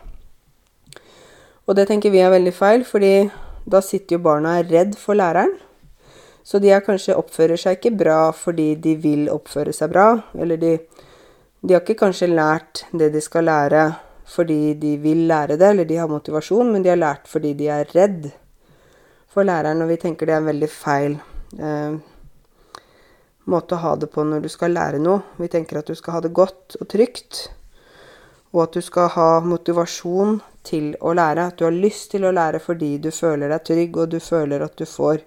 Og 1.66 1.76
det 1.78 1.86
tenker 1.88 2.10
vi 2.10 2.22
er 2.22 2.32
veldig 2.32 2.52
feil, 2.56 2.82
fordi 2.86 3.30
da 3.70 3.80
sitter 3.84 4.16
jo 4.16 4.24
barna 4.24 4.56
redd 4.66 4.96
for 4.98 5.14
læreren. 5.14 5.54
Så 6.42 6.58
de 6.58 6.72
er 6.74 6.82
kanskje 6.82 7.14
oppfører 7.14 7.60
seg 7.60 7.78
ikke 7.78 7.94
bra 8.00 8.18
fordi 8.34 8.72
de 8.82 8.96
vil 8.98 9.28
oppføre 9.30 9.74
seg 9.74 9.92
bra, 9.92 10.08
eller 10.34 10.58
de, 10.58 10.72
de 11.62 11.74
har 11.76 11.84
ikke 11.84 12.00
kanskje 12.00 12.32
lært 12.32 12.82
det 12.90 13.12
de 13.14 13.22
skal 13.22 13.46
lære 13.46 13.84
fordi 14.32 14.74
de 14.80 14.96
vil 15.02 15.26
lære 15.28 15.58
det, 15.60 15.68
eller 15.68 15.86
de 15.86 15.98
har 16.00 16.08
motivasjon, 16.10 16.70
men 16.72 16.82
de 16.82 16.90
har 16.90 16.98
lært 16.98 17.28
fordi 17.30 17.52
de 17.58 17.68
er 17.70 17.90
redd 17.94 18.30
for 19.32 19.46
læreren, 19.46 19.82
og 19.84 19.90
vi 19.92 19.98
tenker 20.00 20.26
det 20.26 20.34
er 20.34 20.42
en 20.42 20.48
veldig 20.50 20.70
feil 20.72 21.16
eh, 21.58 21.98
måte 23.52 23.76
å 23.76 23.82
ha 23.82 23.96
det 24.00 24.08
på 24.12 24.24
når 24.26 24.44
du 24.44 24.48
skal 24.52 24.74
lære 24.74 25.02
noe. 25.02 25.22
Vi 25.38 25.50
tenker 25.52 25.80
at 25.80 25.90
du 25.90 25.98
skal 25.98 26.16
ha 26.16 26.22
det 26.24 26.32
godt 26.34 26.78
og 26.80 26.88
trygt, 26.90 27.42
og 28.52 28.64
at 28.66 28.78
du 28.78 28.82
skal 28.84 29.12
ha 29.14 29.28
motivasjon 29.44 30.40
til 30.66 30.92
å 31.00 31.14
lære. 31.16 31.48
At 31.50 31.58
du 31.58 31.66
har 31.66 31.74
lyst 31.74 32.10
til 32.14 32.26
å 32.26 32.32
lære 32.34 32.60
fordi 32.62 32.96
du 33.02 33.10
føler 33.14 33.52
deg 33.52 33.66
trygg, 33.68 33.96
og 33.96 34.14
du 34.14 34.18
føler 34.20 34.64
at 34.64 34.76
du 34.78 34.86
får 34.86 35.24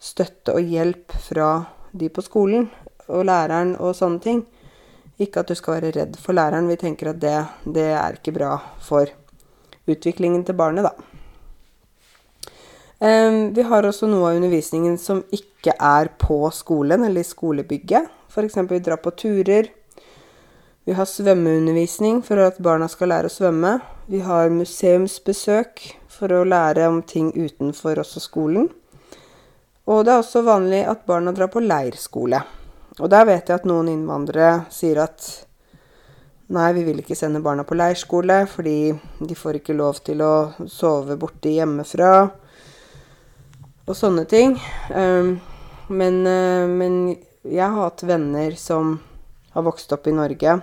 støtte 0.00 0.54
og 0.56 0.72
hjelp 0.72 1.12
fra 1.28 1.50
de 1.92 2.08
på 2.08 2.24
skolen 2.24 2.70
og 3.10 3.26
læreren 3.26 3.74
og 3.82 3.96
sånne 3.98 4.24
ting. 4.24 4.44
Ikke 5.20 5.42
at 5.42 5.50
du 5.50 5.56
skal 5.58 5.78
være 5.78 5.92
redd 5.98 6.16
for 6.20 6.36
læreren. 6.36 6.70
Vi 6.70 6.78
tenker 6.80 7.12
at 7.12 7.20
det, 7.20 7.36
det 7.66 7.90
er 7.92 8.16
ikke 8.16 8.36
bra 8.38 8.54
for 8.80 9.10
utviklingen 9.90 10.44
til 10.46 10.56
barnet, 10.56 10.86
da. 10.86 10.94
Vi 13.00 13.62
har 13.64 13.86
også 13.88 14.08
noe 14.10 14.28
av 14.28 14.36
undervisningen 14.36 14.98
som 15.00 15.22
ikke 15.32 15.72
er 15.72 16.10
på 16.20 16.42
skolen 16.52 17.04
eller 17.06 17.24
i 17.24 17.28
skolebygget. 17.28 18.10
F.eks. 18.28 18.58
vi 18.68 18.80
drar 18.84 19.00
på 19.00 19.10
turer. 19.16 19.70
Vi 20.84 20.92
har 20.92 21.08
svømmeundervisning 21.08 22.20
for 22.24 22.40
at 22.44 22.60
barna 22.60 22.88
skal 22.92 23.08
lære 23.12 23.30
å 23.30 23.32
svømme. 23.32 23.78
Vi 24.10 24.18
har 24.26 24.48
museumsbesøk 24.50 25.84
for 26.10 26.32
å 26.34 26.40
lære 26.42 26.82
om 26.90 26.96
ting 27.06 27.28
utenfor 27.30 28.00
også 28.02 28.18
skolen. 28.18 28.64
Og 29.86 30.00
det 30.02 30.10
er 30.10 30.22
også 30.24 30.42
vanlig 30.42 30.80
at 30.90 31.04
barna 31.06 31.30
drar 31.30 31.46
på 31.52 31.62
leirskole. 31.62 32.40
Og 32.98 33.06
der 33.12 33.28
vet 33.28 33.46
jeg 33.46 33.60
at 33.60 33.68
noen 33.70 33.92
innvandrere 33.92 34.64
sier 34.74 34.98
at 35.04 35.28
nei, 36.50 36.72
vi 36.74 36.82
vil 36.88 36.98
ikke 37.04 37.14
sende 37.14 37.38
barna 37.44 37.62
på 37.62 37.78
leirskole 37.78 38.40
fordi 38.50 38.90
de 39.22 39.38
får 39.38 39.60
ikke 39.60 39.78
lov 39.78 40.02
til 40.02 40.26
å 40.26 40.32
sove 40.66 41.14
borte 41.20 41.54
hjemmefra. 41.54 42.10
Og 43.86 43.94
sånne 43.94 44.26
ting. 44.26 44.58
Um, 44.90 45.36
men, 45.86 46.18
uh, 46.26 46.66
men 46.66 46.98
jeg 47.46 47.62
har 47.62 47.78
hatt 47.78 48.02
venner 48.10 48.58
som 48.58 48.96
har 49.54 49.70
vokst 49.70 49.94
opp 49.94 50.10
i 50.10 50.18
Norge, 50.18 50.58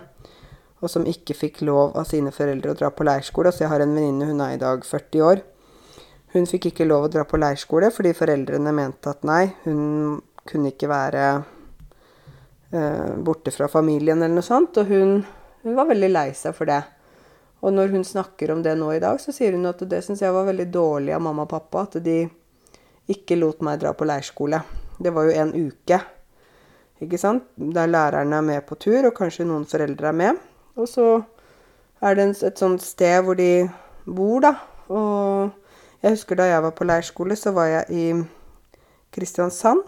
og 0.77 0.91
som 0.91 1.05
ikke 1.09 1.35
fikk 1.37 1.61
lov 1.65 1.95
av 1.97 2.05
sine 2.09 2.31
foreldre 2.33 2.73
å 2.73 2.77
dra 2.77 2.91
på 2.93 3.05
leirskole. 3.07 3.49
Altså 3.49 3.65
jeg 3.65 3.71
har 3.71 3.83
en 3.83 3.95
venninne, 3.95 4.29
hun 4.29 4.41
er 4.45 4.55
i 4.55 4.61
dag 4.61 4.83
40 4.85 5.23
år. 5.25 5.43
Hun 6.35 6.45
fikk 6.49 6.69
ikke 6.69 6.87
lov 6.87 7.07
å 7.07 7.11
dra 7.11 7.23
på 7.25 7.39
leirskole 7.39 7.89
fordi 7.93 8.11
foreldrene 8.17 8.73
mente 8.75 9.09
at 9.09 9.23
nei, 9.25 9.45
hun 9.63 10.19
kunne 10.47 10.73
ikke 10.73 10.89
være 10.91 11.23
eh, 12.71 13.15
borte 13.25 13.53
fra 13.55 13.69
familien 13.71 14.21
eller 14.21 14.37
noe 14.37 14.45
sånt. 14.45 14.77
Og 14.81 14.91
hun, 14.91 15.21
hun 15.63 15.77
var 15.77 15.89
veldig 15.89 16.11
lei 16.11 16.29
seg 16.37 16.55
for 16.57 16.69
det. 16.69 16.83
Og 17.65 17.73
når 17.73 17.95
hun 17.95 18.05
snakker 18.05 18.53
om 18.53 18.61
det 18.61 18.75
nå 18.77 18.91
i 18.93 19.01
dag, 19.01 19.17
så 19.21 19.33
sier 19.33 19.57
hun 19.57 19.65
at 19.69 19.81
det 19.89 20.03
syns 20.05 20.21
jeg 20.21 20.35
var 20.35 20.45
veldig 20.45 20.67
dårlig 20.69 21.15
av 21.15 21.23
mamma 21.25 21.47
og 21.47 21.55
pappa. 21.55 21.87
At 21.87 21.97
de 22.05 22.19
ikke 23.09 23.39
lot 23.39 23.63
meg 23.65 23.81
dra 23.81 23.95
på 23.97 24.05
leirskole. 24.05 24.61
Det 25.01 25.13
var 25.15 25.25
jo 25.25 25.33
en 25.41 25.55
uke 25.57 25.99
ikke 27.03 27.19
sant? 27.21 27.43
Der 27.55 27.85
læreren 27.85 28.33
er 28.33 28.41
med 28.41 28.63
på 28.65 28.75
tur, 28.75 29.05
og 29.05 29.13
kanskje 29.17 29.45
noen 29.45 29.67
foreldre 29.69 30.09
er 30.09 30.17
med. 30.17 30.39
Og 30.77 30.87
så 30.87 31.05
er 32.01 32.17
det 32.17 32.29
et 32.45 32.59
sånt 32.59 32.83
sted 32.85 33.21
hvor 33.25 33.37
de 33.37 33.67
bor, 34.05 34.41
da. 34.45 34.53
Og 34.93 35.49
jeg 36.03 36.13
husker 36.13 36.37
da 36.37 36.49
jeg 36.51 36.63
var 36.63 36.75
på 36.77 36.85
leirskole, 36.87 37.35
så 37.35 37.51
var 37.55 37.71
jeg 37.71 37.85
i 37.89 38.03
Kristiansand. 39.13 39.81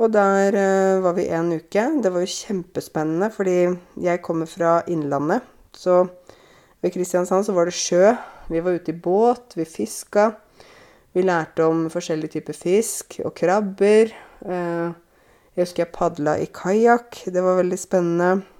Og 0.00 0.10
der 0.10 0.56
uh, 0.56 1.02
var 1.04 1.14
vi 1.14 1.28
en 1.30 1.52
uke. 1.54 1.84
Det 2.02 2.12
var 2.12 2.24
jo 2.24 2.30
kjempespennende, 2.32 3.30
fordi 3.30 3.58
jeg 4.02 4.22
kommer 4.22 4.48
fra 4.50 4.80
Innlandet. 4.90 5.44
Så 5.74 6.06
ved 6.82 6.90
Kristiansand 6.94 7.44
så 7.44 7.52
var 7.52 7.68
det 7.68 7.76
sjø. 7.76 8.14
Vi 8.48 8.64
var 8.64 8.74
ute 8.74 8.92
i 8.92 8.98
båt, 8.98 9.54
vi 9.56 9.64
fiska. 9.64 10.30
Vi 11.14 11.22
lærte 11.22 11.68
om 11.68 11.86
forskjellige 11.92 12.38
typer 12.38 12.56
fisk 12.58 13.20
og 13.24 13.34
krabber. 13.38 14.10
Uh, 14.40 14.90
jeg 15.54 15.62
husker 15.68 15.84
jeg 15.84 15.94
padla 15.94 16.40
i 16.42 16.50
kajakk. 16.50 17.20
Det 17.30 17.44
var 17.44 17.60
veldig 17.60 17.78
spennende. 17.78 18.53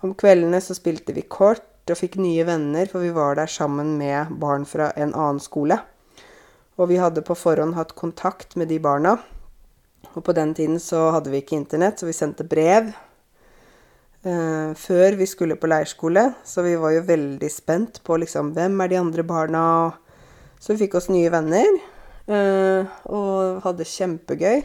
Om 0.00 0.14
kveldene 0.16 0.60
så 0.64 0.72
spilte 0.76 1.12
vi 1.12 1.26
kort 1.28 1.90
og 1.90 1.98
fikk 1.98 2.16
nye 2.22 2.44
venner, 2.48 2.88
for 2.88 3.04
vi 3.04 3.12
var 3.12 3.36
der 3.36 3.50
sammen 3.50 3.96
med 4.00 4.32
barn 4.40 4.64
fra 4.68 4.90
en 4.96 5.12
annen 5.12 5.40
skole. 5.42 5.76
Og 6.80 6.88
vi 6.88 7.00
hadde 7.00 7.24
på 7.26 7.36
forhånd 7.36 7.76
hatt 7.76 7.92
kontakt 7.98 8.56
med 8.56 8.70
de 8.72 8.78
barna. 8.80 9.18
Og 10.14 10.24
på 10.24 10.32
den 10.36 10.54
tiden 10.56 10.80
så 10.80 11.10
hadde 11.14 11.32
vi 11.32 11.42
ikke 11.42 11.58
Internett, 11.58 12.00
så 12.00 12.08
vi 12.08 12.16
sendte 12.16 12.46
brev 12.48 12.88
eh, 14.24 14.72
før 14.78 15.18
vi 15.20 15.28
skulle 15.28 15.58
på 15.60 15.68
leirskole. 15.68 16.30
Så 16.48 16.64
vi 16.64 16.76
var 16.80 16.96
jo 16.96 17.06
veldig 17.10 17.52
spent 17.52 18.00
på 18.06 18.16
liksom 18.22 18.54
hvem 18.56 18.80
er 18.80 18.92
de 18.94 19.00
andre 19.02 19.26
barna. 19.26 19.64
Så 20.60 20.72
vi 20.72 20.86
fikk 20.86 20.96
oss 20.96 21.10
nye 21.12 21.30
venner 21.32 21.68
eh, 22.24 23.00
og 23.12 23.60
hadde 23.66 23.88
kjempegøy. 23.88 24.62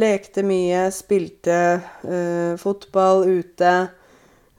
Lekte 0.00 0.40
mye, 0.46 0.86
spilte 0.94 1.58
eh, 2.08 2.54
fotball 2.60 3.26
ute. 3.28 3.74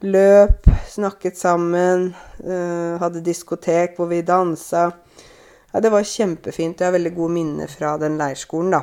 Løp, 0.04 0.66
snakket 0.88 1.38
sammen. 1.40 2.10
Uh, 2.44 3.00
hadde 3.00 3.22
diskotek 3.24 3.96
hvor 3.96 4.10
vi 4.10 4.20
dansa. 4.26 4.90
Ja, 5.72 5.80
det 5.80 5.92
var 5.94 6.04
kjempefint. 6.04 6.80
Jeg 6.80 6.90
har 6.90 6.96
veldig 6.98 7.14
gode 7.16 7.32
minner 7.38 7.72
fra 7.72 7.94
den 7.98 8.18
leirskolen, 8.20 8.74
da. 8.76 8.82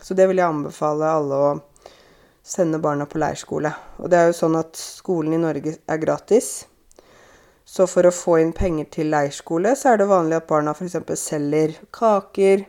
Så 0.00 0.14
det 0.14 0.28
vil 0.30 0.38
jeg 0.38 0.46
anbefale 0.46 1.10
alle 1.10 1.40
å 1.40 1.50
sende 2.46 2.78
barna 2.78 3.08
på 3.10 3.18
leirskole. 3.18 3.72
Og 3.98 4.08
det 4.12 4.20
er 4.20 4.30
jo 4.30 4.38
sånn 4.44 4.56
at 4.60 4.78
skolen 4.78 5.34
i 5.36 5.42
Norge 5.42 5.74
er 5.74 6.00
gratis. 6.00 6.52
Så 7.66 7.90
for 7.90 8.06
å 8.06 8.14
få 8.14 8.38
inn 8.40 8.54
penger 8.54 8.88
til 8.94 9.10
leirskole, 9.12 9.74
så 9.74 9.92
er 9.92 10.00
det 10.00 10.08
vanlig 10.10 10.38
at 10.38 10.48
barna 10.48 10.72
f.eks. 10.74 10.96
selger 11.18 11.76
kaker 11.94 12.64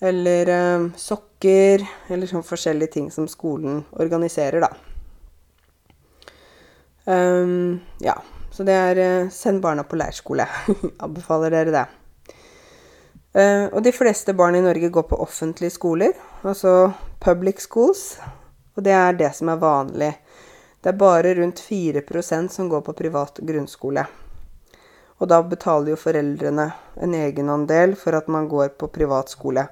eller 0.00 0.50
um, 0.76 0.90
sokker, 0.96 1.84
eller 2.12 2.28
sånn 2.28 2.44
forskjellige 2.44 2.96
ting 2.98 3.08
som 3.12 3.28
skolen 3.28 3.84
organiserer, 3.96 4.64
da. 4.64 4.95
Um, 7.06 7.80
ja, 8.02 8.16
så 8.50 8.64
det 8.66 8.74
er 8.74 8.98
uh, 8.98 9.30
Send 9.30 9.62
barna 9.62 9.84
på 9.86 9.98
leirskole. 9.98 10.48
Anbefaler 11.04 11.54
dere 11.54 11.74
det. 11.74 11.86
Uh, 13.36 13.66
og 13.70 13.82
de 13.84 13.92
fleste 13.94 14.34
barn 14.34 14.58
i 14.58 14.64
Norge 14.64 14.90
går 14.90 15.06
på 15.10 15.20
offentlige 15.22 15.76
skoler, 15.76 16.16
altså 16.42 16.92
public 17.22 17.62
schools. 17.62 18.16
Og 18.76 18.84
det 18.84 18.92
er 18.92 19.16
det 19.16 19.32
som 19.38 19.52
er 19.52 19.62
vanlig. 19.62 20.12
Det 20.82 20.92
er 20.92 20.98
bare 20.98 21.34
rundt 21.34 21.62
4% 21.62 22.48
som 22.52 22.68
går 22.68 22.82
på 22.86 22.94
privat 22.96 23.38
grunnskole. 23.42 24.04
Og 25.16 25.30
da 25.30 25.40
betaler 25.42 25.94
jo 25.94 26.00
foreldrene 26.00 26.66
en 27.02 27.14
egenandel 27.16 27.94
for 27.96 28.18
at 28.18 28.28
man 28.28 28.48
går 28.50 28.74
på 28.78 28.90
privatskole. 28.92 29.64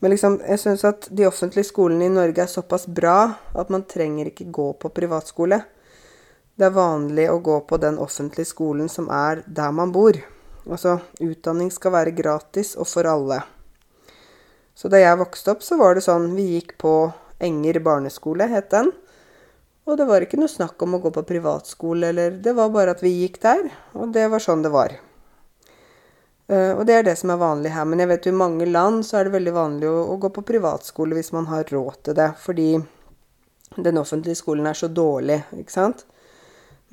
Men 0.00 0.12
liksom, 0.12 0.38
jeg 0.44 0.60
syns 0.60 0.84
at 0.84 1.08
de 1.10 1.26
offentlige 1.26 1.66
skolene 1.66 2.06
i 2.06 2.12
Norge 2.12 2.44
er 2.44 2.50
såpass 2.50 2.86
bra 2.86 3.34
at 3.56 3.70
man 3.72 3.86
trenger 3.90 4.30
ikke 4.30 4.50
gå 4.52 4.68
på 4.78 4.92
privatskole. 4.94 5.62
Det 6.54 6.68
er 6.68 6.74
vanlig 6.76 7.26
å 7.32 7.40
gå 7.42 7.56
på 7.66 7.80
den 7.82 7.96
offentlige 7.98 8.46
skolen 8.46 8.88
som 8.88 9.08
er 9.10 9.42
der 9.46 9.72
man 9.74 9.90
bor. 9.94 10.14
Altså, 10.64 11.00
utdanning 11.18 11.72
skal 11.74 11.96
være 11.96 12.14
gratis 12.14 12.76
og 12.78 12.86
for 12.86 13.08
alle. 13.10 13.40
Så 14.74 14.90
da 14.90 15.00
jeg 15.00 15.18
vokste 15.18 15.50
opp, 15.54 15.64
så 15.66 15.78
var 15.78 15.94
det 15.94 16.04
sånn 16.06 16.32
Vi 16.34 16.46
gikk 16.56 16.76
på 16.78 16.94
Enger 17.42 17.80
barneskole, 17.82 18.46
het 18.48 18.70
den. 18.70 18.92
Og 19.84 19.98
det 19.98 20.06
var 20.08 20.22
ikke 20.24 20.38
noe 20.38 20.48
snakk 20.48 20.80
om 20.86 20.94
å 20.96 21.02
gå 21.02 21.10
på 21.12 21.26
privatskole, 21.26 22.08
eller 22.14 22.38
Det 22.38 22.54
var 22.54 22.70
bare 22.72 22.94
at 22.94 23.02
vi 23.02 23.12
gikk 23.18 23.42
der, 23.42 23.66
og 23.92 24.14
det 24.14 24.28
var 24.30 24.40
sånn 24.40 24.62
det 24.62 24.72
var. 24.72 24.94
Uh, 26.44 26.78
og 26.78 26.86
det 26.86 26.94
er 26.94 27.04
det 27.04 27.16
som 27.18 27.34
er 27.34 27.42
vanlig 27.42 27.74
her. 27.74 27.84
Men 27.84 28.00
jeg 28.00 28.12
vet 28.14 28.26
jo 28.26 28.32
i 28.32 28.38
mange 28.38 28.70
land 28.70 29.02
så 29.04 29.18
er 29.18 29.26
det 29.26 29.34
veldig 29.34 29.58
vanlig 29.58 29.90
å, 29.90 30.00
å 30.14 30.16
gå 30.22 30.30
på 30.30 30.46
privatskole 30.54 31.18
hvis 31.18 31.34
man 31.34 31.50
har 31.50 31.66
råd 31.66 32.02
til 32.06 32.18
det. 32.22 32.30
Fordi 32.40 32.70
den 33.74 33.98
offentlige 33.98 34.38
skolen 34.38 34.70
er 34.70 34.78
så 34.78 34.88
dårlig, 34.88 35.42
ikke 35.58 35.74
sant. 35.82 36.06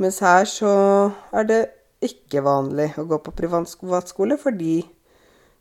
Mens 0.01 0.17
her 0.25 0.47
så 0.49 0.71
er 1.35 1.45
det 1.45 1.61
ikke 2.01 2.41
vanlig 2.41 2.87
å 2.97 3.05
gå 3.05 3.19
på 3.21 3.33
privatskole 3.37 4.37
fordi 4.41 4.79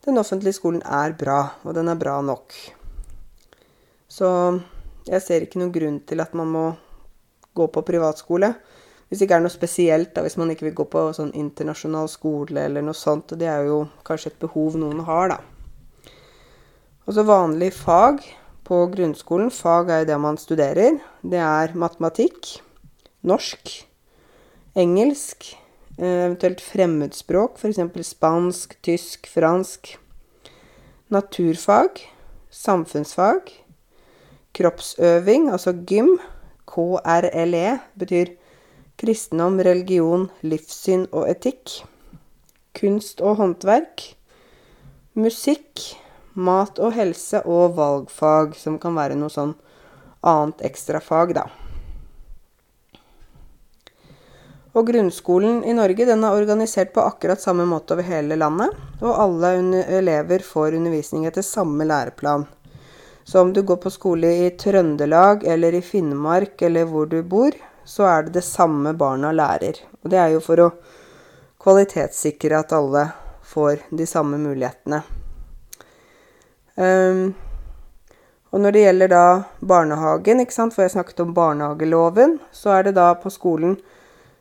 den 0.07 0.17
offentlige 0.17 0.57
skolen 0.57 0.81
er 0.81 1.13
bra, 1.13 1.43
og 1.61 1.75
den 1.77 1.91
er 1.93 1.99
bra 2.01 2.15
nok. 2.25 2.55
Så 4.09 4.31
jeg 5.05 5.21
ser 5.27 5.45
ikke 5.45 5.61
noen 5.61 5.75
grunn 5.75 5.99
til 6.09 6.25
at 6.25 6.33
man 6.39 6.49
må 6.55 6.63
gå 7.57 7.67
på 7.69 7.83
privatskole. 7.85 8.55
Hvis 9.11 9.21
det 9.21 9.27
ikke 9.27 9.41
er 9.41 9.45
noe 9.45 9.53
spesielt, 9.53 10.15
da, 10.15 10.25
hvis 10.25 10.39
man 10.41 10.55
ikke 10.55 10.71
vil 10.71 10.79
gå 10.79 10.89
på 10.89 11.05
sånn 11.17 11.35
internasjonal 11.37 12.09
skole 12.09 12.65
eller 12.65 12.85
noe 12.87 12.97
sånt. 12.97 13.35
Og 13.35 13.43
det 13.43 13.51
er 13.51 13.69
jo 13.69 13.83
kanskje 14.07 14.33
et 14.33 14.41
behov 14.41 14.79
noen 14.81 15.05
har, 15.05 15.35
da. 15.35 16.15
Og 17.05 17.17
så 17.17 17.27
vanlig 17.29 17.73
fag 17.77 18.25
på 18.65 18.81
grunnskolen. 18.95 19.53
Fag 19.53 19.91
er 19.91 20.05
jo 20.05 20.11
det 20.15 20.21
man 20.23 20.41
studerer. 20.41 21.01
Det 21.21 21.43
er 21.43 21.77
matematikk, 21.77 22.55
norsk, 23.27 23.90
engelsk, 24.75 25.57
eh, 25.99 26.25
eventuelt 26.27 26.61
fremmedspråk, 26.61 27.59
f.eks. 27.59 28.07
spansk, 28.07 28.77
tysk, 28.83 29.27
fransk. 29.27 29.97
Naturfag, 31.11 32.01
samfunnsfag. 32.51 33.51
Kroppsøving, 34.55 35.51
altså 35.51 35.73
gym. 35.87 36.19
KRLE 36.71 37.81
betyr 37.99 38.37
kristendom, 38.99 39.59
religion, 39.59 40.29
livssyn 40.43 41.09
og 41.11 41.27
etikk. 41.31 41.81
Kunst 42.79 43.21
og 43.21 43.41
håndverk. 43.41 44.05
Musikk, 45.19 45.83
mat 46.35 46.79
og 46.79 46.95
helse 46.95 47.43
og 47.43 47.75
valgfag, 47.79 48.55
som 48.55 48.79
kan 48.79 48.95
være 48.95 49.19
noe 49.19 49.33
sånn 49.33 49.57
annet 50.23 50.63
ekstrafag, 50.71 51.35
da. 51.35 51.49
Og 54.73 54.87
grunnskolen 54.87 55.65
i 55.67 55.75
Norge 55.75 56.07
den 56.07 56.23
er 56.25 56.37
organisert 56.37 56.93
på 56.95 57.03
akkurat 57.03 57.43
samme 57.43 57.67
måte 57.67 57.97
over 57.97 58.07
hele 58.07 58.39
landet. 58.39 58.77
Og 59.03 59.17
alle 59.25 59.83
elever 59.99 60.45
får 60.47 60.77
undervisning 60.79 61.27
etter 61.27 61.43
samme 61.43 61.87
læreplan. 61.89 62.47
Så 63.25 63.41
om 63.41 63.53
du 63.53 63.63
går 63.63 63.77
på 63.83 63.91
skole 63.91 64.31
i 64.47 64.51
Trøndelag 64.51 65.45
eller 65.45 65.75
i 65.75 65.83
Finnmark 65.83 66.63
eller 66.63 66.87
hvor 66.87 67.11
du 67.11 67.23
bor, 67.23 67.55
så 67.85 68.07
er 68.07 68.23
det 68.27 68.39
det 68.39 68.47
samme 68.47 68.95
barna 68.95 69.33
lærer. 69.33 69.83
Og 70.03 70.11
det 70.11 70.19
er 70.23 70.33
jo 70.35 70.41
for 70.45 70.63
å 70.63 70.71
kvalitetssikre 71.61 72.63
at 72.63 72.73
alle 72.73 73.09
får 73.43 73.85
de 73.91 74.07
samme 74.07 74.39
mulighetene. 74.39 75.03
Um, 76.81 77.35
og 78.51 78.63
når 78.63 78.75
det 78.75 78.83
gjelder 78.85 79.11
da 79.13 79.25
barnehagen, 79.61 80.43
ikke 80.43 80.55
sant, 80.55 80.75
for 80.75 80.87
jeg 80.87 80.95
snakket 80.95 81.23
om 81.23 81.35
barnehageloven, 81.35 82.39
så 82.55 82.79
er 82.79 82.89
det 82.89 82.97
da 82.99 83.13
på 83.19 83.31
skolen 83.31 83.77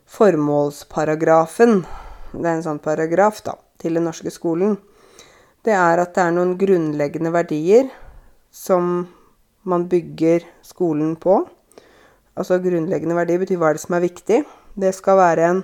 formålsparagrafen, 0.09 1.83
det 2.33 2.45
er 2.45 2.55
en 2.55 2.65
sånn 2.65 2.81
paragraf 2.81 3.43
da, 3.45 3.55
til 3.81 3.97
den 3.97 4.07
norske 4.09 4.31
skolen, 4.33 4.77
det 5.65 5.75
er 5.75 6.01
at 6.01 6.15
det 6.15 6.23
er 6.23 6.35
noen 6.35 6.55
grunnleggende 6.59 7.31
verdier 7.35 7.89
som 8.51 9.09
man 9.67 9.85
bygger 9.91 10.45
skolen 10.65 11.15
på. 11.19 11.41
Altså 12.39 12.61
grunnleggende 12.63 13.17
verdier 13.17 13.41
betyr 13.41 13.59
hva 13.59 13.71
er 13.71 13.77
det 13.77 13.83
som 13.83 13.97
er 13.97 14.05
viktig. 14.05 14.39
Det 14.79 14.93
skal 14.95 15.19
være 15.19 15.49
en 15.49 15.61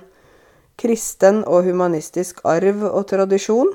kristen 0.76 1.40
og 1.48 1.64
humanistisk 1.64 2.42
arv 2.44 2.84
og 2.90 3.06
tradisjon. 3.08 3.72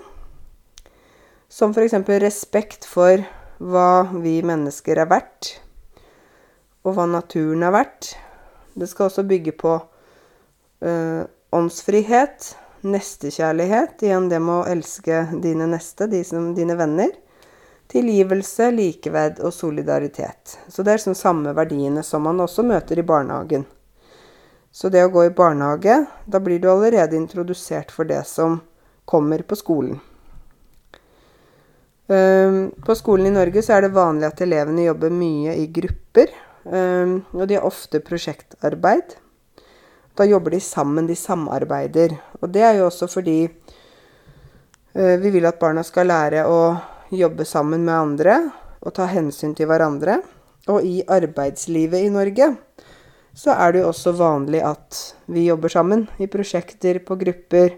Som 1.52 1.74
f.eks. 1.74 1.98
respekt 2.22 2.86
for 2.88 3.26
hva 3.60 4.06
vi 4.22 4.40
mennesker 4.46 5.02
er 5.02 5.10
verdt, 5.10 5.56
og 6.86 6.96
hva 6.96 7.10
naturen 7.10 7.66
er 7.66 7.74
verdt. 7.76 8.14
Det 8.78 8.88
skal 8.90 9.10
også 9.10 9.26
bygge 9.28 9.58
på 9.58 9.76
åndsfrihet, 11.52 12.56
nestekjærlighet, 12.82 14.02
igjen 14.02 14.30
det 14.32 14.40
med 14.42 14.56
å 14.56 14.70
elske 14.72 15.28
dine 15.44 15.68
neste, 15.70 16.08
de 16.10 16.24
som, 16.26 16.54
dine 16.58 16.78
venner. 16.80 17.12
Tilgivelse, 17.92 18.70
likeverd 18.72 19.42
og 19.44 19.54
solidaritet. 19.54 20.58
Så 20.72 20.82
det 20.82 20.96
er 20.96 21.04
sånn 21.04 21.18
samme 21.18 21.52
verdiene 21.54 22.04
som 22.08 22.24
man 22.26 22.40
også 22.40 22.64
møter 22.64 23.02
i 23.02 23.06
barnehagen. 23.06 23.66
Så 24.72 24.88
det 24.88 25.04
å 25.04 25.12
gå 25.12 25.26
i 25.28 25.34
barnehage, 25.36 25.98
da 26.26 26.40
blir 26.40 26.62
du 26.64 26.70
allerede 26.72 27.18
introdusert 27.20 27.92
for 27.92 28.08
det 28.08 28.24
som 28.30 28.62
kommer 29.04 29.44
på 29.44 29.58
skolen. 29.60 30.00
På 32.08 32.96
skolen 32.96 33.28
i 33.28 33.34
Norge 33.36 33.62
så 33.64 33.76
er 33.76 33.86
det 33.86 33.96
vanlig 33.96 34.30
at 34.30 34.42
elevene 34.44 34.88
jobber 34.88 35.12
mye 35.12 35.58
i 35.60 35.68
grupper. 35.72 36.32
Og 36.64 37.44
de 37.48 37.60
har 37.60 37.68
ofte 37.68 38.00
prosjektarbeid. 38.04 39.18
Da 40.18 40.28
jobber 40.28 40.56
de 40.56 40.60
sammen, 40.60 41.08
de 41.08 41.16
samarbeider. 41.16 42.18
Og 42.42 42.52
det 42.52 42.64
er 42.68 42.80
jo 42.80 42.88
også 42.90 43.08
fordi 43.12 43.46
uh, 43.48 45.16
vi 45.22 45.32
vil 45.34 45.48
at 45.48 45.60
barna 45.62 45.84
skal 45.88 46.12
lære 46.12 46.46
å 46.48 46.62
jobbe 47.12 47.46
sammen 47.48 47.86
med 47.88 47.96
andre 47.96 48.38
og 48.82 48.96
ta 48.98 49.08
hensyn 49.12 49.56
til 49.56 49.70
hverandre. 49.72 50.20
Og 50.70 50.86
i 50.86 51.02
arbeidslivet 51.10 52.06
i 52.06 52.12
Norge 52.14 52.52
så 53.38 53.56
er 53.56 53.72
det 53.72 53.82
jo 53.82 53.92
også 53.92 54.12
vanlig 54.20 54.60
at 54.68 54.98
vi 55.32 55.46
jobber 55.48 55.72
sammen 55.72 56.06
i 56.20 56.28
prosjekter, 56.28 57.00
på 57.00 57.16
grupper. 57.16 57.78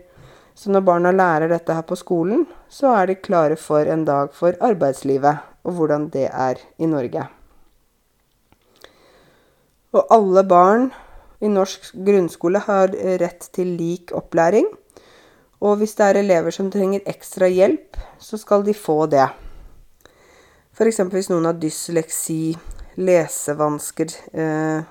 Så 0.58 0.74
når 0.74 0.86
barna 0.86 1.12
lærer 1.14 1.50
dette 1.50 1.74
her 1.74 1.86
på 1.86 1.98
skolen, 1.98 2.48
så 2.70 2.94
er 2.98 3.10
de 3.10 3.20
klare 3.22 3.58
for 3.58 3.86
en 3.86 4.06
dag 4.06 4.34
for 4.34 4.58
arbeidslivet, 4.62 5.46
og 5.64 5.78
hvordan 5.78 6.10
det 6.14 6.28
er 6.30 6.62
i 6.78 6.90
Norge. 6.90 7.28
Og 9.94 10.10
alle 10.10 10.44
barn 10.50 10.90
i 11.44 11.52
norsk 11.52 11.92
grunnskole 12.08 12.62
har 12.64 12.94
rett 13.20 13.50
til 13.56 13.76
lik 13.78 14.14
opplæring. 14.16 14.70
Og 15.64 15.78
hvis 15.80 15.96
det 15.96 16.06
er 16.06 16.20
elever 16.20 16.56
som 16.56 16.72
trenger 16.72 17.06
ekstra 17.08 17.48
hjelp, 17.52 18.00
så 18.20 18.40
skal 18.40 18.66
de 18.68 18.76
få 18.76 19.06
det. 19.12 19.28
F.eks. 20.74 21.00
hvis 21.14 21.30
noen 21.32 21.48
har 21.48 21.60
dysleksi, 21.60 22.56
lesevansker, 22.98 24.12
eh, 24.34 24.84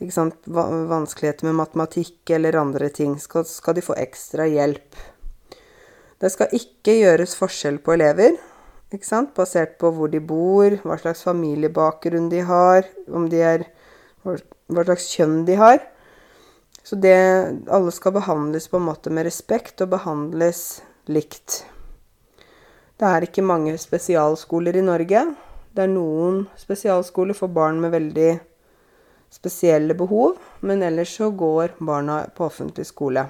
vanskeligheter 0.00 1.46
med 1.46 1.58
matematikk 1.60 2.30
eller 2.36 2.58
andre 2.60 2.88
ting, 2.88 3.14
skal, 3.20 3.44
skal 3.44 3.76
de 3.76 3.84
få 3.84 3.94
ekstra 4.00 4.46
hjelp. 4.48 4.96
Det 6.20 6.32
skal 6.32 6.52
ikke 6.56 6.96
gjøres 6.96 7.36
forskjell 7.36 7.78
på 7.84 7.94
elever, 7.94 8.38
basert 9.36 9.78
på 9.78 9.90
hvor 9.92 10.08
de 10.08 10.20
bor, 10.20 10.78
hva 10.82 10.96
slags 10.98 11.22
familiebakgrunn 11.26 12.30
de 12.32 12.40
har, 12.40 12.88
om 13.12 13.28
de 13.28 13.42
er, 13.42 13.66
hva 14.68 14.84
slags 14.86 15.08
kjønn 15.14 15.44
de 15.46 15.56
har. 15.60 15.80
Så 16.86 16.98
det 17.02 17.16
Alle 17.70 17.90
skal 17.94 18.14
behandles 18.14 18.68
på 18.70 18.78
en 18.78 18.86
måte 18.86 19.10
med 19.10 19.26
respekt 19.26 19.82
og 19.82 19.90
behandles 19.96 20.82
likt. 21.10 21.64
Det 22.96 23.06
er 23.06 23.26
ikke 23.26 23.44
mange 23.44 23.74
spesialskoler 23.78 24.76
i 24.78 24.84
Norge. 24.84 25.24
Det 25.74 25.82
er 25.84 25.90
noen 25.92 26.46
spesialskoler 26.56 27.36
for 27.36 27.52
barn 27.52 27.80
med 27.82 27.92
veldig 27.92 28.30
spesielle 29.34 29.96
behov, 29.98 30.38
men 30.60 30.82
ellers 30.86 31.16
så 31.18 31.28
går 31.30 31.74
barna 31.82 32.22
på 32.36 32.46
offentlig 32.46 32.86
skole. 32.88 33.26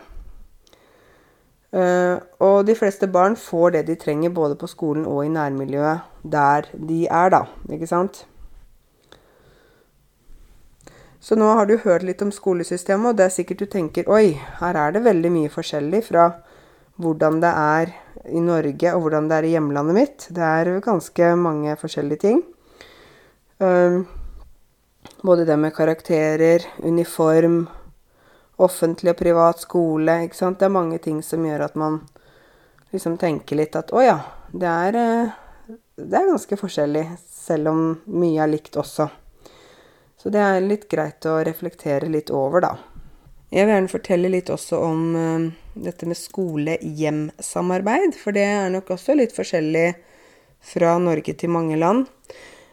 Uh, 1.76 2.22
og 2.40 2.62
de 2.68 2.76
fleste 2.78 3.08
barn 3.10 3.34
får 3.36 3.74
det 3.74 3.82
de 3.88 3.96
trenger 3.98 4.30
både 4.32 4.54
på 4.56 4.68
skolen 4.70 5.04
og 5.10 5.24
i 5.24 5.32
nærmiljøet 5.32 6.22
der 6.22 6.68
de 6.72 7.06
er, 7.10 7.32
da. 7.34 7.42
Ikke 7.72 7.88
sant? 7.90 8.22
Så 11.26 11.34
nå 11.34 11.46
har 11.58 11.66
du 11.66 11.74
hørt 11.82 12.04
litt 12.06 12.20
om 12.22 12.30
skolesystemet, 12.30 13.08
og 13.10 13.16
det 13.18 13.24
er 13.26 13.32
sikkert 13.34 13.64
du 13.64 13.66
tenker 13.66 14.06
Oi, 14.14 14.36
her 14.60 14.76
er 14.78 14.92
det 14.94 15.02
veldig 15.02 15.32
mye 15.34 15.50
forskjellig 15.50 16.04
fra 16.06 16.28
hvordan 17.02 17.40
det 17.42 17.50
er 17.50 17.90
i 18.30 18.42
Norge, 18.42 18.92
og 18.94 19.02
hvordan 19.02 19.26
det 19.26 19.40
er 19.40 19.48
i 19.48 19.50
hjemlandet 19.56 19.96
mitt. 19.96 20.28
Det 20.30 20.44
er 20.46 20.70
ganske 20.84 21.32
mange 21.40 21.74
forskjellige 21.80 22.22
ting. 22.22 22.44
Både 25.26 25.48
det 25.50 25.58
med 25.58 25.74
karakterer, 25.74 26.62
uniform, 26.86 27.64
offentlig 28.62 29.16
og 29.16 29.18
privat 29.18 29.66
skole, 29.66 30.20
ikke 30.28 30.38
sant. 30.38 30.62
Det 30.62 30.70
er 30.70 30.78
mange 30.78 31.02
ting 31.02 31.20
som 31.26 31.42
gjør 31.42 31.66
at 31.66 31.74
man 31.74 32.00
liksom 32.94 33.18
tenker 33.18 33.58
litt 33.58 33.74
at 33.74 33.90
å 33.90 34.06
ja, 34.06 34.20
det 34.54 34.70
er, 34.70 35.02
eh, 35.02 35.76
det 35.98 36.22
er 36.22 36.30
ganske 36.30 36.62
forskjellig, 36.62 37.08
selv 37.26 37.74
om 37.74 37.86
mye 38.14 38.46
er 38.46 38.54
likt 38.54 38.78
også. 38.78 39.10
Så 40.26 40.32
det 40.34 40.40
er 40.42 40.56
litt 40.58 40.88
greit 40.90 41.22
å 41.30 41.36
reflektere 41.46 42.08
litt 42.10 42.32
over, 42.34 42.64
da. 42.64 42.72
Jeg 43.54 43.62
vil 43.62 43.70
gjerne 43.76 43.90
fortelle 43.92 44.30
litt 44.32 44.48
også 44.50 44.80
om 44.82 45.02
uh, 45.14 45.44
dette 45.78 46.02
med 46.10 46.18
skole-hjem-samarbeid, 46.18 48.16
for 48.18 48.34
det 48.34 48.42
er 48.42 48.72
nok 48.74 48.90
også 48.90 49.14
litt 49.14 49.30
forskjellig 49.36 49.84
fra 50.66 50.96
Norge 50.98 51.30
til 51.38 51.52
mange 51.54 51.78
land. 51.78 52.10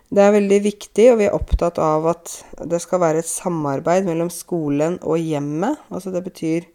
Det 0.10 0.24
er 0.26 0.34
veldig 0.34 0.60
viktig, 0.66 1.06
og 1.12 1.20
vi 1.20 1.28
er 1.28 1.38
opptatt 1.38 1.78
av 1.78 2.08
at 2.16 2.34
det 2.74 2.80
skal 2.82 3.04
være 3.06 3.22
et 3.22 3.30
samarbeid 3.30 4.10
mellom 4.10 4.34
skolen 4.34 4.98
og 5.06 5.22
hjemmet. 5.22 5.78
Altså 5.94 6.10
det 6.10 6.24
betyr 6.26 6.66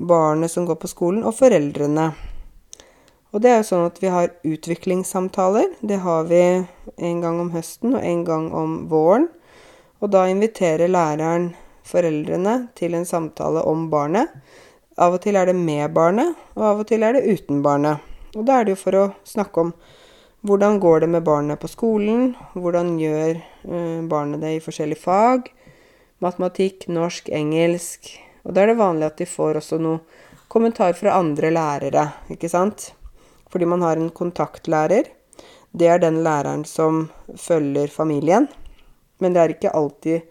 barnet 0.00 0.56
som 0.56 0.64
går 0.64 0.80
på 0.80 0.88
skolen, 0.94 1.20
og 1.20 1.36
foreldrene. 1.36 2.14
Og 3.36 3.44
det 3.44 3.52
er 3.52 3.60
jo 3.60 3.68
sånn 3.74 3.84
at 3.92 4.00
vi 4.00 4.08
har 4.16 4.32
utviklingssamtaler. 4.40 5.68
Det 5.84 6.00
har 6.08 6.24
vi 6.32 6.42
en 6.64 7.22
gang 7.28 7.44
om 7.44 7.52
høsten 7.52 7.92
og 7.92 8.00
en 8.00 8.24
gang 8.32 8.48
om 8.56 8.80
våren. 8.88 9.28
Og 10.02 10.10
da 10.10 10.26
inviterer 10.26 10.90
læreren 10.90 11.52
foreldrene 11.86 12.56
til 12.78 12.96
en 12.98 13.06
samtale 13.06 13.62
om 13.68 13.86
barnet. 13.90 14.30
Av 14.98 15.14
og 15.14 15.22
til 15.24 15.38
er 15.38 15.48
det 15.48 15.56
med 15.56 15.94
barnet, 15.94 16.34
og 16.56 16.64
av 16.68 16.82
og 16.82 16.88
til 16.90 17.04
er 17.06 17.16
det 17.16 17.24
uten 17.30 17.62
barnet. 17.64 18.02
Og 18.36 18.44
da 18.48 18.58
er 18.58 18.66
det 18.66 18.74
jo 18.74 18.82
for 18.82 18.98
å 18.98 19.04
snakke 19.28 19.66
om 19.66 19.72
hvordan 20.42 20.80
går 20.82 21.04
det 21.04 21.08
med 21.12 21.24
barnet 21.24 21.60
på 21.62 21.70
skolen, 21.70 22.32
hvordan 22.58 22.96
gjør 22.98 23.38
uh, 23.38 24.00
barnet 24.10 24.42
det 24.42 24.56
i 24.56 24.62
forskjellige 24.64 25.04
fag, 25.04 25.52
matematikk, 26.22 26.88
norsk, 26.90 27.30
engelsk. 27.30 28.10
Og 28.42 28.56
da 28.56 28.64
er 28.64 28.72
det 28.72 28.80
vanlig 28.80 29.06
at 29.06 29.22
de 29.22 29.28
får 29.28 29.60
også 29.60 29.78
noe 29.82 30.02
kommentar 30.52 30.96
fra 30.98 31.14
andre 31.20 31.52
lærere, 31.54 32.08
ikke 32.34 32.50
sant. 32.50 32.90
Fordi 33.52 33.68
man 33.68 33.84
har 33.86 34.00
en 34.00 34.10
kontaktlærer. 34.10 35.06
Det 35.72 35.88
er 35.88 36.02
den 36.02 36.20
læreren 36.24 36.66
som 36.68 37.06
følger 37.38 37.88
familien. 37.92 38.48
Men 39.22 39.34
det 39.34 39.42
er 39.42 39.54
ikke 39.54 39.74
alltid 39.78 40.28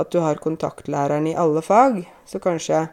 at 0.00 0.10
du 0.10 0.18
har 0.24 0.40
kontaktlæreren 0.42 1.28
i 1.30 1.36
alle 1.38 1.62
fag. 1.62 2.02
Så 2.26 2.40
kanskje 2.42 2.86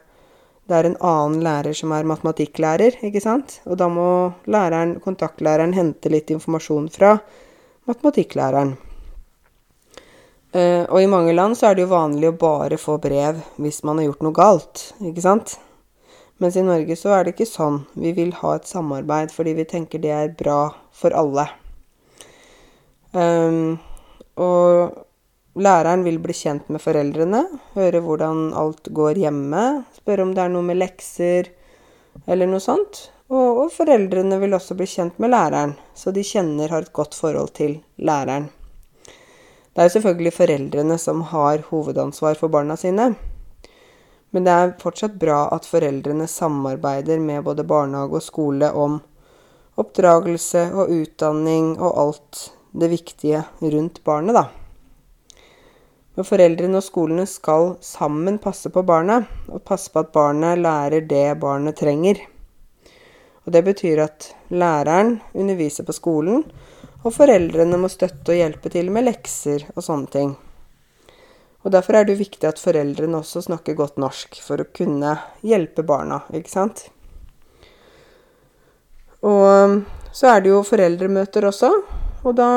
det 0.69 0.77
er 0.77 0.87
en 0.87 0.99
annen 1.03 1.41
lærer 1.43 1.75
som 1.75 1.91
er 1.95 2.07
matematikklærer, 2.07 2.99
ikke 3.07 3.23
sant? 3.23 3.59
Og 3.65 3.79
da 3.81 3.89
må 3.91 4.05
læreren, 4.45 4.99
kontaktlæreren 5.03 5.73
hente 5.75 6.11
litt 6.13 6.29
informasjon 6.31 6.87
fra 6.93 7.15
matematikklæreren. 7.89 8.77
Uh, 10.51 10.83
og 10.91 10.97
i 10.99 11.07
mange 11.07 11.31
land 11.31 11.55
så 11.55 11.69
er 11.69 11.77
det 11.77 11.85
jo 11.85 11.93
vanlig 11.93 12.27
å 12.27 12.35
bare 12.35 12.75
få 12.79 12.97
brev 12.99 13.37
hvis 13.55 13.85
man 13.87 14.01
har 14.01 14.09
gjort 14.09 14.25
noe 14.25 14.35
galt, 14.35 14.81
ikke 14.99 15.23
sant? 15.23 15.53
Mens 16.43 16.57
i 16.59 16.63
Norge 16.65 16.97
så 16.99 17.13
er 17.15 17.23
det 17.23 17.35
ikke 17.35 17.47
sånn. 17.47 17.83
Vi 17.95 18.11
vil 18.17 18.33
ha 18.39 18.55
et 18.57 18.67
samarbeid 18.67 19.31
fordi 19.31 19.53
vi 19.59 19.67
tenker 19.69 20.01
det 20.03 20.11
er 20.15 20.33
bra 20.35 20.73
for 20.97 21.15
alle. 21.15 21.45
Um, 23.13 23.77
og 24.39 24.97
Læreren 25.59 26.05
vil 26.07 26.15
bli 26.23 26.31
kjent 26.31 26.69
med 26.71 26.79
foreldrene, 26.79 27.41
høre 27.75 27.99
hvordan 27.99 28.53
alt 28.55 28.85
går 28.95 29.17
hjemme, 29.19 29.83
spørre 29.97 30.23
om 30.23 30.29
det 30.31 30.45
er 30.45 30.53
noe 30.53 30.63
med 30.63 30.79
lekser 30.79 31.49
eller 32.23 32.47
noe 32.47 32.63
sånt. 32.63 33.09
Og, 33.31 33.65
og, 33.65 33.67
foreldrene 33.75 34.37
vil 34.39 34.55
også 34.55 34.77
bli 34.79 34.87
kjent 34.87 35.19
med 35.19 35.33
læreren, 35.33 35.73
så 35.95 36.11
de 36.15 36.23
kjenner, 36.23 36.71
har 36.71 36.87
et 36.87 36.93
godt 36.95 37.15
forhold 37.19 37.51
til 37.59 37.81
læreren. 37.99 38.47
Det 39.71 39.79
er 39.83 39.89
jo 39.89 39.95
selvfølgelig 39.97 40.33
foreldrene 40.35 40.97
som 40.99 41.25
har 41.31 41.65
hovedansvar 41.67 42.39
for 42.39 42.51
barna 42.51 42.79
sine. 42.79 43.09
Men 44.31 44.47
det 44.47 44.55
er 44.55 44.73
fortsatt 44.79 45.19
bra 45.19 45.45
at 45.51 45.67
foreldrene 45.67 46.27
samarbeider 46.31 47.19
med 47.19 47.43
både 47.43 47.67
barnehage 47.67 48.19
og 48.19 48.23
skole 48.23 48.71
om 48.71 49.01
oppdragelse 49.79 50.69
og 50.71 50.95
utdanning 50.95 51.73
og 51.75 52.01
alt 52.05 52.47
det 52.71 52.91
viktige 52.95 53.43
rundt 53.59 54.03
barnet, 54.07 54.35
da. 54.39 54.47
Men 56.21 56.27
foreldrene 56.29 56.77
og 56.77 56.83
skolene 56.85 57.23
skal 57.25 57.71
sammen 57.81 58.35
passe 58.37 58.69
på 58.69 58.83
barnet, 58.85 59.23
og 59.49 59.63
passe 59.65 59.89
på 59.89 60.03
at 60.03 60.11
barnet 60.13 60.59
lærer 60.61 61.01
det 61.09 61.39
barnet 61.41 61.79
trenger. 61.79 62.19
Og 63.41 63.55
det 63.55 63.63
betyr 63.65 64.03
at 64.03 64.27
læreren 64.53 65.15
underviser 65.33 65.87
på 65.87 65.95
skolen, 65.97 66.43
og 67.01 67.15
foreldrene 67.15 67.79
må 67.81 67.89
støtte 67.89 68.35
og 68.35 68.37
hjelpe 68.37 68.69
til 68.69 68.91
med 68.93 69.07
lekser 69.07 69.65
og 69.73 69.81
sånne 69.81 70.13
ting. 70.13 70.35
Og 71.65 71.73
derfor 71.73 71.97
er 71.97 72.05
det 72.05 72.13
jo 72.13 72.21
viktig 72.21 72.51
at 72.51 72.61
foreldrene 72.61 73.17
også 73.17 73.41
snakker 73.47 73.79
godt 73.79 73.97
norsk 73.97 74.37
for 74.45 74.61
å 74.61 74.69
kunne 74.77 75.15
hjelpe 75.41 75.81
barna, 75.81 76.21
ikke 76.37 76.53
sant? 76.53 76.83
Og 79.25 79.81
så 80.13 80.35
er 80.35 80.45
det 80.45 80.53
jo 80.53 80.61
foreldremøter 80.69 81.49
også, 81.49 81.73
og 82.21 82.37
da 82.37 82.49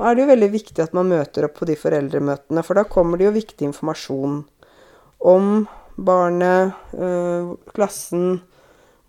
er 0.00 0.14
det 0.14 0.24
jo 0.24 0.30
veldig 0.30 0.50
viktig 0.52 0.82
at 0.84 0.94
man 0.96 1.10
møter 1.10 1.46
opp 1.46 1.58
på 1.58 1.68
de 1.68 1.76
foreldremøtene, 1.78 2.62
for 2.66 2.78
da 2.78 2.86
kommer 2.88 3.18
det 3.18 3.28
jo 3.28 3.36
viktig 3.36 3.68
informasjon 3.68 4.40
om 5.30 5.66
barnet, 6.00 6.72
øh, 6.94 7.54
klassen, 7.74 8.40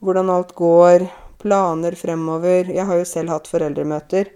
hvordan 0.01 0.29
alt 0.33 0.55
går, 0.57 1.05
planer 1.41 1.95
fremover. 1.95 2.69
Jeg 2.73 2.85
har 2.85 2.99
jo 2.99 3.07
selv 3.07 3.31
hatt 3.33 3.47
foreldremøter 3.49 4.33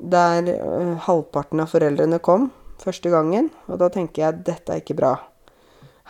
der 0.00 0.48
øh, 0.54 0.96
halvparten 1.06 1.60
av 1.60 1.72
foreldrene 1.72 2.20
kom 2.24 2.50
første 2.80 3.12
gangen, 3.12 3.50
og 3.68 3.80
da 3.80 3.90
tenker 3.92 4.22
jeg 4.22 4.32
at 4.32 4.44
dette 4.46 4.72
er 4.72 4.82
ikke 4.82 4.96
bra. 4.96 5.14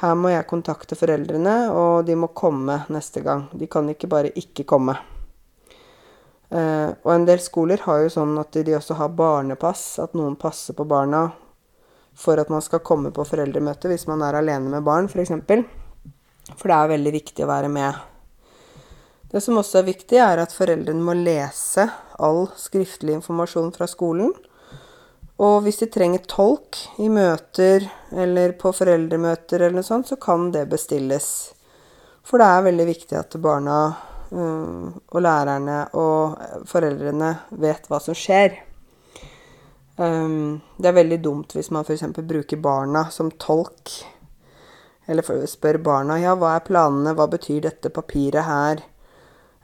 Her 0.00 0.14
må 0.16 0.30
jeg 0.32 0.48
kontakte 0.48 0.96
foreldrene, 0.96 1.56
og 1.76 2.06
de 2.08 2.16
må 2.16 2.30
komme 2.32 2.78
neste 2.88 3.20
gang. 3.26 3.48
De 3.52 3.66
kan 3.68 3.88
ikke 3.90 4.08
bare 4.08 4.30
ikke 4.38 4.64
komme. 4.64 4.94
Uh, 6.50 6.90
og 7.06 7.12
en 7.14 7.28
del 7.28 7.38
skoler 7.42 7.82
har 7.84 8.02
jo 8.02 8.10
sånn 8.10 8.34
at 8.42 8.56
de 8.56 8.74
også 8.74 8.96
har 8.98 9.14
barnepass, 9.14 9.84
at 10.02 10.16
noen 10.18 10.34
passer 10.40 10.74
på 10.74 10.86
barna 10.88 11.28
for 12.20 12.40
at 12.42 12.50
man 12.50 12.62
skal 12.64 12.82
komme 12.84 13.12
på 13.14 13.24
foreldremøte 13.24 13.88
hvis 13.90 14.08
man 14.10 14.22
er 14.26 14.40
alene 14.40 14.72
med 14.72 14.84
barn, 14.84 15.08
f.eks. 15.08 15.30
For, 15.46 15.62
for 16.56 16.72
det 16.72 16.76
er 16.76 16.94
veldig 16.96 17.12
viktig 17.14 17.46
å 17.46 17.50
være 17.50 17.70
med. 17.72 18.06
Det 19.30 19.38
som 19.44 19.60
også 19.60 19.78
er 19.78 19.86
viktig, 19.92 20.18
er 20.18 20.42
at 20.42 20.54
foreldrene 20.54 21.06
må 21.06 21.14
lese 21.14 21.86
all 22.18 22.48
skriftlig 22.58 23.14
informasjon 23.20 23.70
fra 23.76 23.86
skolen. 23.86 24.32
Og 25.40 25.62
hvis 25.64 25.78
de 25.80 25.88
trenger 25.88 26.26
tolk 26.28 26.76
i 27.00 27.06
møter 27.08 27.86
eller 28.10 28.56
på 28.60 28.74
foreldremøter 28.76 29.62
eller 29.62 29.78
noe 29.78 29.86
sånt, 29.86 30.10
så 30.10 30.18
kan 30.20 30.50
det 30.52 30.66
bestilles. 30.72 31.30
For 32.26 32.42
det 32.42 32.48
er 32.50 32.66
veldig 32.66 32.86
viktig 32.90 33.16
at 33.16 33.38
barna 33.40 33.78
og 34.30 35.20
lærerne 35.22 35.78
og 35.98 36.66
foreldrene 36.70 37.30
vet 37.62 37.88
hva 37.90 37.98
som 38.02 38.14
skjer. 38.14 38.54
Um, 40.00 40.60
det 40.78 40.88
er 40.88 40.96
veldig 40.96 41.18
dumt 41.20 41.52
hvis 41.56 41.68
man 41.74 41.84
f.eks. 41.84 42.06
bruker 42.16 42.60
barna 42.62 43.08
som 43.10 43.32
tolk. 43.42 43.96
Eller 45.10 45.26
spør 45.50 45.80
barna 45.82 46.20
ja, 46.22 46.36
hva 46.38 46.54
er 46.56 46.66
planene, 46.66 47.16
hva 47.18 47.26
betyr 47.30 47.64
dette 47.66 47.90
papiret 47.90 48.46
her? 48.46 48.84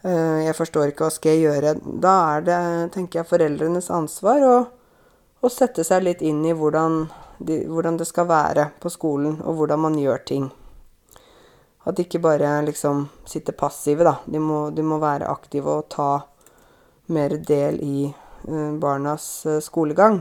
Uh, 0.03 0.43
jeg 0.43 0.59
forstår 0.59 0.91
ikke, 0.91 1.07
hva 1.07 1.15
skal 1.15 1.37
jeg 1.37 1.47
gjøre? 1.47 1.77
Da 2.03 2.17
er 2.35 2.49
det, 2.49 2.59
tenker 2.99 3.23
jeg, 3.23 3.31
foreldrenes 3.31 3.93
ansvar 3.95 4.45
å 4.47 4.57
å 5.41 5.51
sette 5.53 5.85
seg 5.87 6.05
litt 6.07 6.23
inn 6.25 6.45
i 6.47 6.55
hvordan, 6.57 7.05
de, 7.39 7.63
hvordan, 7.71 7.99
det 8.01 8.09
skal 8.09 8.29
være 8.31 8.71
på 8.83 8.93
skolen, 8.93 9.39
og 9.45 9.61
hvordan 9.61 9.85
man 9.87 9.99
gjør 10.01 10.25
ting. 10.29 10.49
At 11.87 11.97
de 11.97 12.07
ikke 12.07 12.23
bare 12.25 12.59
liksom 12.67 13.07
sitter 13.29 13.55
passive, 13.55 14.05
da. 14.07 14.17
De 14.27 14.41
må, 14.43 14.71
de 14.75 14.83
må 14.83 14.99
være 15.03 15.31
aktive 15.31 15.79
og 15.81 15.91
ta 15.95 16.11
mer 17.15 17.37
del 17.47 17.79
i 17.85 18.09
uh, 18.11 18.73
barnas 18.83 19.27
uh, 19.47 19.61
skolegang. 19.63 20.19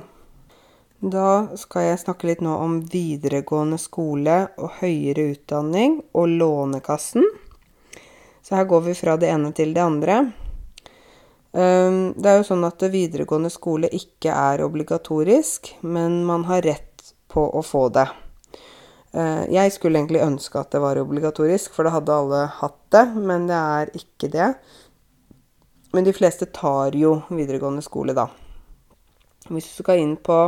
Da 1.02 1.58
skal 1.60 1.90
jeg 1.90 2.02
snakke 2.06 2.30
litt 2.30 2.44
nå 2.46 2.54
om 2.62 2.78
videregående 2.90 3.78
skole 3.82 4.38
og 4.62 4.78
høyere 4.80 5.32
utdanning 5.34 6.00
og 6.14 6.32
Lånekassen. 6.38 7.26
Så 8.46 8.56
her 8.56 8.68
går 8.70 8.86
vi 8.88 8.96
fra 8.98 9.18
det 9.18 9.30
ene 9.34 9.52
til 9.58 9.74
det 9.76 9.84
andre. 9.84 10.20
Ehm, 11.56 12.14
det 12.20 12.30
er 12.30 12.40
jo 12.42 12.48
sånn 12.50 12.66
at 12.68 12.84
videregående 12.92 13.52
skole 13.54 13.90
ikke 13.96 14.34
er 14.34 14.64
obligatorisk, 14.66 15.72
men 15.82 16.24
man 16.28 16.46
har 16.50 16.66
rett 16.66 17.14
på 17.32 17.48
å 17.48 17.64
få 17.64 17.88
det. 17.96 18.08
Eh, 19.16 19.44
jeg 19.54 19.72
skulle 19.72 20.02
egentlig 20.02 20.24
ønske 20.26 20.60
at 20.60 20.74
det 20.76 20.82
var 20.84 21.00
obligatorisk, 21.00 21.72
for 21.76 21.88
da 21.88 21.94
hadde 21.96 22.16
alle 22.16 22.42
hatt 22.58 22.80
det, 22.92 23.06
men 23.16 23.46
det 23.48 23.60
er 23.60 23.92
ikke 23.96 24.32
det. 24.34 24.50
Men 25.96 26.08
de 26.08 26.14
fleste 26.16 26.50
tar 26.52 26.98
jo 27.00 27.22
videregående 27.30 27.84
skole, 27.86 28.16
da. 28.18 28.28
Hvis 29.48 29.70
du 29.70 29.84
skal 29.84 30.02
inn 30.02 30.18
på 30.20 30.40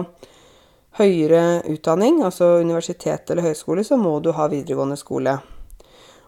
høyere 0.97 1.61
utdanning, 1.70 2.20
altså 2.26 2.57
universitet 2.59 3.30
eller 3.32 3.45
høyskole, 3.45 3.86
så 3.88 3.95
må 4.01 4.18
du 4.20 4.34
ha 4.36 4.49
videregående 4.51 4.97
skole. 4.99 5.38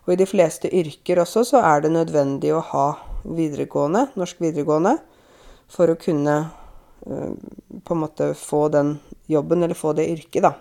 Og 0.05 0.13
i 0.13 0.19
de 0.21 0.29
fleste 0.29 0.71
yrker 0.71 1.19
også 1.19 1.43
så 1.49 1.63
er 1.65 1.83
det 1.83 1.91
nødvendig 1.91 2.53
å 2.55 2.63
ha 2.71 2.87
videregående, 3.25 4.05
norsk 4.15 4.39
videregående, 4.45 4.95
for 5.69 5.91
å 5.91 5.97
kunne 5.99 6.37
uh, 6.45 7.33
på 7.83 7.97
en 7.97 8.03
måte 8.05 8.31
få 8.37 8.67
den 8.73 8.95
jobben, 9.29 9.65
eller 9.65 9.77
få 9.77 9.91
det 9.97 10.07
yrket, 10.13 10.45
da. 10.45 10.53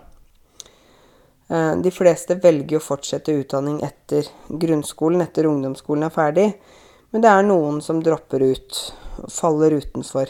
Uh, 1.49 1.75
de 1.81 1.91
fleste 1.93 2.37
velger 2.41 2.77
å 2.77 2.83
fortsette 2.83 3.33
utdanning 3.33 3.79
etter 3.85 4.27
grunnskolen, 4.49 5.23
etter 5.25 5.49
ungdomsskolen 5.49 6.05
er 6.05 6.13
ferdig. 6.13 6.49
Men 7.09 7.25
det 7.25 7.31
er 7.31 7.47
noen 7.47 7.79
som 7.81 8.03
dropper 8.05 8.45
ut, 8.45 8.81
faller 9.33 9.79
utenfor 9.81 10.29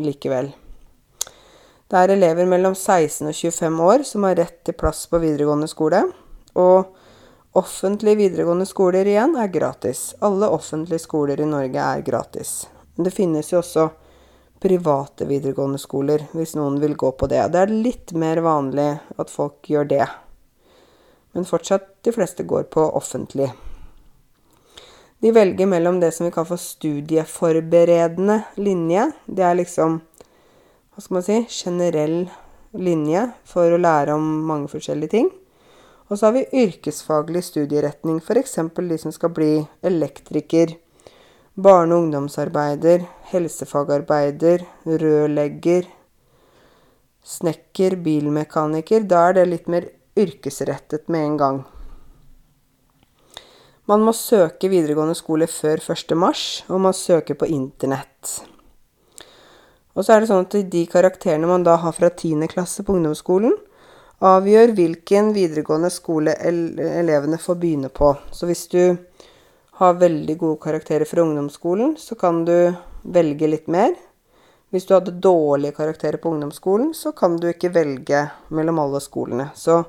likevel. 0.00 0.50
Det 1.90 1.98
er 1.98 2.14
elever 2.14 2.46
mellom 2.46 2.74
16 2.76 3.30
og 3.30 3.34
25 3.34 3.78
år 3.86 4.06
som 4.06 4.26
har 4.26 4.38
rett 4.38 4.60
til 4.66 4.76
plass 4.78 5.04
på 5.10 5.22
videregående 5.22 5.70
skole. 5.70 6.04
Og 6.58 6.98
Offentlige 7.52 8.14
videregående 8.14 8.66
skoler 8.66 9.08
igjen 9.10 9.32
er 9.34 9.48
gratis. 9.50 10.14
Alle 10.22 10.46
offentlige 10.54 11.02
skoler 11.02 11.40
i 11.42 11.48
Norge 11.50 11.82
er 11.82 12.04
gratis. 12.06 12.68
Men 12.94 13.08
det 13.08 13.12
finnes 13.16 13.50
jo 13.50 13.58
også 13.58 13.88
private 14.62 15.26
videregående 15.26 15.80
skoler, 15.82 16.28
hvis 16.30 16.54
noen 16.54 16.78
vil 16.78 16.94
gå 16.94 17.10
på 17.18 17.26
det. 17.26 17.42
Det 17.50 17.64
er 17.64 17.72
litt 17.74 18.12
mer 18.14 18.38
vanlig 18.46 18.92
at 19.18 19.34
folk 19.34 19.66
gjør 19.66 19.90
det. 19.90 20.06
Men 21.32 21.46
fortsatt 21.46 22.00
de 22.04 22.12
fleste 22.14 22.42
går 22.42 22.68
på 22.72 22.84
offentlig. 22.98 23.50
De 25.20 25.32
velger 25.36 25.66
mellom 25.68 26.00
det 26.00 26.14
som 26.16 26.26
vi 26.26 26.32
kaller 26.32 26.48
for 26.54 26.62
studieforberedende 26.62 28.38
linje. 28.56 29.10
Det 29.26 29.44
er 29.44 29.58
liksom, 29.58 30.00
hva 30.90 31.04
skal 31.04 31.18
man 31.18 31.26
si, 31.26 31.42
generell 31.52 32.22
linje 32.72 33.26
for 33.44 33.74
å 33.74 33.80
lære 33.80 34.16
om 34.16 34.26
mange 34.48 34.70
forskjellige 34.72 35.12
ting. 35.12 35.28
Og 36.08 36.18
så 36.18 36.26
har 36.26 36.38
vi 36.38 36.64
yrkesfaglig 36.64 37.44
studieretning, 37.46 38.18
f.eks. 38.18 38.56
de 38.74 38.98
som 38.98 39.12
skal 39.14 39.30
bli 39.36 39.52
elektriker, 39.86 40.74
barne- 41.54 41.94
og 41.94 42.06
ungdomsarbeider, 42.06 43.04
helsefagarbeider, 43.30 44.64
rørlegger, 44.88 45.86
snekker, 47.22 48.00
bilmekaniker. 48.02 49.04
Da 49.06 49.28
er 49.28 49.38
det 49.38 49.48
litt 49.52 49.68
mer 49.70 49.86
yrkesrettet 50.16 51.08
med 51.08 51.24
en 51.24 51.36
gang. 51.36 51.60
Man 53.90 54.04
må 54.06 54.12
søke 54.14 54.70
videregående 54.70 55.16
skole 55.18 55.48
før 55.50 55.82
1. 55.82 56.14
mars, 56.14 56.62
og 56.70 56.80
man 56.84 56.94
søker 56.94 57.34
på 57.34 57.48
internett. 57.50 58.40
Og 59.98 60.04
så 60.06 60.14
er 60.14 60.22
det 60.22 60.30
sånn 60.30 60.46
at 60.46 60.54
de 60.70 60.84
karakterene 60.86 61.48
man 61.50 61.64
da 61.66 61.74
har 61.82 61.94
fra 61.96 62.10
10. 62.10 62.46
klasse 62.52 62.84
på 62.86 62.94
ungdomsskolen, 62.94 63.56
avgjør 64.20 64.74
hvilken 64.76 65.32
videregående 65.34 65.90
skole 65.90 66.36
elevene 66.38 67.40
får 67.40 67.58
begynne 67.58 67.90
på. 67.90 68.12
Så 68.30 68.46
hvis 68.46 68.66
du 68.70 68.82
har 69.80 69.98
veldig 69.98 70.36
gode 70.38 70.60
karakterer 70.62 71.08
fra 71.08 71.24
ungdomsskolen, 71.24 71.96
så 71.98 72.14
kan 72.20 72.44
du 72.44 72.72
velge 73.02 73.48
litt 73.48 73.66
mer. 73.72 73.96
Hvis 74.70 74.86
du 74.86 74.92
hadde 74.94 75.18
dårlige 75.18 75.74
karakterer 75.74 76.20
på 76.20 76.30
ungdomsskolen, 76.30 76.92
så 76.94 77.10
kan 77.16 77.40
du 77.40 77.48
ikke 77.50 77.72
velge 77.74 78.28
mellom 78.54 78.78
alle 78.78 79.00
skolene. 79.02 79.48
Så 79.56 79.80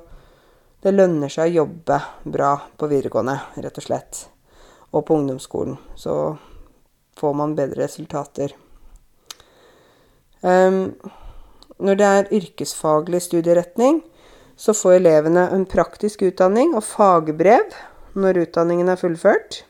det 0.81 0.93
lønner 0.95 1.29
seg 1.29 1.51
å 1.51 1.61
jobbe 1.61 1.99
bra 2.23 2.55
på 2.77 2.89
videregående, 2.89 3.37
rett 3.61 3.77
og 3.77 3.85
slett. 3.85 4.25
Og 4.91 5.05
på 5.07 5.15
ungdomsskolen. 5.19 5.77
Så 5.95 6.35
får 7.19 7.33
man 7.37 7.55
bedre 7.55 7.83
resultater. 7.83 8.55
Um, 10.41 10.97
når 11.81 11.99
det 11.99 12.07
er 12.07 12.33
yrkesfaglig 12.33 13.21
studieretning, 13.21 14.01
så 14.57 14.73
får 14.77 14.99
elevene 14.99 15.47
en 15.53 15.67
praktisk 15.69 16.25
utdanning 16.25 16.75
og 16.77 16.85
fagbrev 16.85 17.77
når 18.17 18.43
utdanningen 18.43 18.89
er 18.91 18.99
fullført. 18.99 19.63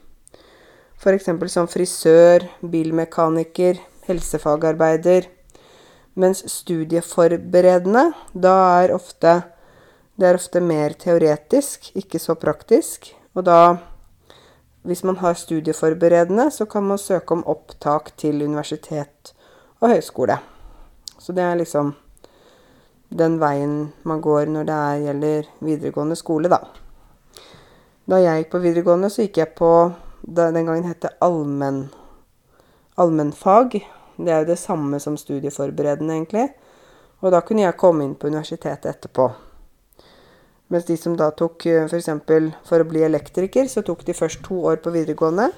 F.eks. 1.02 1.30
som 1.52 1.68
frisør, 1.72 2.46
bilmekaniker, 2.62 3.80
helsefagarbeider. 4.08 5.28
Mens 6.20 6.44
studieforberedende, 6.52 8.12
da 8.34 8.56
er 8.82 8.94
ofte 8.96 9.40
Det 10.22 10.28
er 10.30 10.38
ofte 10.38 10.60
mer 10.62 10.94
teoretisk, 11.02 11.88
ikke 11.98 12.20
så 12.22 12.36
praktisk. 12.38 13.08
Og 13.34 13.42
da, 13.48 13.80
hvis 14.86 15.02
man 15.02 15.18
har 15.18 15.34
studieforberedende, 15.34 16.46
så 16.54 16.68
kan 16.70 16.86
man 16.86 17.02
søke 17.02 17.34
om 17.34 17.42
opptak 17.50 18.12
til 18.22 18.44
universitet 18.46 19.34
og 19.80 19.90
høyskole. 19.90 20.38
Så 21.18 21.34
det 21.34 21.42
er 21.42 21.58
liksom 21.58 21.96
den 23.10 23.40
veien 23.42 23.76
man 24.06 24.22
går 24.22 24.46
når 24.54 24.70
det 24.70 24.78
er, 24.78 25.02
gjelder 25.08 25.52
videregående 25.60 26.22
skole, 26.22 26.54
da. 26.54 26.62
Da 28.06 28.22
jeg 28.22 28.44
gikk 28.44 28.54
på 28.54 28.66
videregående, 28.70 29.10
så 29.10 29.26
gikk 29.26 29.42
jeg 29.42 29.56
på 29.58 29.74
Den 30.22 30.54
gangen 30.68 30.86
het 30.86 31.02
det 31.02 31.16
allmenn, 31.18 31.88
allmennfag. 32.96 33.82
Det 34.22 34.30
er 34.30 34.44
jo 34.44 34.54
det 34.54 34.60
samme 34.62 35.00
som 35.02 35.18
studieforberedende, 35.18 36.14
egentlig. 36.14 36.52
Og 37.26 37.32
da 37.34 37.42
kunne 37.42 37.66
jeg 37.66 37.78
komme 37.82 38.06
inn 38.06 38.14
på 38.14 38.30
universitetet 38.30 38.86
etterpå. 38.86 39.34
Mens 40.72 40.88
de 40.88 40.96
som 40.98 41.18
da 41.20 41.28
tok 41.36 41.66
f.eks. 41.68 42.08
For, 42.08 42.52
for 42.68 42.84
å 42.84 42.88
bli 42.88 43.04
elektriker, 43.04 43.68
så 43.68 43.84
tok 43.84 44.06
de 44.08 44.16
først 44.16 44.44
to 44.46 44.62
år 44.72 44.80
på 44.84 44.94
videregående. 44.96 45.50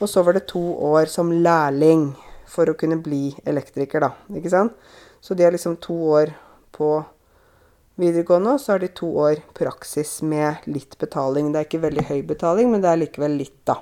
Og 0.00 0.08
så 0.08 0.24
var 0.24 0.36
det 0.36 0.48
to 0.52 0.62
år 0.84 1.08
som 1.12 1.32
lærling 1.32 2.10
for 2.50 2.68
å 2.68 2.76
kunne 2.76 2.98
bli 3.00 3.30
elektriker, 3.48 4.04
da. 4.04 4.12
Ikke 4.36 4.52
sant? 4.52 4.76
Så 5.20 5.36
de 5.36 5.44
har 5.46 5.54
liksom 5.54 5.78
to 5.80 5.96
år 6.12 6.34
på 6.76 6.90
videregående, 8.00 8.56
og 8.56 8.60
så 8.60 8.74
har 8.74 8.82
de 8.82 8.90
to 8.96 9.08
år 9.20 9.40
praksis 9.56 10.18
med 10.24 10.64
litt 10.68 10.96
betaling. 11.00 11.52
Det 11.52 11.60
er 11.60 11.68
ikke 11.68 11.84
veldig 11.84 12.06
høy 12.08 12.20
betaling, 12.28 12.72
men 12.72 12.84
det 12.84 12.90
er 12.90 13.00
likevel 13.02 13.36
litt, 13.40 13.58
da. 13.68 13.78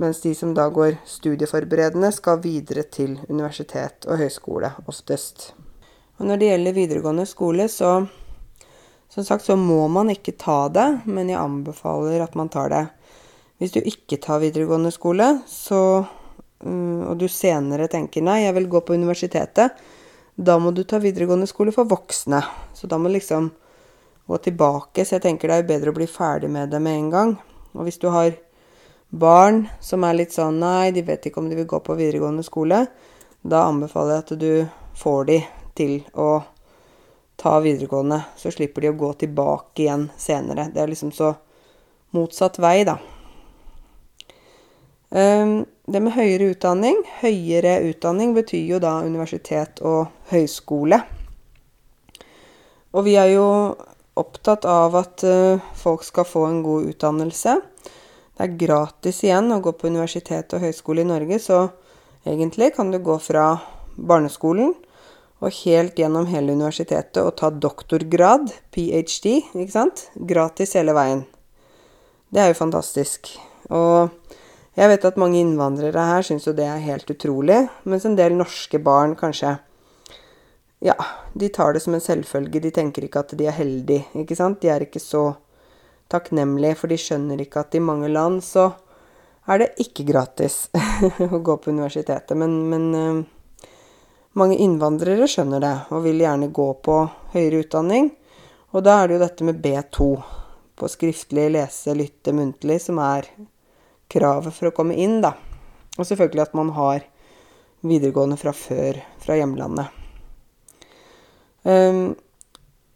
Mens 0.00 0.22
de 0.24 0.32
som 0.36 0.52
da 0.56 0.68
går 0.72 0.96
studieforberedende, 1.08 2.12
skal 2.16 2.40
videre 2.44 2.86
til 2.88 3.18
universitet 3.28 4.08
og 4.08 4.20
høyskole, 4.20 4.72
oftest. 4.88 5.50
Og 6.20 6.28
når 6.28 6.40
det 6.40 6.50
gjelder 6.50 6.76
videregående 6.76 7.26
skole, 7.28 7.68
så 7.72 7.94
som 9.10 9.26
sagt 9.26 9.44
så 9.44 9.56
må 9.58 9.88
man 9.90 10.12
ikke 10.12 10.36
ta 10.38 10.68
det, 10.70 10.88
men 11.10 11.30
jeg 11.32 11.40
anbefaler 11.40 12.22
at 12.22 12.36
man 12.38 12.50
tar 12.52 12.70
det. 12.70 12.84
Hvis 13.58 13.74
du 13.74 13.80
ikke 13.82 14.20
tar 14.22 14.38
videregående 14.40 14.92
skole, 14.94 15.26
så, 15.50 16.04
mm, 16.62 17.10
og 17.10 17.16
du 17.18 17.26
senere 17.28 17.90
tenker 17.90 18.22
nei, 18.24 18.44
jeg 18.44 18.54
vil 18.56 18.68
gå 18.70 18.80
på 18.86 18.94
universitetet, 18.94 19.74
da 20.40 20.56
må 20.62 20.70
du 20.72 20.84
ta 20.88 21.00
videregående 21.02 21.48
skole 21.50 21.74
for 21.74 21.90
voksne. 21.90 22.40
Så 22.72 22.88
da 22.88 22.96
må 22.96 23.10
du 23.10 23.18
liksom 23.18 23.50
gå 24.30 24.38
tilbake. 24.46 25.04
Så 25.04 25.18
jeg 25.18 25.26
tenker 25.26 25.50
det 25.50 25.58
er 25.58 25.68
bedre 25.68 25.92
å 25.92 25.98
bli 25.98 26.06
ferdig 26.08 26.48
med 26.48 26.70
det 26.72 26.80
med 26.80 26.96
en 26.96 27.10
gang. 27.12 27.34
Og 27.74 27.84
hvis 27.84 28.00
du 28.00 28.08
har 28.14 28.32
barn 29.10 29.64
som 29.82 30.06
er 30.06 30.16
litt 30.22 30.32
sånn 30.32 30.62
Nei, 30.62 30.92
de 30.94 31.02
vet 31.02 31.26
ikke 31.26 31.42
om 31.42 31.50
de 31.50 31.58
vil 31.58 31.68
gå 31.68 31.82
på 31.82 31.98
videregående 31.98 32.46
skole. 32.46 32.84
Da 33.42 33.66
anbefaler 33.66 34.20
jeg 34.20 34.24
at 34.24 34.32
du 34.38 34.52
får 35.02 35.28
de 35.28 35.38
til 35.76 35.94
å 36.14 36.30
ta 37.40 37.60
videregående. 37.60 38.20
Så 38.36 38.52
slipper 38.52 38.84
de 38.84 38.92
å 38.92 38.98
gå 39.00 39.12
tilbake 39.22 39.86
igjen 39.86 40.10
senere. 40.20 40.68
Det 40.74 40.82
er 40.82 40.92
liksom 40.92 41.12
så 41.16 41.32
motsatt 42.16 42.58
vei, 42.60 42.82
da. 42.84 42.98
Um, 45.10 45.64
det 45.90 45.98
med 46.04 46.14
høyere 46.14 46.52
utdanning 46.52 47.00
Høyere 47.18 47.80
utdanning 47.88 48.30
betyr 48.30 48.68
jo 48.76 48.78
da 48.78 49.00
universitet 49.02 49.80
og 49.82 50.12
høyskole. 50.30 51.00
Og 52.94 53.06
vi 53.08 53.16
er 53.18 53.32
jo 53.32 53.48
opptatt 54.20 54.68
av 54.70 54.94
at 55.00 55.24
uh, 55.26 55.62
folk 55.74 56.06
skal 56.06 56.28
få 56.28 56.44
en 56.46 56.60
god 56.62 56.92
utdannelse. 56.92 57.56
Det 58.36 58.46
er 58.46 58.60
gratis 58.60 59.24
igjen 59.26 59.50
å 59.50 59.58
gå 59.64 59.74
på 59.74 59.90
universitet 59.90 60.54
og 60.54 60.62
høyskole 60.62 61.02
i 61.02 61.08
Norge, 61.10 61.40
så 61.42 61.64
egentlig 62.22 62.70
kan 62.76 62.92
du 62.92 63.00
gå 63.02 63.18
fra 63.22 63.52
barneskolen 63.96 64.76
og 65.40 65.54
helt 65.62 65.96
gjennom 65.96 66.28
hele 66.28 66.52
universitetet 66.52 67.22
og 67.22 67.36
ta 67.40 67.48
doktorgrad, 67.50 68.52
ph.d., 68.74 69.36
ikke 69.56 69.72
sant? 69.72 70.08
Gratis 70.14 70.76
hele 70.76 70.94
veien. 70.96 71.24
Det 72.30 72.42
er 72.42 72.52
jo 72.52 72.58
fantastisk. 72.60 73.32
Og 73.72 74.12
jeg 74.76 74.90
vet 74.92 75.06
at 75.08 75.18
mange 75.20 75.40
innvandrere 75.40 76.04
her 76.12 76.26
syns 76.26 76.46
jo 76.46 76.54
det 76.56 76.68
er 76.68 76.84
helt 76.84 77.08
utrolig, 77.10 77.64
mens 77.88 78.06
en 78.06 78.18
del 78.18 78.36
norske 78.38 78.80
barn 78.82 79.16
kanskje 79.18 79.58
Ja, 80.80 80.94
de 81.36 81.50
tar 81.52 81.74
det 81.76 81.82
som 81.84 81.92
en 81.92 82.00
selvfølge. 82.00 82.62
De 82.64 82.70
tenker 82.72 83.04
ikke 83.04 83.20
at 83.20 83.34
de 83.36 83.44
er 83.44 83.52
heldige, 83.52 84.06
ikke 84.16 84.36
sant? 84.38 84.62
De 84.62 84.70
er 84.72 84.86
ikke 84.86 85.02
så 85.02 85.34
takknemlige, 86.08 86.78
for 86.80 86.88
de 86.88 86.96
skjønner 86.96 87.42
ikke 87.44 87.60
at 87.60 87.76
i 87.76 87.82
mange 87.84 88.08
land 88.08 88.40
så 88.40 88.70
er 89.44 89.60
det 89.60 89.74
ikke 89.84 90.06
gratis 90.08 90.70
å 91.36 91.42
gå 91.44 91.58
på 91.60 91.74
universitetet. 91.74 92.32
Men, 92.38 92.56
men 92.72 92.86
eh, 92.96 93.20
mange 94.38 94.58
innvandrere 94.62 95.26
skjønner 95.30 95.62
det 95.62 95.74
og 95.90 96.04
vil 96.04 96.20
gjerne 96.22 96.50
gå 96.54 96.68
på 96.84 96.96
høyere 97.34 97.64
utdanning. 97.64 98.10
Og 98.70 98.84
da 98.86 99.00
er 99.00 99.08
det 99.08 99.16
jo 99.16 99.22
dette 99.24 99.46
med 99.48 99.62
B2 99.64 100.10
på 100.78 100.88
skriftlig, 100.88 101.48
lese, 101.56 101.94
lytte, 101.98 102.32
muntlig 102.36 102.78
som 102.84 103.00
er 103.02 103.26
kravet 104.10 104.54
for 104.54 104.70
å 104.70 104.74
komme 104.74 104.96
inn, 104.98 105.18
da. 105.24 105.34
Og 105.98 106.06
selvfølgelig 106.06 106.44
at 106.46 106.56
man 106.56 106.70
har 106.76 107.04
videregående 107.86 108.38
fra 108.40 108.54
før, 108.54 109.00
fra 109.20 109.36
hjemlandet. 109.38 109.90
Um, 111.62 112.14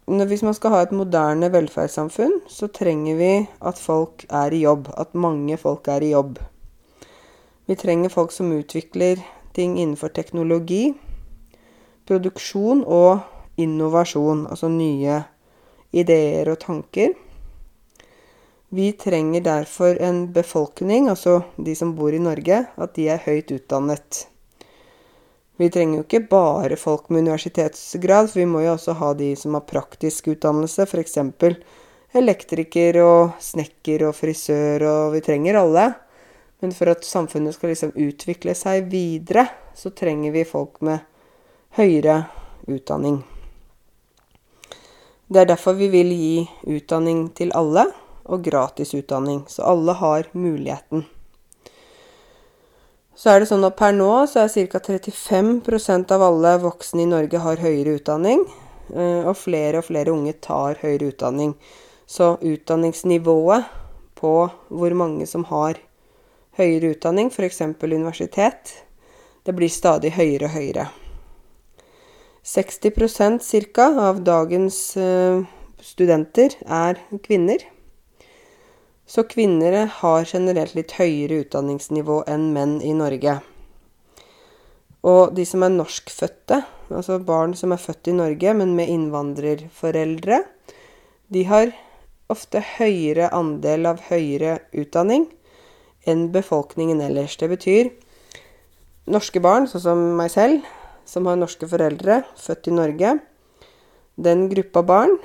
hvis 0.07 0.45
man 0.45 0.57
skal 0.57 0.74
ha 0.74 0.82
et 0.85 0.95
moderne 0.97 1.51
velferdssamfunn, 1.53 2.43
så 2.49 2.68
trenger 2.72 3.18
vi 3.18 3.32
at 3.64 3.80
folk 3.80 4.26
er 4.28 4.55
i 4.55 4.62
jobb. 4.64 4.91
At 5.01 5.16
mange 5.16 5.59
folk 5.61 5.89
er 5.89 6.05
i 6.05 6.12
jobb. 6.12 6.39
Vi 7.66 7.76
trenger 7.80 8.12
folk 8.12 8.32
som 8.32 8.53
utvikler 8.53 9.22
ting 9.57 9.78
innenfor 9.80 10.12
teknologi, 10.12 10.93
produksjon 12.09 12.82
og 12.84 13.61
innovasjon, 13.61 14.46
altså 14.50 14.68
nye 14.72 15.22
ideer 15.94 16.50
og 16.50 16.61
tanker. 16.64 17.14
Vi 18.74 18.90
trenger 18.98 19.44
derfor 19.44 20.00
en 20.02 20.24
befolkning, 20.34 21.09
altså 21.09 21.44
de 21.57 21.76
som 21.78 21.92
bor 21.94 22.14
i 22.14 22.22
Norge, 22.22 22.64
at 22.74 22.94
de 22.96 23.07
er 23.12 23.22
høyt 23.22 23.52
utdannet. 23.55 24.24
Vi 25.62 25.68
trenger 25.70 26.00
jo 26.00 26.05
ikke 26.09 26.24
bare 26.32 26.76
folk 26.80 27.07
med 27.14 27.22
universitetsgrad, 27.22 28.32
for 28.32 28.40
vi 28.42 28.48
må 28.50 28.64
jo 28.64 28.72
også 28.72 28.96
ha 28.98 29.12
de 29.14 29.30
som 29.38 29.55
har 29.55 29.68
praktisk 29.68 30.32
utdannelse, 30.32 30.88
f.eks. 30.88 31.20
elektriker 32.18 32.98
og 33.05 33.36
snekker 33.38 34.09
og 34.09 34.16
frisør, 34.18 34.82
og 34.90 35.14
vi 35.14 35.22
trenger 35.22 35.61
alle. 35.62 35.92
Men 36.59 36.74
for 36.74 36.90
at 36.90 37.07
samfunnet 37.07 37.55
skal 37.55 37.70
liksom 37.70 37.94
utvikle 37.94 38.57
seg 38.59 38.90
videre, 38.90 39.46
så 39.78 39.94
trenger 39.94 40.34
vi 40.34 40.42
folk 40.48 40.82
med 40.82 41.07
høyere 41.75 42.25
utdanning. 42.70 43.25
Det 45.27 45.41
er 45.41 45.49
derfor 45.51 45.75
vi 45.75 45.89
vil 45.91 46.12
gi 46.14 46.45
utdanning 46.77 47.27
til 47.35 47.51
alle, 47.59 47.89
og 48.25 48.45
gratis 48.45 48.95
utdanning, 48.95 49.43
så 49.49 49.66
alle 49.68 49.93
har 49.99 50.29
muligheten. 50.33 51.05
Så 53.14 53.31
er 53.31 53.43
det 53.43 53.49
sånn 53.51 53.66
at 53.66 53.77
per 53.79 53.93
nå 53.95 54.11
så 54.31 54.45
er 54.45 54.70
ca. 54.70 54.81
35% 54.81 56.14
av 56.14 56.22
alle 56.25 56.57
voksne 56.62 57.05
i 57.05 57.11
Norge 57.11 57.43
har 57.43 57.62
høyere 57.62 57.99
utdanning, 57.99 58.47
eh, 58.95 59.22
og 59.27 59.37
flere 59.39 59.83
og 59.83 59.89
flere 59.91 60.14
unge 60.14 60.35
tar 60.43 60.81
høyere 60.83 61.12
utdanning. 61.12 61.55
Så 62.07 62.37
utdanningsnivået 62.43 63.70
på 64.18 64.35
hvor 64.68 64.95
mange 64.99 65.27
som 65.27 65.47
har 65.51 65.79
høyere 66.59 66.95
utdanning, 66.95 67.31
f.eks. 67.31 67.61
universitet, 67.83 68.77
det 69.45 69.55
blir 69.55 69.70
stadig 69.70 70.14
høyere 70.14 70.49
og 70.51 70.55
høyere. 70.59 70.91
60% 72.45 73.72
ca. 73.72 73.86
av 74.09 74.20
dagens 74.20 74.97
eh, 74.97 75.40
studenter 75.80 76.53
er 76.66 77.01
kvinner. 77.24 77.62
Så 79.07 79.24
kvinner 79.28 79.86
har 80.01 80.28
generelt 80.28 80.74
litt 80.76 80.92
høyere 80.99 81.40
utdanningsnivå 81.45 82.22
enn 82.28 82.51
menn 82.53 82.78
i 82.84 82.92
Norge. 82.97 83.38
Og 85.05 85.32
de 85.36 85.45
som 85.49 85.64
er 85.64 85.72
norskfødte, 85.72 86.62
altså 86.92 87.18
barn 87.20 87.57
som 87.57 87.72
er 87.72 87.80
født 87.80 88.12
i 88.12 88.16
Norge, 88.16 88.55
men 88.57 88.76
med 88.76 88.92
innvandrerforeldre, 88.92 90.42
de 91.32 91.49
har 91.49 91.72
ofte 92.32 92.61
høyere 92.76 93.32
andel 93.36 93.88
av 93.88 94.05
høyere 94.11 94.59
utdanning 94.72 95.30
enn 96.09 96.30
befolkningen 96.32 97.01
ellers. 97.05 97.36
Det 97.40 97.49
betyr 97.53 97.92
norske 99.09 99.40
barn, 99.45 99.68
sånn 99.68 99.84
som 99.84 100.09
meg 100.16 100.32
selv, 100.32 100.64
som 101.05 101.26
har 101.28 101.38
norske 101.40 101.68
foreldre, 101.68 102.22
født 102.40 102.68
i 102.68 102.74
Norge, 102.74 103.14
den 104.16 104.48
gruppa 104.48 104.82
barn 104.86 105.16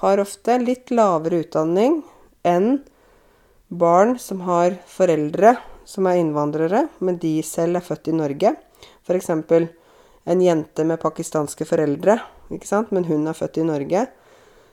har 0.00 0.20
ofte 0.22 0.58
litt 0.62 0.92
lavere 0.94 1.40
utdanning 1.42 2.02
enn 2.46 2.76
barn 3.68 4.14
som 4.22 4.44
har 4.46 4.76
foreldre 4.86 5.56
som 5.86 6.06
er 6.06 6.20
innvandrere, 6.20 6.86
men 6.98 7.18
de 7.22 7.40
selv 7.46 7.78
er 7.78 7.86
født 7.86 8.10
i 8.10 8.14
Norge. 8.14 8.52
F.eks. 9.06 9.30
en 9.30 10.42
jente 10.42 10.84
med 10.84 11.00
pakistanske 11.02 11.66
foreldre, 11.66 12.18
men 12.90 13.06
hun 13.06 13.26
er 13.26 13.38
født 13.38 13.58
i 13.58 13.66
Norge. 13.66 14.06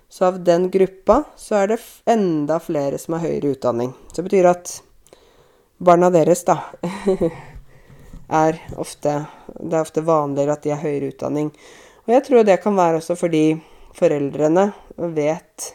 Så 0.10 0.26
av 0.26 0.40
den 0.46 0.70
gruppa 0.74 1.24
så 1.38 1.64
er 1.64 1.74
det 1.74 1.80
enda 2.10 2.60
flere 2.62 3.00
som 3.02 3.16
har 3.18 3.26
høyere 3.26 3.56
utdanning. 3.56 3.94
Så 4.10 4.22
det 4.22 4.28
betyr 4.30 4.50
at 4.52 4.76
barna 5.78 6.10
deres, 6.14 6.44
da 6.46 6.60
er 8.34 8.60
ofte 8.82 9.14
Det 9.60 9.78
er 9.78 9.86
ofte 9.86 10.04
vanligere 10.06 10.58
at 10.58 10.66
de 10.66 10.74
har 10.74 10.82
høyere 10.82 11.14
utdanning. 11.14 11.54
Og 12.06 12.14
jeg 12.14 12.26
tror 12.26 12.44
det 12.44 12.60
kan 12.64 12.76
være 12.76 13.00
også 13.00 13.16
fordi 13.16 13.46
foreldrene 13.94 14.72
vet 15.16 15.72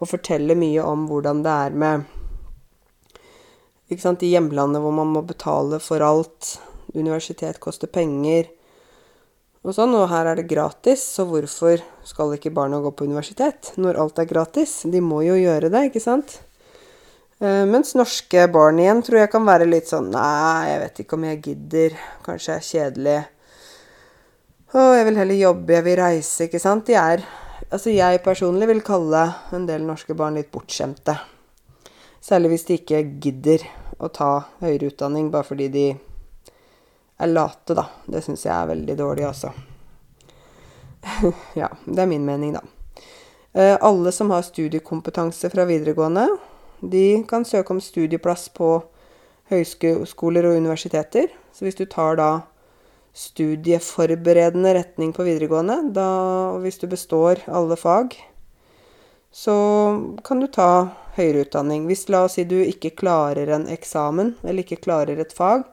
og 0.00 0.08
forteller 0.10 0.58
mye 0.58 0.82
om 0.82 1.06
hvordan 1.08 1.42
det 1.44 1.56
er 1.68 1.80
med 1.84 2.04
ikke 3.92 4.00
sant, 4.00 4.22
I 4.24 4.32
hjemlandet 4.32 4.80
hvor 4.80 4.94
man 4.96 5.12
må 5.12 5.20
betale 5.26 5.78
for 5.82 6.02
alt. 6.02 6.56
Universitet 6.96 7.60
koster 7.60 7.90
penger. 7.90 8.48
Og 9.64 9.76
sånn, 9.76 9.94
og 9.96 10.08
her 10.10 10.28
er 10.28 10.40
det 10.40 10.48
gratis, 10.48 11.04
så 11.16 11.26
hvorfor 11.28 11.82
skal 12.04 12.34
ikke 12.36 12.52
barna 12.54 12.80
gå 12.84 12.92
på 12.96 13.06
universitet 13.08 13.72
når 13.80 14.00
alt 14.00 14.20
er 14.20 14.28
gratis? 14.28 14.82
De 14.88 15.00
må 15.04 15.22
jo 15.24 15.36
gjøre 15.40 15.70
det, 15.72 15.86
ikke 15.90 16.02
sant? 16.04 16.38
Uh, 17.44 17.66
mens 17.68 17.92
norske 17.98 18.46
barn 18.48 18.78
igjen 18.80 19.02
tror 19.04 19.18
jeg 19.20 19.30
kan 19.34 19.44
være 19.44 19.66
litt 19.68 19.90
sånn 19.90 20.06
Nei, 20.14 20.70
jeg 20.70 20.78
vet 20.80 21.00
ikke 21.02 21.16
om 21.18 21.24
jeg 21.28 21.40
gidder. 21.44 21.96
Kanskje 22.24 22.54
jeg 22.54 22.60
er 22.62 22.68
kjedelig. 22.68 23.16
Å, 24.72 24.84
jeg 24.96 25.08
vil 25.10 25.18
heller 25.20 25.38
jobbe, 25.38 25.74
jeg 25.76 25.86
vil 25.86 25.98
reise, 26.00 26.46
ikke 26.48 26.62
sant. 26.62 26.86
De 26.88 26.96
er 26.98 27.26
Altså, 27.72 27.90
jeg 27.90 28.20
personlig 28.22 28.68
vil 28.68 28.82
kalle 28.84 29.22
en 29.54 29.64
del 29.66 29.84
norske 29.86 30.14
barn 30.14 30.36
litt 30.38 30.50
bortskjemte. 30.52 31.14
Særlig 32.22 32.52
hvis 32.52 32.66
de 32.68 32.76
ikke 32.78 33.00
gidder 33.22 33.64
å 33.98 34.10
ta 34.12 34.30
høyere 34.60 34.92
utdanning 34.92 35.30
bare 35.32 35.48
fordi 35.48 35.68
de 35.72 35.84
er 35.94 37.30
late, 37.30 37.74
da. 37.74 37.86
Det 38.06 38.22
syns 38.24 38.44
jeg 38.46 38.54
er 38.54 38.70
veldig 38.70 38.96
dårlig, 39.00 39.26
altså. 39.26 39.52
ja, 41.60 41.70
det 41.86 42.04
er 42.04 42.10
min 42.10 42.26
mening, 42.26 42.54
da. 42.56 42.62
Uh, 43.54 43.76
alle 43.86 44.12
som 44.14 44.32
har 44.34 44.46
studiekompetanse 44.46 45.50
fra 45.50 45.66
videregående, 45.68 46.26
de 46.90 47.24
kan 47.28 47.46
søke 47.46 47.74
om 47.74 47.80
studieplass 47.82 48.48
på 48.54 48.76
høyskoler 49.52 50.48
og 50.48 50.58
universiteter. 50.58 51.30
Så 51.52 51.66
hvis 51.66 51.78
du 51.78 51.84
tar 51.90 52.18
da 52.20 52.30
studieforberedende 53.14 54.74
retning 54.74 55.12
på 55.14 55.26
videregående, 55.26 55.78
da, 55.94 56.08
og 56.54 56.64
hvis 56.64 56.80
du 56.82 56.88
består 56.90 57.44
alle 57.46 57.78
fag, 57.78 58.16
så 59.34 59.54
kan 60.26 60.42
du 60.42 60.48
ta 60.50 60.90
høyere 61.16 61.44
utdanning. 61.46 61.86
Hvis 61.90 62.08
la 62.10 62.24
oss 62.26 62.36
si 62.38 62.46
du 62.46 62.58
ikke 62.62 62.94
klarer 62.98 63.50
en 63.54 63.68
eksamen, 63.70 64.34
eller 64.42 64.64
ikke 64.64 64.82
klarer 64.82 65.22
et 65.22 65.34
fag, 65.34 65.64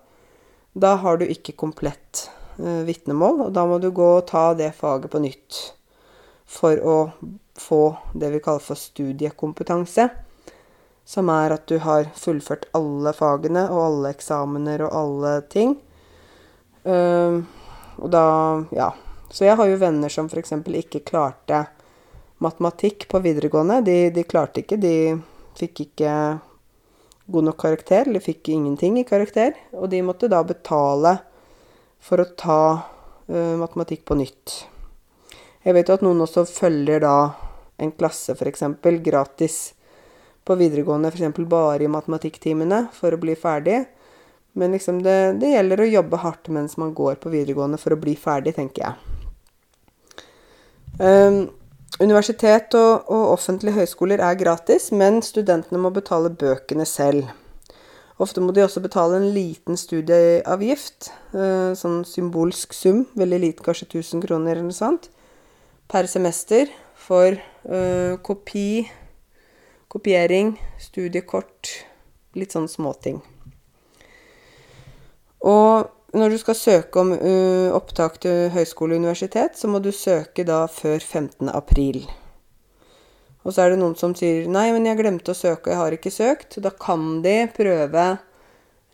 da 0.73 0.95
har 1.01 1.17
du 1.17 1.25
ikke 1.27 1.57
komplett 1.57 2.27
eh, 2.61 2.83
vitnemål, 2.87 3.47
og 3.47 3.53
da 3.57 3.65
må 3.67 3.81
du 3.81 3.89
gå 3.93 4.07
og 4.19 4.27
ta 4.29 4.51
det 4.57 4.71
faget 4.77 5.11
på 5.11 5.21
nytt 5.23 5.61
for 6.51 6.77
å 6.83 6.97
få 7.59 7.83
det 8.17 8.31
vi 8.33 8.41
kaller 8.43 8.63
for 8.63 8.79
studiekompetanse 8.79 10.09
som 11.11 11.29
er 11.33 11.51
at 11.51 11.65
du 11.67 11.75
har 11.83 12.07
fullført 12.15 12.69
alle 12.77 13.11
fagene 13.15 13.65
og 13.67 13.81
alle 13.83 14.13
eksamener 14.15 14.85
og 14.85 14.93
alle 14.95 15.33
ting. 15.51 15.73
Uh, 16.87 17.43
og 18.01 18.07
da, 18.09 18.23
ja 18.73 18.87
Så 19.29 19.45
jeg 19.45 19.55
har 19.59 19.67
jo 19.69 19.77
venner 19.77 20.09
som 20.09 20.25
f.eks. 20.31 20.55
ikke 20.65 21.03
klarte 21.05 21.65
matematikk 22.41 23.05
på 23.11 23.19
videregående. 23.21 23.81
De, 23.85 23.97
de 24.11 24.23
klarte 24.23 24.63
ikke. 24.63 24.79
De 24.81 24.95
fikk 25.59 25.83
ikke 25.85 26.13
god 27.31 27.47
nok 27.47 27.59
karakter, 27.61 28.07
eller 28.07 28.23
fikk 28.23 28.49
ingenting 28.49 28.97
i 28.99 29.05
karakter. 29.07 29.53
Og 29.77 29.91
de 29.91 30.01
måtte 30.03 30.31
da 30.31 30.41
betale 30.47 31.17
for 32.01 32.23
å 32.23 32.31
ta 32.39 32.63
uh, 32.81 33.55
matematikk 33.61 34.07
på 34.07 34.17
nytt. 34.19 34.57
Jeg 35.61 35.77
vet 35.77 35.91
jo 35.91 35.99
at 35.99 36.07
noen 36.07 36.23
også 36.23 36.47
følger 36.49 37.03
da 37.03 37.15
en 37.81 37.93
klasse, 37.93 38.33
f.eks., 38.33 38.65
gratis 39.05 39.61
på 40.45 40.57
videregående, 40.57 41.11
f.eks. 41.11 41.39
bare 41.49 41.85
i 41.85 41.91
matematikktimene 41.91 42.87
for 42.95 43.13
å 43.13 43.21
bli 43.21 43.35
ferdig. 43.39 43.83
Men 44.57 44.75
liksom 44.75 44.99
det, 45.05 45.17
det, 45.39 45.53
gjelder 45.53 45.83
å 45.83 45.87
jobbe 45.87 46.19
hardt 46.25 46.49
mens 46.51 46.75
man 46.81 46.93
går 46.97 47.21
på 47.21 47.31
videregående 47.31 47.79
for 47.79 47.95
å 47.95 47.99
bli 48.01 48.17
ferdig, 48.19 48.55
tenker 48.57 48.87
jeg. 48.87 48.93
Um, 50.99 51.43
Universitet 52.01 52.73
og, 52.79 53.09
og 53.11 53.33
offentlige 53.35 53.75
høyskoler 53.75 54.21
er 54.23 54.37
gratis, 54.39 54.89
men 54.95 55.19
studentene 55.25 55.79
må 55.81 55.91
betale 55.93 56.31
bøkene 56.33 56.85
selv. 56.87 57.27
Ofte 58.21 58.41
må 58.41 58.53
de 58.55 58.63
også 58.63 58.83
betale 58.83 59.17
en 59.17 59.27
liten 59.35 59.77
studieavgift, 59.77 61.09
eh, 61.33 61.73
sånn 61.77 62.03
symbolsk 62.05 62.73
sum, 62.77 63.03
veldig 63.17 63.39
liten, 63.43 63.65
kanskje 63.65 63.89
1000 63.89 64.23
kroner 64.23 64.53
eller 64.53 64.69
noe 64.69 64.77
sånt, 64.77 65.09
per 65.91 66.07
semester 66.07 66.69
for 66.95 67.35
uh, 67.35 68.15
kopi, 68.23 68.85
kopiering, 69.91 70.55
studiekort, 70.79 71.71
litt 72.39 72.55
sånn 72.55 72.69
småting. 72.71 73.19
Og 75.41 76.15
når 76.15 76.33
du 76.33 76.37
skal 76.41 76.57
søke 76.59 77.01
om 77.01 77.13
uh, 77.15 77.71
opptak 77.75 78.19
til 78.23 78.49
høyskole 78.53 78.95
og 78.95 79.03
universitet, 79.03 79.55
så 79.59 79.69
må 79.71 79.79
du 79.83 79.91
søke 79.95 80.45
da 80.47 80.63
før 80.71 80.99
15. 80.99 81.49
april. 81.51 82.03
Og 83.41 83.55
så 83.55 83.63
er 83.63 83.73
det 83.73 83.79
noen 83.81 83.95
som 83.97 84.13
sier 84.15 84.45
'nei, 84.47 84.69
men 84.75 84.85
jeg 84.85 84.99
glemte 84.99 85.33
å 85.33 85.37
søke, 85.37 85.69
og 85.69 85.73
jeg 85.73 85.81
har 85.81 85.95
ikke 85.95 86.13
søkt'. 86.13 86.59
Da 86.61 86.69
kan 86.69 87.23
de 87.25 87.47
prøve 87.55 88.19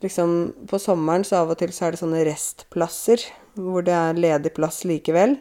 liksom 0.01 0.53
På 0.69 0.77
sommeren 0.77 1.23
så 1.25 1.41
av 1.41 1.49
og 1.49 1.57
til 1.57 1.71
så 1.73 1.87
er 1.87 1.91
det 1.91 1.99
sånne 1.99 2.21
restplasser 2.27 3.23
hvor 3.57 3.81
det 3.81 3.95
er 3.97 4.13
ledig 4.13 4.53
plass 4.53 4.83
likevel. 4.85 5.39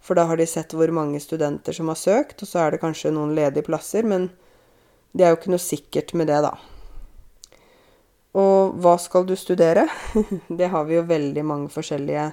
For 0.00 0.14
da 0.14 0.28
har 0.30 0.38
de 0.38 0.46
sett 0.46 0.70
hvor 0.72 0.92
mange 0.94 1.18
studenter 1.20 1.74
som 1.74 1.90
har 1.90 1.98
søkt, 1.98 2.42
og 2.42 2.48
så 2.48 2.58
er 2.62 2.70
det 2.70 2.80
kanskje 2.80 3.10
noen 3.10 3.34
ledige 3.34 3.66
plasser, 3.66 4.06
men 4.06 4.30
det 5.12 5.24
er 5.24 5.32
jo 5.32 5.40
ikke 5.40 5.54
noe 5.54 5.62
sikkert 5.62 6.12
med 6.14 6.30
det, 6.30 6.42
da. 6.44 6.54
Og 8.38 8.76
hva 8.78 8.94
skal 9.02 9.26
du 9.26 9.34
studere? 9.38 9.88
det 10.58 10.70
har 10.70 10.86
vi 10.86 10.98
jo 10.98 11.06
veldig 11.06 11.44
mange 11.44 11.70
forskjellige 11.72 12.30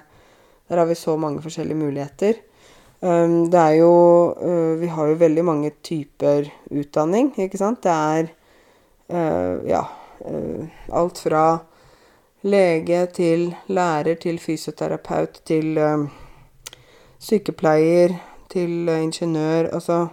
Der 0.68 0.76
har 0.76 0.86
vi 0.86 0.94
så 0.94 1.16
mange 1.16 1.42
forskjellige 1.42 1.78
muligheter. 1.78 2.34
Um, 3.00 3.50
det 3.50 3.58
er 3.58 3.74
jo 3.78 4.34
uh, 4.36 4.80
Vi 4.80 4.86
har 4.86 5.06
jo 5.08 5.14
veldig 5.18 5.44
mange 5.44 5.70
typer 5.82 6.50
utdanning, 6.70 7.32
ikke 7.38 7.58
sant. 7.58 7.82
Det 7.82 7.90
er 7.90 8.28
uh, 9.10 9.66
ja 9.66 9.82
uh, 10.22 10.68
alt 10.92 11.18
fra 11.18 11.58
lege 12.42 13.06
til 13.06 13.54
lærer 13.66 14.14
til 14.14 14.38
fysioterapeut 14.38 15.40
til 15.44 15.74
sykepleier 17.18 18.14
til 18.50 18.88
ingeniør. 18.88 19.72
Altså 19.74 20.06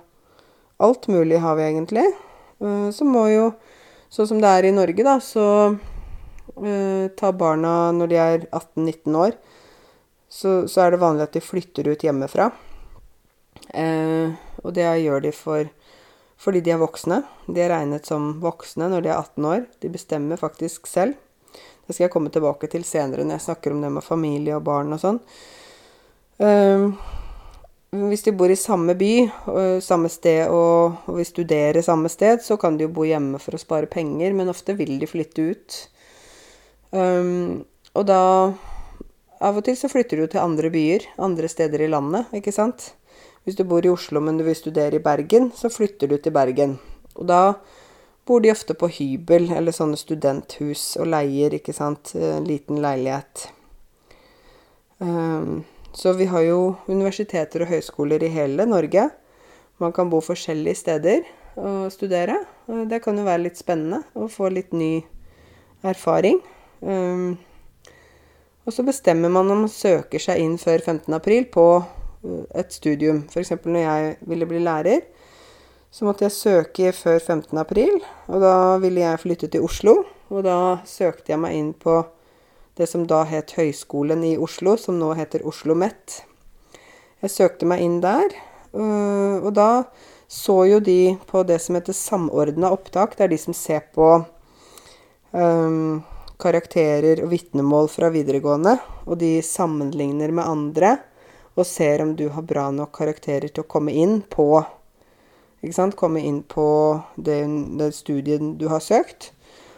alt 0.79 1.07
mulig 1.07 1.41
har 1.41 1.55
vi 1.55 1.61
egentlig. 1.61 2.07
Så 2.59 3.07
må 3.07 3.25
jo 3.29 3.49
Sånn 4.15 4.29
som 4.29 4.37
det 4.39 4.47
er 4.47 4.67
i 4.69 4.71
Norge, 4.71 5.03
da, 5.03 5.17
så 5.19 5.45
uh, 5.75 7.05
tar 7.19 7.33
barna 7.35 7.91
når 7.91 8.11
de 8.11 8.19
er 8.21 8.45
18-19 8.47 9.17
år, 9.19 9.33
så, 10.31 10.53
så, 10.71 10.85
er 10.85 10.93
det 10.93 11.01
vanlig 11.01 11.25
at 11.25 11.35
de 11.35 11.43
flytter 11.43 11.89
ut 11.91 12.05
hjemmefra. 12.05 12.45
Uh, 13.75 14.31
og 14.63 14.71
det 14.77 14.87
gjør 15.01 15.25
de 15.25 15.33
for, 15.35 15.67
fordi 16.39 16.61
de 16.63 16.71
er 16.75 16.79
voksne. 16.79 17.21
De 17.47 17.59
er 17.59 17.73
regnet 17.73 18.07
som 18.07 18.37
voksne 18.43 18.87
når 18.93 19.03
de 19.03 19.11
er 19.11 19.19
18 19.19 19.49
år. 19.51 19.67
De 19.83 19.91
bestemmer 19.91 20.39
faktisk 20.39 20.87
selv. 20.87 21.19
Det 21.85 21.93
skal 21.93 22.07
jeg 22.07 22.15
komme 22.15 22.31
tilbake 22.33 22.71
til 22.71 22.87
senere 22.87 23.25
når 23.25 23.39
jeg 23.39 23.47
snakker 23.49 23.75
om 23.75 23.83
det 23.83 23.91
med 23.97 24.05
familie 24.05 24.55
og 24.55 24.65
barn 24.67 24.95
og 24.95 25.03
sånn. 25.03 25.19
Uh, 26.39 26.95
hvis 28.09 28.25
de 28.25 28.33
bor 28.35 28.51
i 28.51 28.57
samme 28.59 28.95
by, 28.97 29.11
samme 29.83 30.09
sted, 30.11 30.49
og, 30.49 31.01
og 31.05 31.19
vil 31.19 31.27
studere 31.27 31.83
samme 31.85 32.09
sted, 32.11 32.41
så 32.45 32.57
kan 32.61 32.77
de 32.77 32.87
jo 32.87 32.93
bo 32.95 33.05
hjemme 33.07 33.39
for 33.41 33.57
å 33.57 33.61
spare 33.61 33.89
penger, 33.91 34.33
men 34.37 34.51
ofte 34.51 34.75
vil 34.77 34.95
de 35.01 35.09
flytte 35.09 35.45
ut. 35.51 35.77
Um, 36.95 37.65
og 37.95 38.07
da 38.07 38.21
Av 39.43 39.57
og 39.59 39.65
til 39.67 39.75
så 39.75 39.89
flytter 39.91 40.21
du 40.21 40.29
til 40.31 40.39
andre 40.39 40.69
byer, 40.71 41.03
andre 41.21 41.49
steder 41.51 41.81
i 41.83 41.89
landet, 41.91 42.31
ikke 42.33 42.53
sant? 42.55 42.93
Hvis 43.43 43.57
du 43.59 43.65
bor 43.67 43.83
i 43.85 43.91
Oslo, 43.91 44.21
men 44.23 44.39
du 44.39 44.45
vil 44.47 44.55
studere 44.57 44.95
i 44.95 45.03
Bergen, 45.03 45.49
så 45.53 45.69
flytter 45.69 46.07
du 46.09 46.15
til 46.17 46.33
Bergen. 46.33 46.77
Og 47.19 47.27
da 47.29 47.41
bor 48.25 48.41
de 48.41 48.49
ofte 48.53 48.73
på 48.79 48.87
hybel 48.95 49.51
eller 49.53 49.75
sånne 49.75 49.99
studenthus 49.99 50.95
og 50.97 51.11
leier, 51.11 51.53
ikke 51.59 51.75
sant, 51.75 52.15
en 52.15 52.47
liten 52.47 52.79
leilighet. 52.81 53.49
Um, 55.03 55.65
så 55.95 56.13
vi 56.13 56.27
har 56.27 56.43
jo 56.43 56.75
universiteter 56.91 57.63
og 57.63 57.71
høyskoler 57.71 58.23
i 58.25 58.31
hele 58.33 58.65
Norge. 58.67 59.07
Man 59.79 59.93
kan 59.95 60.09
bo 60.11 60.19
forskjellige 60.23 60.75
steder 60.81 61.23
og 61.55 61.91
studere. 61.91 62.41
Det 62.67 62.99
kan 63.03 63.17
jo 63.17 63.23
være 63.23 63.45
litt 63.45 63.59
spennende 63.59 64.01
å 64.15 64.27
få 64.31 64.49
litt 64.51 64.73
ny 64.75 65.05
erfaring. 65.87 66.41
Um, 66.81 67.37
og 68.65 68.73
så 68.75 68.83
bestemmer 68.83 69.31
man 69.31 69.51
om 69.51 69.63
man 69.65 69.71
søker 69.71 70.19
seg 70.19 70.41
inn 70.43 70.57
før 70.59 70.83
15. 70.83 71.13
april 71.15 71.47
på 71.53 71.65
uh, 71.79 72.43
et 72.57 72.75
studium. 72.75 73.23
F.eks. 73.29 73.55
når 73.63 73.85
jeg 73.85 74.17
ville 74.27 74.49
bli 74.49 74.63
lærer, 74.65 75.05
så 75.95 76.07
måtte 76.07 76.25
jeg 76.25 76.35
søke 76.35 76.91
før 76.91 77.21
15. 77.21 77.55
april. 77.61 78.01
Og 78.27 78.43
da 78.43 78.55
ville 78.83 79.05
jeg 79.05 79.23
flytte 79.23 79.51
til 79.53 79.63
Oslo, 79.63 80.01
og 80.27 80.43
da 80.43 80.57
søkte 80.89 81.31
jeg 81.31 81.39
meg 81.39 81.55
inn 81.55 81.71
på 81.71 82.01
det 82.75 82.87
som 82.91 83.05
da 83.07 83.23
het 83.27 83.55
Høgskolen 83.55 84.23
i 84.27 84.35
Oslo, 84.37 84.75
som 84.77 84.99
nå 84.99 85.13
heter 85.15 85.45
Oslo 85.45 85.73
OsloMet. 85.73 86.23
Jeg 87.23 87.31
søkte 87.31 87.67
meg 87.69 87.81
inn 87.85 88.01
der, 88.03 88.35
øh, 88.75 89.45
og 89.45 89.53
da 89.55 89.85
så 90.27 90.65
jo 90.67 90.79
de 90.83 91.15
på 91.29 91.43
det 91.47 91.61
som 91.63 91.77
heter 91.77 91.95
samordna 91.95 92.71
opptak. 92.75 93.15
Det 93.15 93.25
er 93.25 93.31
de 93.31 93.39
som 93.39 93.55
ser 93.55 93.85
på 93.95 94.09
um, 95.31 96.03
karakterer 96.41 97.21
og 97.23 97.31
vitnemål 97.31 97.87
fra 97.93 98.09
videregående, 98.11 98.77
og 99.05 99.19
de 99.21 99.37
sammenligner 99.45 100.33
med 100.33 100.45
andre 100.45 100.97
og 101.55 101.63
ser 101.65 102.01
om 102.03 102.15
du 102.19 102.27
har 102.35 102.43
bra 102.43 102.67
nok 102.71 102.91
karakterer 102.97 103.47
til 103.47 103.63
å 103.63 103.69
komme 103.69 103.93
inn 103.95 104.19
på 104.27 104.49
ikke 105.65 105.73
sant? 105.73 105.95
Komme 105.97 106.21
inn 106.21 106.43
på 106.45 106.67
det, 107.15 107.39
det 107.79 108.37
du 108.59 108.67
har 108.69 108.83
søkt. 108.83 109.31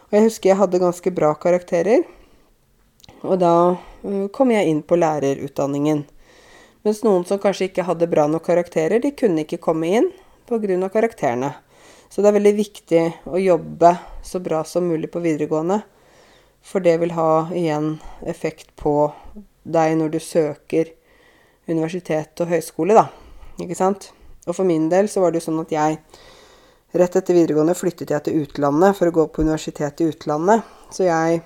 Og 0.10 0.18
jeg 0.18 0.26
husker 0.26 0.50
jeg 0.50 0.60
hadde 0.60 0.82
ganske 0.84 1.12
bra 1.16 1.34
karakterer. 1.39 2.04
Og 3.26 3.39
da 3.41 3.53
uh, 3.74 4.28
kom 4.34 4.51
jeg 4.53 4.70
inn 4.70 4.84
på 4.86 4.99
lærerutdanningen. 4.99 6.03
Mens 6.86 7.03
noen 7.03 7.26
som 7.28 7.39
kanskje 7.41 7.70
ikke 7.72 7.88
hadde 7.88 8.09
bra 8.09 8.28
nok 8.30 8.45
karakterer, 8.47 9.01
de 9.03 9.11
kunne 9.18 9.43
ikke 9.43 9.61
komme 9.63 9.89
inn 9.99 10.11
pga. 10.47 10.89
karakterene. 10.89 11.53
Så 12.09 12.22
det 12.22 12.30
er 12.30 12.38
veldig 12.38 12.55
viktig 12.55 13.01
å 13.28 13.39
jobbe 13.41 13.97
så 14.24 14.39
bra 14.39 14.63
som 14.63 14.88
mulig 14.88 15.09
på 15.11 15.20
videregående. 15.20 15.82
For 16.63 16.80
det 16.80 16.97
vil 17.01 17.11
ha 17.18 17.49
igjen 17.51 17.97
effekt 18.26 18.72
på 18.76 19.11
deg 19.63 19.97
når 19.99 20.13
du 20.15 20.20
søker 20.24 20.93
universitet 21.68 22.39
og 22.39 22.47
høyskole, 22.53 22.95
da. 22.95 23.09
Ikke 23.59 23.76
sant? 23.76 24.11
Og 24.47 24.55
for 24.55 24.68
min 24.68 24.88
del 24.89 25.09
så 25.11 25.22
var 25.24 25.34
det 25.34 25.41
jo 25.41 25.49
sånn 25.49 25.63
at 25.65 25.74
jeg 25.76 25.99
rett 26.97 27.20
etter 27.20 27.36
videregående 27.36 27.76
flyttet 27.76 28.13
jeg 28.13 28.24
til 28.24 28.43
utlandet 28.45 28.95
for 28.95 29.09
å 29.09 29.15
gå 29.15 29.28
på 29.28 29.43
universitet 29.43 29.99
i 30.01 30.07
utlandet. 30.13 30.63
Så 30.95 31.03
jeg 31.09 31.41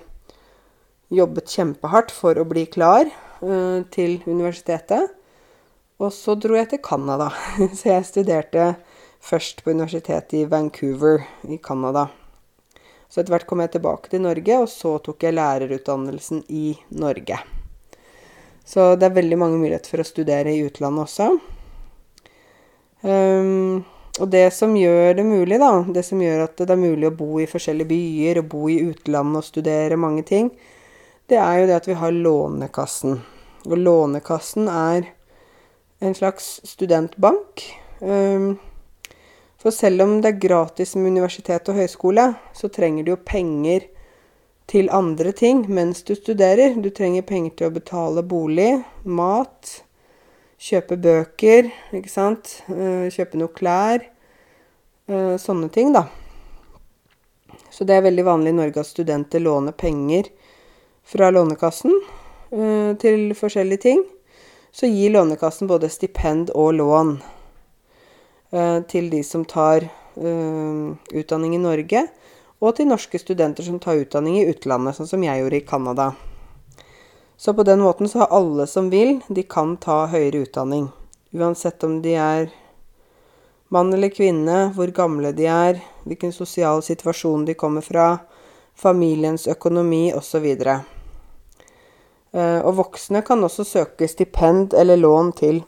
jobbet 1.12 1.52
kjempehardt 1.52 2.14
for 2.14 2.38
å 2.40 2.46
bli 2.48 2.64
klar 2.72 3.08
uh, 3.42 3.84
til 3.94 4.20
universitetet. 4.26 5.12
Og 6.02 6.10
så 6.14 6.34
dro 6.40 6.56
jeg 6.58 6.72
til 6.72 6.82
Canada. 6.82 7.30
så 7.78 7.92
jeg 7.92 8.08
studerte 8.08 8.72
først 9.22 9.62
på 9.62 9.74
universitetet 9.76 10.40
i 10.40 10.48
Vancouver 10.50 11.22
i 11.46 11.60
Canada. 11.62 12.08
Så 13.12 13.20
etter 13.20 13.34
hvert 13.34 13.46
kom 13.46 13.60
jeg 13.60 13.74
tilbake 13.74 14.08
til 14.08 14.22
Norge, 14.24 14.56
og 14.64 14.70
så 14.72 14.96
tok 15.04 15.26
jeg 15.26 15.36
lærerutdannelsen 15.36 16.46
i 16.48 16.72
Norge. 16.96 17.38
Så 18.64 18.94
det 18.96 19.08
er 19.08 19.18
veldig 19.18 19.36
mange 19.36 19.58
muligheter 19.60 19.92
for 19.92 20.00
å 20.00 20.06
studere 20.06 20.54
i 20.54 20.62
utlandet 20.64 21.04
også. 21.04 21.26
Um, 23.02 23.82
og 24.20 24.28
det 24.32 24.46
som 24.54 24.72
gjør 24.76 25.18
det 25.18 25.26
mulig, 25.26 25.58
da, 25.60 25.70
det 25.92 26.04
som 26.06 26.20
gjør 26.22 26.46
at 26.46 26.56
det 26.60 26.72
er 26.72 26.80
mulig 26.80 27.08
å 27.08 27.16
bo 27.16 27.40
i 27.42 27.48
forskjellige 27.50 27.90
byer 27.90 28.40
og 28.42 28.48
bo 28.52 28.68
i 28.70 28.78
utlandet 28.84 29.42
og 29.42 29.48
studere 29.48 30.00
mange 30.00 30.24
ting, 30.28 30.50
det 31.30 31.38
er 31.38 31.60
jo 31.60 31.68
det 31.68 31.76
at 31.76 31.88
vi 31.88 31.98
har 31.98 32.14
Lånekassen. 32.14 33.20
Og 33.68 33.76
Lånekassen 33.78 34.68
er 34.68 35.12
en 36.02 36.14
slags 36.14 36.60
studentbank. 36.66 37.62
Ehm, 38.00 38.56
for 39.58 39.70
selv 39.70 40.02
om 40.02 40.16
det 40.20 40.32
er 40.32 40.42
gratis 40.48 40.96
med 40.96 41.12
universitet 41.14 41.68
og 41.70 41.78
høyskole, 41.78 42.26
så 42.52 42.68
trenger 42.68 43.04
du 43.06 43.12
jo 43.14 43.20
penger 43.22 43.86
til 44.66 44.90
andre 44.90 45.32
ting 45.32 45.64
mens 45.70 46.02
du 46.02 46.14
studerer. 46.18 46.74
Du 46.74 46.90
trenger 46.90 47.22
penger 47.22 47.56
til 47.56 47.70
å 47.70 47.74
betale 47.78 48.26
bolig, 48.26 48.82
mat, 49.04 49.82
Kjøpe 50.62 50.94
bøker, 51.02 51.72
ikke 51.90 52.10
sant. 52.10 52.60
Eh, 52.70 53.08
kjøpe 53.10 53.34
noe 53.40 53.50
klær. 53.50 54.04
Eh, 55.10 55.34
sånne 55.42 55.66
ting, 55.74 55.90
da. 55.90 56.04
Så 57.66 57.82
det 57.82 57.96
er 57.96 58.04
veldig 58.04 58.24
vanlig 58.28 58.52
i 58.52 58.58
Norge 58.60 58.84
at 58.84 58.86
studenter 58.86 59.42
låner 59.42 59.74
penger 59.74 60.28
fra 61.04 61.30
Lånekassen 61.30 61.94
eh, 62.50 62.92
til 63.02 63.32
forskjellige 63.38 63.84
ting. 63.86 64.02
Så 64.72 64.88
gir 64.88 65.12
Lånekassen 65.14 65.70
både 65.70 65.90
stipend 65.92 66.50
og 66.54 66.74
lån 66.78 67.16
til 68.88 69.06
de 69.08 69.22
som 69.24 69.46
tar 69.48 69.86
utdanning 70.12 71.54
i 71.56 71.60
Norge, 71.60 72.02
og 72.60 72.74
til 72.76 72.90
norske 72.90 73.16
studenter 73.16 73.64
som 73.64 73.78
tar 73.80 74.02
utdanning 74.02 74.36
i 74.42 74.44
utlandet, 74.50 74.98
sånn 74.98 75.08
som 75.08 75.24
jeg 75.24 75.40
gjorde 75.40 75.56
i 75.56 75.64
Canada. 75.64 76.10
Så 77.36 77.54
på 77.56 77.64
den 77.66 77.80
måten 77.80 78.08
så 78.08 78.18
har 78.22 78.34
alle 78.36 78.68
som 78.70 78.90
vil, 78.92 79.16
de 79.28 79.42
kan 79.42 79.74
ta 79.82 80.04
høyere 80.06 80.44
utdanning. 80.44 80.90
Uansett 81.34 81.82
om 81.82 81.96
de 82.04 82.12
er 82.14 82.52
mann 83.72 83.92
eller 83.92 84.12
kvinne, 84.14 84.68
hvor 84.76 84.92
gamle 84.94 85.32
de 85.34 85.48
er, 85.50 85.80
hvilken 86.04 86.30
sosial 86.30 86.84
situasjon 86.86 87.48
de 87.48 87.56
kommer 87.58 87.82
fra, 87.82 88.06
familiens 88.74 89.46
økonomi 89.50 90.12
osv. 90.14 90.46
Eh, 92.32 92.60
og 92.64 92.76
voksne 92.78 93.22
kan 93.26 93.44
også 93.44 93.64
søke 93.68 94.08
stipend 94.08 94.74
eller 94.74 94.96
lån 95.00 95.32
til 95.38 95.62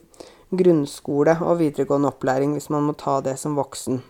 grunnskole 0.55 1.37
og 1.43 1.59
videregående 1.61 2.09
opplæring 2.13 2.55
hvis 2.57 2.71
man 2.71 2.87
må 2.89 2.95
ta 2.99 3.21
det 3.25 3.37
som 3.41 3.57
voksen. 3.59 4.03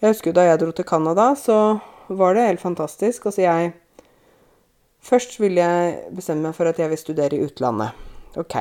Jeg 0.00 0.12
husker 0.12 0.34
da 0.36 0.44
jeg 0.48 0.60
dro 0.60 0.70
til 0.74 0.84
Canada, 0.84 1.34
så 1.38 1.78
var 2.08 2.34
det 2.34 2.46
helt 2.48 2.60
fantastisk. 2.60 3.26
Altså 3.26 3.42
jeg 3.42 3.72
Først 5.04 5.36
vil 5.36 5.58
jeg 5.60 5.98
bestemme 6.16 6.46
meg 6.46 6.54
for 6.56 6.64
at 6.64 6.78
jeg 6.80 6.88
vil 6.88 6.96
studere 6.96 7.36
i 7.36 7.44
utlandet. 7.44 7.92
OK. 8.40 8.54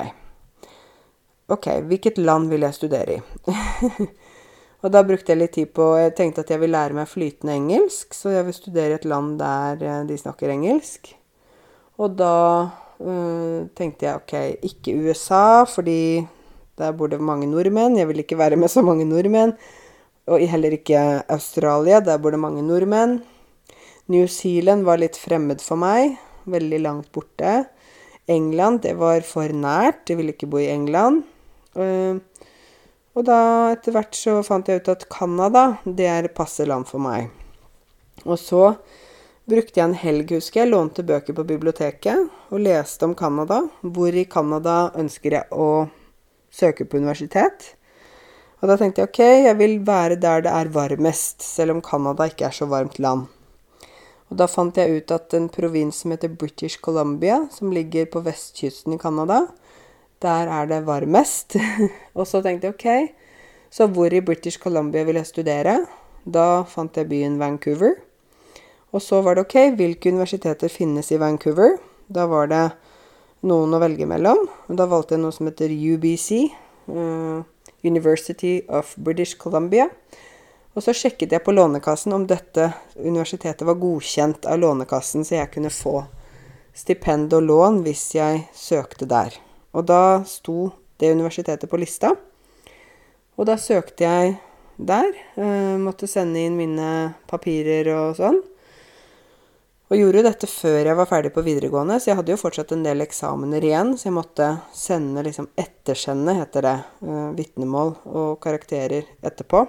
OK, 1.55 1.67
hvilket 1.87 2.17
land 2.17 2.49
vil 2.51 2.65
jeg 2.67 2.75
studere 2.75 3.15
i? 3.15 3.21
og 4.84 4.91
da 4.91 5.01
brukte 5.07 5.31
jeg 5.31 5.39
litt 5.39 5.53
tid 5.55 5.71
på 5.75 5.93
Jeg 5.95 6.15
tenkte 6.17 6.43
at 6.43 6.51
jeg 6.51 6.59
vil 6.61 6.73
lære 6.75 6.97
meg 6.97 7.07
flytende 7.07 7.55
engelsk, 7.55 8.15
så 8.15 8.34
jeg 8.36 8.47
vil 8.47 8.57
studere 8.57 8.97
et 8.99 9.07
land 9.07 9.38
der 9.39 9.84
eh, 9.84 10.01
de 10.09 10.17
snakker 10.19 10.51
engelsk. 10.51 11.13
Og 11.97 12.17
da 12.19 12.34
øh, 12.99 13.69
tenkte 13.77 14.09
jeg 14.09 14.19
OK, 14.19 14.34
ikke 14.65 14.97
USA, 14.99 15.63
fordi 15.69 16.25
der 16.77 16.91
bor 16.91 17.07
det 17.07 17.21
mange 17.21 17.47
nordmenn. 17.47 17.97
Jeg 17.97 18.09
vil 18.09 18.19
ikke 18.23 18.38
være 18.38 18.59
med 18.59 18.67
så 18.67 18.81
mange 18.81 19.05
nordmenn. 19.07 19.55
Og 20.27 20.43
heller 20.47 20.75
ikke 20.75 21.23
Australia, 21.31 21.99
der 21.99 22.17
bor 22.17 22.31
det 22.36 22.39
mange 22.39 22.63
nordmenn. 22.65 23.21
New 24.11 24.27
Zealand 24.27 24.84
var 24.84 24.99
litt 24.99 25.15
fremmed 25.15 25.63
for 25.63 25.79
meg 25.79 26.17
veldig 26.49 26.79
langt 26.84 27.11
borte. 27.15 27.63
England, 28.27 28.84
det 28.84 28.97
var 28.99 29.23
for 29.27 29.51
nært. 29.51 30.09
Jeg 30.09 30.19
ville 30.19 30.36
ikke 30.36 30.49
bo 30.51 30.59
i 30.61 30.71
England. 30.71 31.23
Uh, 31.75 32.19
og 33.14 33.26
da 33.28 33.39
etter 33.74 33.93
hvert 33.93 34.18
så 34.18 34.39
fant 34.45 34.70
jeg 34.70 34.82
ut 34.82 34.91
at 34.93 35.07
Canada, 35.11 35.78
det 35.86 36.07
er 36.09 36.32
passe 36.34 36.66
land 36.66 36.88
for 36.89 37.03
meg. 37.03 37.30
Og 38.26 38.39
så 38.41 38.74
brukte 39.49 39.80
jeg 39.80 39.86
en 39.89 39.97
helg, 39.97 40.34
husker 40.38 40.64
jeg, 40.64 40.72
lånte 40.72 41.05
bøker 41.05 41.36
på 41.38 41.45
biblioteket 41.45 42.30
og 42.49 42.64
leste 42.64 43.05
om 43.05 43.14
Canada. 43.18 43.61
Hvor 43.84 44.16
i 44.16 44.26
Canada 44.26 44.78
ønsker 44.97 45.38
jeg 45.38 45.49
å 45.51 45.86
søke 46.53 46.88
på 46.88 47.01
universitet? 47.01 47.74
Og 48.64 48.70
da 48.72 48.78
tenkte 48.80 49.03
jeg 49.03 49.11
OK, 49.11 49.22
jeg 49.49 49.55
vil 49.59 49.80
være 49.84 50.18
der 50.24 50.45
det 50.45 50.51
er 50.55 50.74
varmest, 50.74 51.43
selv 51.43 51.76
om 51.76 51.82
Canada 51.84 52.30
ikke 52.32 52.47
er 52.47 52.55
så 52.55 52.70
varmt 52.72 52.95
land. 53.03 53.28
Og 54.32 54.39
da 54.39 54.47
fant 54.49 54.78
jeg 54.80 55.01
ut 55.01 55.11
at 55.14 55.36
en 55.38 55.49
provins 55.51 55.99
som 56.01 56.14
heter 56.14 56.32
British 56.32 56.80
Columbia, 56.82 57.43
som 57.51 57.74
ligger 57.76 58.07
på 58.09 58.24
vestkysten 58.26 58.95
i 58.95 59.01
Canada, 59.01 59.43
der 60.24 60.49
er 60.49 60.69
det 60.69 60.86
varmest. 60.88 61.57
og 62.17 62.28
så 62.28 62.41
tenkte 62.41 62.71
jeg 62.71 62.76
OK, 62.76 63.13
så 63.74 63.88
hvor 63.91 64.13
i 64.13 64.24
British 64.24 64.59
Columbia 64.59 65.03
vil 65.03 65.19
jeg 65.19 65.30
studere? 65.30 65.78
Da 66.26 66.63
fant 66.69 66.97
jeg 66.97 67.09
byen 67.09 67.39
Vancouver. 67.39 67.97
Og 68.93 69.01
så 69.01 69.21
var 69.26 69.36
det 69.36 69.45
OK, 69.47 69.57
hvilke 69.76 70.11
universiteter 70.13 70.71
finnes 70.71 71.11
i 71.11 71.19
Vancouver? 71.19 71.78
Da 72.07 72.28
var 72.30 72.49
det 72.51 72.63
noen 73.49 73.74
å 73.74 73.82
velge 73.82 74.07
mellom. 74.07 74.45
Da 74.69 74.88
valgte 74.89 75.17
jeg 75.17 75.24
noe 75.24 75.36
som 75.36 75.49
heter 75.49 75.71
UBC, 75.74 76.30
uh, 76.88 76.95
eh, 76.95 77.69
University 77.84 78.61
of 78.69 78.93
British 78.97 79.38
Columbia. 79.38 79.89
Og 80.74 80.86
så 80.86 80.93
sjekket 80.95 81.34
jeg 81.36 81.43
på 81.45 81.53
Lånekassen 81.53 82.15
om 82.15 82.26
dette 82.30 82.71
universitetet 82.95 83.65
var 83.67 83.78
godkjent 83.82 84.47
av 84.49 84.61
Lånekassen, 84.61 85.26
så 85.26 85.38
jeg 85.41 85.51
kunne 85.53 85.74
få 85.74 85.99
stipend 86.74 87.34
og 87.38 87.45
lån 87.45 87.84
hvis 87.86 88.07
jeg 88.15 88.47
søkte 88.57 89.05
der. 89.09 89.36
Og 89.74 89.86
da 89.89 90.21
sto 90.30 90.71
det 91.01 91.11
universitetet 91.15 91.69
på 91.69 91.80
lista. 91.82 92.13
Og 93.38 93.47
da 93.49 93.57
søkte 93.57 94.05
jeg 94.05 94.36
der. 94.78 95.13
Eh, 95.36 95.78
måtte 95.82 96.09
sende 96.09 96.41
inn 96.41 96.57
mine 96.57 96.89
papirer 97.30 97.89
og 97.93 98.17
sånn. 98.17 98.41
Og 99.91 99.99
gjorde 99.99 100.21
jo 100.21 100.26
dette 100.26 100.47
før 100.49 100.88
jeg 100.88 100.97
var 100.97 101.05
ferdig 101.05 101.30
på 101.36 101.43
videregående, 101.45 101.99
så 102.01 102.09
jeg 102.09 102.17
hadde 102.17 102.32
jo 102.34 102.39
fortsatt 102.39 102.71
en 102.74 102.86
del 102.86 103.03
eksamener 103.03 103.61
igjen. 103.61 103.91
Så 103.99 104.07
jeg 104.07 104.15
måtte 104.15 104.47
sende 104.74 105.21
liksom 105.26 105.51
ettersende, 105.59 106.34
heter 106.39 106.65
det, 106.65 106.78
uh, 107.05 107.30
vitnemål 107.38 107.93
og 108.09 108.39
karakterer 108.41 109.05
etterpå. 109.21 109.67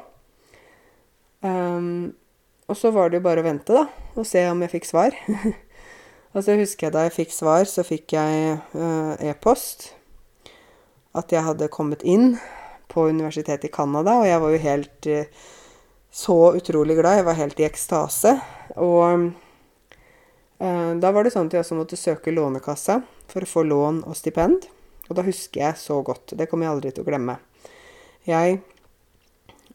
Um, 1.45 2.15
og 2.65 2.79
så 2.81 2.95
var 2.95 3.11
det 3.11 3.21
jo 3.21 3.27
bare 3.27 3.45
å 3.45 3.47
vente, 3.51 3.77
da, 3.77 3.85
og 4.17 4.25
se 4.25 4.47
om 4.49 4.65
jeg 4.65 4.73
fikk 4.79 4.89
svar. 4.89 5.19
og 6.35 6.43
så 6.43 6.57
husker 6.59 6.89
jeg 6.89 6.95
da 6.97 7.05
jeg 7.07 7.15
fikk 7.15 7.35
svar, 7.35 7.65
så 7.71 7.85
fikk 7.87 8.17
jeg 8.17 8.59
uh, 8.75 9.15
e-post 9.23 9.93
at 11.15 11.31
jeg 11.31 11.47
hadde 11.47 11.71
kommet 11.71 12.03
inn 12.03 12.35
på 12.91 13.07
universitetet 13.07 13.69
i 13.69 13.73
Canada, 13.73 14.19
og 14.21 14.27
jeg 14.27 14.43
var 14.43 14.55
jo 14.55 14.63
helt 14.65 15.11
uh, 15.15 15.49
så 16.15 16.39
utrolig 16.59 16.99
glad. 16.99 17.21
Jeg 17.21 17.29
var 17.29 17.39
helt 17.39 17.63
i 17.63 17.67
ekstase. 17.67 18.35
Og 18.83 19.31
uh, 19.31 20.93
da 20.99 21.15
var 21.15 21.27
det 21.27 21.35
sånn 21.35 21.49
at 21.51 21.57
jeg 21.57 21.65
også 21.65 21.79
måtte 21.79 21.99
søke 21.99 22.35
Lånekassa 22.35 23.01
for 23.31 23.47
å 23.47 23.51
få 23.51 23.65
lån 23.67 24.05
og 24.07 24.19
stipend. 24.19 24.67
Og 25.09 25.19
da 25.19 25.25
husker 25.27 25.67
jeg 25.67 25.81
så 25.81 26.01
godt. 26.03 26.35
Det 26.39 26.47
kommer 26.51 26.67
jeg 26.67 26.77
aldri 26.77 26.93
til 26.95 27.05
å 27.05 27.09
glemme. 27.09 27.35
Jeg 28.25 28.61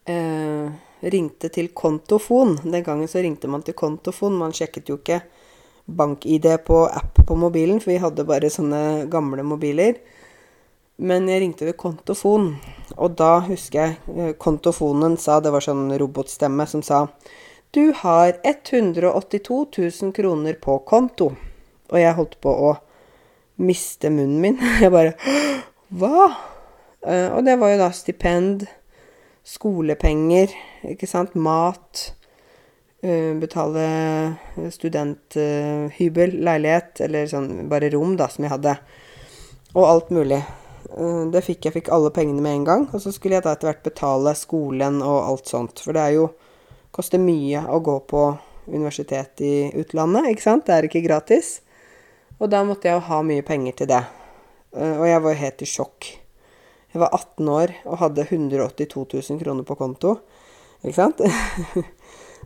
eh, 0.10 0.70
ringte 1.14 1.52
til 1.54 1.70
kontofon. 1.78 2.58
Den 2.64 2.86
gangen 2.86 3.10
så 3.12 3.22
ringte 3.22 3.52
man 3.52 3.62
til 3.66 3.78
kontofon. 3.78 4.40
Man 4.40 4.56
sjekket 4.56 4.90
jo 4.90 4.98
ikke 4.98 5.22
bank-ID 5.98 6.48
på 6.68 6.84
app 6.88 7.20
på 7.28 7.36
mobilen, 7.36 7.80
for 7.82 7.94
vi 7.94 8.02
hadde 8.02 8.26
bare 8.28 8.52
sånne 8.52 9.08
gamle 9.12 9.46
mobiler. 9.46 10.00
Men 11.00 11.30
jeg 11.32 11.44
ringte 11.44 11.68
ved 11.68 11.78
kontofon, 11.80 12.54
og 12.98 13.16
da 13.20 13.40
husker 13.46 13.80
jeg 13.80 14.18
eh, 14.18 14.34
kontofonen 14.36 15.16
sa 15.22 15.38
Det 15.40 15.54
var 15.54 15.64
sånn 15.64 15.94
robotstemme 16.02 16.66
som 16.68 16.82
sa 16.84 17.06
Du 17.72 17.94
har 18.02 18.34
182 18.44 19.60
000 19.78 20.12
kroner 20.18 20.58
på 20.60 20.80
konto. 20.90 21.32
Og 21.90 21.98
jeg 22.02 22.18
holdt 22.18 22.36
på 22.44 22.52
å 22.52 22.74
miste 23.64 24.12
munnen 24.12 24.42
min. 24.44 24.60
Jeg 24.84 24.92
bare 24.92 25.16
Hva? 25.90 26.28
Eh, 27.08 27.30
og 27.32 27.46
det 27.48 27.56
var 27.62 27.72
jo 27.72 27.80
da 27.80 27.90
stipend 27.96 28.68
skolepenger, 29.48 30.52
ikke 30.92 31.08
sant, 31.10 31.34
mat, 31.40 32.10
betale 33.00 33.84
studenthybel, 34.74 36.34
leilighet, 36.44 37.00
eller 37.06 37.30
sånn 37.32 37.70
bare 37.72 37.92
rom, 37.94 38.18
da, 38.20 38.28
som 38.28 38.44
jeg 38.44 38.52
hadde, 38.52 38.74
og 39.76 39.86
alt 39.86 40.12
mulig. 40.12 40.42
Uh, 40.90 41.30
det 41.32 41.46
fikk 41.46 41.68
jeg 41.68 41.76
fikk 41.78 41.92
alle 41.96 42.12
pengene 42.12 42.44
med 42.44 42.58
en 42.58 42.68
gang, 42.68 42.86
og 42.92 43.00
så 43.04 43.14
skulle 43.16 43.38
jeg 43.38 43.46
da 43.46 43.54
etter 43.56 43.70
hvert 43.70 43.86
betale 43.86 44.36
skolen 44.36 45.00
og 45.06 45.20
alt 45.22 45.52
sånt, 45.52 45.80
for 45.86 45.96
det 45.96 46.04
er 46.04 46.18
jo 46.18 46.30
koster 46.96 47.22
mye 47.22 47.62
å 47.70 47.80
gå 47.86 47.96
på 48.10 48.24
universitet 48.70 49.44
i 49.46 49.54
utlandet, 49.80 50.32
ikke 50.34 50.46
sant, 50.46 50.66
det 50.68 50.76
er 50.76 50.90
ikke 50.90 51.06
gratis. 51.06 51.60
Og 52.40 52.52
da 52.52 52.64
måtte 52.64 52.88
jeg 52.88 52.96
jo 52.96 53.08
ha 53.10 53.20
mye 53.26 53.44
penger 53.44 53.82
til 53.82 53.90
det. 53.92 54.04
Og 54.80 55.06
jeg 55.10 55.22
var 55.26 55.40
helt 55.42 55.64
i 55.66 55.68
sjokk. 55.68 56.08
Jeg 56.94 57.02
var 57.02 57.14
18 57.14 57.50
år 57.52 57.74
og 57.84 58.00
hadde 58.02 58.26
182 58.30 59.04
000 59.12 59.42
kroner 59.42 59.66
på 59.68 59.76
konto. 59.78 60.16
Ikke 60.82 60.96
sant? 60.96 61.20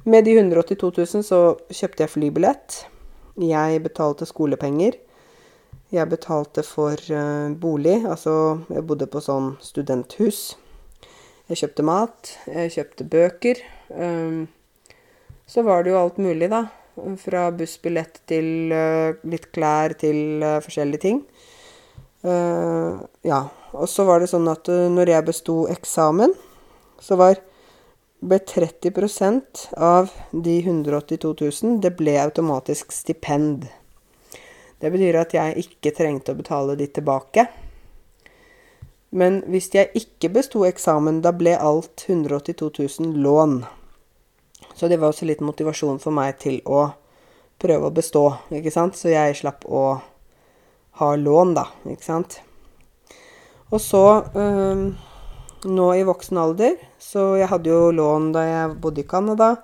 Med 0.04 0.26
de 0.26 0.36
182 0.36 0.92
000 0.98 1.24
så 1.24 1.42
kjøpte 1.72 2.04
jeg 2.04 2.12
flybillett. 2.12 2.84
Jeg 3.40 3.82
betalte 3.86 4.28
skolepenger. 4.28 4.98
Jeg 5.94 6.10
betalte 6.10 6.64
for 6.66 6.98
uh, 7.14 7.54
bolig. 7.54 8.00
Altså, 8.10 8.34
jeg 8.74 8.86
bodde 8.90 9.08
på 9.10 9.22
sånn 9.22 9.54
studenthus. 9.62 10.56
Jeg 11.52 11.60
kjøpte 11.62 11.86
mat. 11.86 12.32
Jeg 12.50 12.74
kjøpte 12.74 13.08
bøker. 13.10 13.62
Um, 13.94 14.48
så 15.46 15.62
var 15.66 15.84
det 15.84 15.94
jo 15.94 16.00
alt 16.02 16.18
mulig, 16.18 16.50
da. 16.50 16.66
Fra 17.22 17.48
bussbillett 17.54 18.24
til 18.30 18.74
uh, 18.74 19.14
litt 19.30 19.52
klær 19.54 19.94
til 20.02 20.42
uh, 20.42 20.60
forskjellige 20.66 21.06
ting. 21.06 21.26
ja. 22.24 23.42
Og 23.74 23.90
så 23.90 24.06
var 24.08 24.22
det 24.22 24.30
sånn 24.32 24.46
at 24.48 24.70
når 24.70 25.10
jeg 25.12 25.26
besto 25.28 25.56
eksamen, 25.68 26.32
så 27.02 27.18
var 27.20 27.40
ble 28.24 28.40
30 28.40 29.74
av 29.76 30.12
de 30.32 30.58
182 30.60 31.34
000 31.64 31.80
Det 31.82 31.92
ble 31.98 32.16
automatisk 32.22 32.92
stipend. 32.92 33.68
Det 34.80 34.92
betyr 34.92 35.20
at 35.20 35.36
jeg 35.36 35.66
ikke 35.66 35.94
trengte 35.96 36.34
å 36.34 36.40
betale 36.40 36.76
de 36.80 36.88
tilbake. 36.88 37.48
Men 39.14 39.44
hvis 39.52 39.70
jeg 39.76 39.92
ikke 39.96 40.32
besto 40.34 40.64
eksamen, 40.66 41.22
da 41.22 41.32
ble 41.36 41.54
alt 41.56 42.06
182 42.08 42.72
000 43.00 43.20
lån. 43.24 43.62
Så 44.74 44.90
det 44.90 44.98
var 45.00 45.14
også 45.14 45.28
litt 45.30 45.44
motivasjon 45.44 46.02
for 46.02 46.16
meg 46.16 46.40
til 46.42 46.60
å 46.66 46.88
prøve 47.62 47.88
å 47.88 47.94
bestå, 47.94 48.26
ikke 48.52 48.74
sant. 48.74 48.98
Så 48.98 49.14
jeg 49.14 49.38
slapp 49.38 49.68
å 49.70 49.86
ha 51.00 51.14
lån, 51.16 51.54
da, 51.60 51.68
ikke 51.92 52.08
sant. 52.08 52.40
Og 53.74 53.82
så 53.82 54.04
øh, 54.36 54.88
nå 55.66 55.88
i 55.96 56.04
voksen 56.08 56.40
alder 56.40 56.76
Så 57.00 57.34
jeg 57.40 57.50
hadde 57.52 57.72
jo 57.72 57.92
lån 57.96 58.32
da 58.36 58.44
jeg 58.48 58.76
bodde 58.84 59.04
i 59.04 59.08
Canada, 59.08 59.56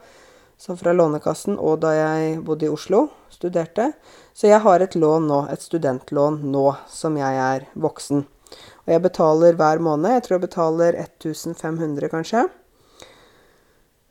så 0.59 0.75
fra 0.75 0.91
Lånekassen, 0.91 1.55
og 1.55 1.79
da 1.85 1.93
jeg 1.95 2.41
bodde 2.43 2.67
i 2.67 2.71
Oslo, 2.73 3.05
studerte. 3.31 3.93
Så 4.35 4.49
jeg 4.49 4.59
har 4.59 4.83
et 4.83 4.97
lån 4.99 5.29
nå, 5.29 5.39
et 5.53 5.63
studentlån 5.63 6.41
nå, 6.51 6.65
som 6.91 7.15
jeg 7.19 7.39
er 7.39 7.67
voksen. 7.79 8.25
Og 8.83 8.91
jeg 8.91 9.03
betaler 9.05 9.55
hver 9.55 9.79
måned. 9.83 10.17
Jeg 10.17 10.25
tror 10.25 10.35
jeg 10.35 10.45
betaler 10.49 10.99
1500, 10.99 12.11
kanskje. 12.11 12.43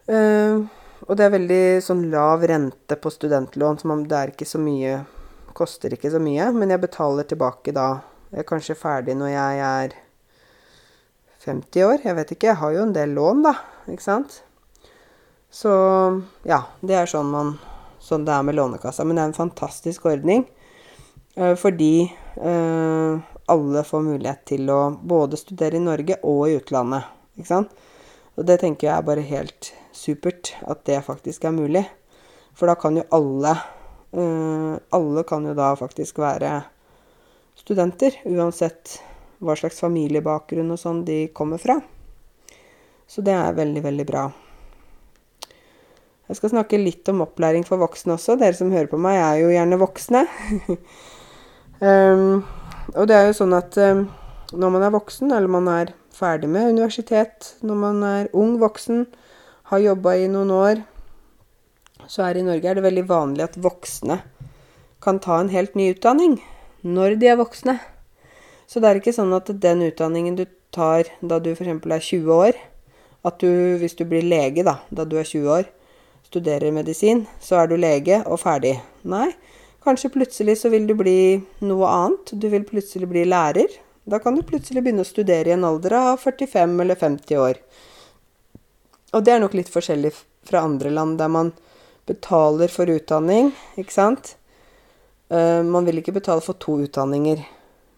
Uh, 0.09 0.65
og 1.05 1.17
det 1.21 1.27
er 1.27 1.37
veldig 1.37 1.63
sånn 1.85 2.07
lav 2.13 2.47
rente 2.49 2.97
på 2.97 3.13
studentlån, 3.13 3.81
så 3.83 4.01
det 4.09 4.19
er 4.19 4.33
ikke 4.35 4.49
så 4.49 4.61
mye 4.63 4.99
Koster 5.59 5.91
ikke 5.91 6.11
så 6.13 6.21
mye, 6.23 6.53
men 6.55 6.71
jeg 6.71 6.79
betaler 6.85 7.27
tilbake 7.27 7.73
da. 7.75 7.89
Jeg 8.31 8.45
er 8.45 8.47
kanskje 8.47 8.77
ferdig 8.79 9.17
når 9.19 9.33
jeg 9.33 9.63
er 9.67 9.97
50 11.49 11.89
år. 11.89 12.05
Jeg 12.05 12.19
vet 12.19 12.35
ikke. 12.35 12.53
Jeg 12.53 12.61
har 12.61 12.77
jo 12.77 12.85
en 12.85 12.95
del 12.97 13.17
lån, 13.17 13.43
da. 13.49 13.57
Ikke 13.89 14.05
sant? 14.05 14.43
Så 15.51 15.73
ja, 16.49 16.61
det 16.85 16.97
er 16.99 17.09
sånn, 17.09 17.31
man, 17.33 17.55
sånn 18.05 18.27
det 18.29 18.35
er 18.37 18.45
med 18.45 18.59
Lånekassa. 18.59 19.07
Men 19.07 19.17
det 19.17 19.25
er 19.25 19.33
en 19.33 19.41
fantastisk 19.41 20.09
ordning. 20.11 20.45
Uh, 21.39 21.55
fordi 21.55 22.09
eh, 22.43 23.35
alle 23.49 23.83
får 23.87 24.03
mulighet 24.03 24.41
til 24.51 24.69
å 24.75 24.81
både 24.91 25.39
studere 25.39 25.79
i 25.79 25.85
Norge 25.85 26.19
og 26.27 26.49
i 26.49 26.57
utlandet. 26.59 27.07
Ikke 27.39 27.51
sant? 27.53 27.85
Og 28.39 28.47
det 28.47 28.59
tenker 28.63 28.89
jeg 28.89 28.95
er 28.95 29.07
bare 29.07 29.25
helt 29.27 29.71
supert, 29.95 30.53
at 30.67 30.85
det 30.87 31.01
faktisk 31.07 31.47
er 31.49 31.55
mulig. 31.57 31.85
For 32.59 32.71
da 32.71 32.75
kan 32.79 32.99
jo 32.99 33.07
alle 33.15 33.55
eh, 33.55 34.75
Alle 34.99 35.23
kan 35.27 35.47
jo 35.47 35.55
da 35.55 35.73
faktisk 35.79 36.19
være 36.19 36.61
studenter, 37.59 38.15
uansett 38.27 38.99
hva 39.39 39.55
slags 39.59 39.81
familiebakgrunn 39.83 40.75
og 40.75 40.81
sånn 40.81 41.05
de 41.07 41.27
kommer 41.35 41.61
fra. 41.63 41.79
Så 43.09 43.25
det 43.25 43.35
er 43.35 43.57
veldig, 43.57 43.83
veldig 43.85 44.07
bra. 44.09 44.27
Jeg 46.29 46.37
skal 46.37 46.53
snakke 46.53 46.81
litt 46.81 47.09
om 47.09 47.23
opplæring 47.25 47.65
for 47.65 47.81
voksne 47.81 48.19
også. 48.19 48.37
Dere 48.37 48.57
som 48.57 48.73
hører 48.75 48.91
på 48.91 49.01
meg, 49.01 49.17
er 49.17 49.39
jo 49.41 49.53
gjerne 49.55 49.79
voksne. 49.81 50.27
um, 51.81 52.43
og 52.93 53.09
det 53.09 53.17
er 53.17 53.31
jo 53.31 53.39
sånn 53.39 53.57
at 53.57 53.79
um, 53.81 54.05
når 54.53 54.75
man 54.75 54.85
er 54.85 54.93
voksen, 54.93 55.33
eller 55.33 55.55
man 55.55 55.71
er 55.73 55.95
ferdig 56.13 56.51
med 56.53 56.75
universitet, 56.75 57.55
når 57.65 57.81
man 57.81 58.05
er 58.05 58.31
ung 58.37 58.59
voksen, 58.61 59.07
har 59.73 59.85
jobba 59.85 60.17
i 60.19 60.29
noen 60.33 60.53
år, 60.53 60.83
så 62.09 62.25
er 62.27 62.41
i 62.41 62.45
Norge 62.45 62.69
er 62.69 62.79
det 62.79 62.85
veldig 62.85 63.05
vanlig 63.09 63.45
at 63.45 63.59
voksne 63.61 64.21
kan 65.05 65.21
ta 65.23 65.39
en 65.41 65.51
helt 65.53 65.77
ny 65.79 65.91
utdanning 65.93 66.39
når 66.83 67.19
de 67.21 67.29
er 67.31 67.39
voksne. 67.41 67.77
Så 68.69 68.83
det 68.85 68.91
er 68.91 69.01
ikke 69.01 69.17
sånn 69.17 69.33
at 69.33 69.49
den 69.63 69.87
utdanningen 69.87 70.37
du 70.37 70.45
tar 70.75 71.09
da 71.25 71.39
du 71.41 71.55
f.eks. 71.55 71.71
er 71.73 72.05
20 72.05 72.33
år, 72.35 72.59
at 73.27 73.41
du, 73.41 73.51
hvis 73.81 73.97
du 73.97 74.05
blir 74.09 74.27
lege 74.27 74.65
da, 74.67 74.79
da 74.93 75.07
du 75.09 75.17
er 75.19 75.27
20 75.27 75.49
år, 75.57 75.69
studerer 76.29 76.75
medisin, 76.77 77.25
så 77.41 77.63
er 77.63 77.71
du 77.71 77.79
lege 77.81 78.21
og 78.29 78.43
ferdig. 78.43 78.77
Nei, 79.09 79.31
kanskje 79.85 80.13
plutselig 80.13 80.59
så 80.61 80.73
vil 80.73 80.87
du 80.89 80.95
bli 80.99 81.19
noe 81.65 81.89
annet. 81.89 82.35
Du 82.37 82.49
vil 82.53 82.67
plutselig 82.69 83.09
bli 83.09 83.25
lærer. 83.29 83.73
Da 84.09 84.21
kan 84.21 84.37
du 84.37 84.45
plutselig 84.45 84.85
begynne 84.85 85.05
å 85.05 85.09
studere 85.09 85.51
i 85.51 85.57
en 85.57 85.65
alder 85.69 85.97
av 85.97 86.21
45 86.21 86.77
eller 86.85 87.01
50 87.01 87.41
år. 87.41 87.61
Og 89.17 89.25
det 89.25 89.33
er 89.33 89.41
nok 89.41 89.57
litt 89.57 89.73
forskjellig 89.73 90.13
fra 90.49 90.67
andre 90.69 90.93
land, 90.93 91.17
der 91.21 91.33
man 91.33 91.55
betaler 92.09 92.73
for 92.73 92.89
utdanning, 92.89 93.53
ikke 93.81 93.93
sant. 93.93 94.35
Uh, 95.33 95.65
man 95.65 95.89
vil 95.89 96.01
ikke 96.01 96.17
betale 96.17 96.45
for 96.45 96.57
to 96.61 96.79
utdanninger. 96.85 97.41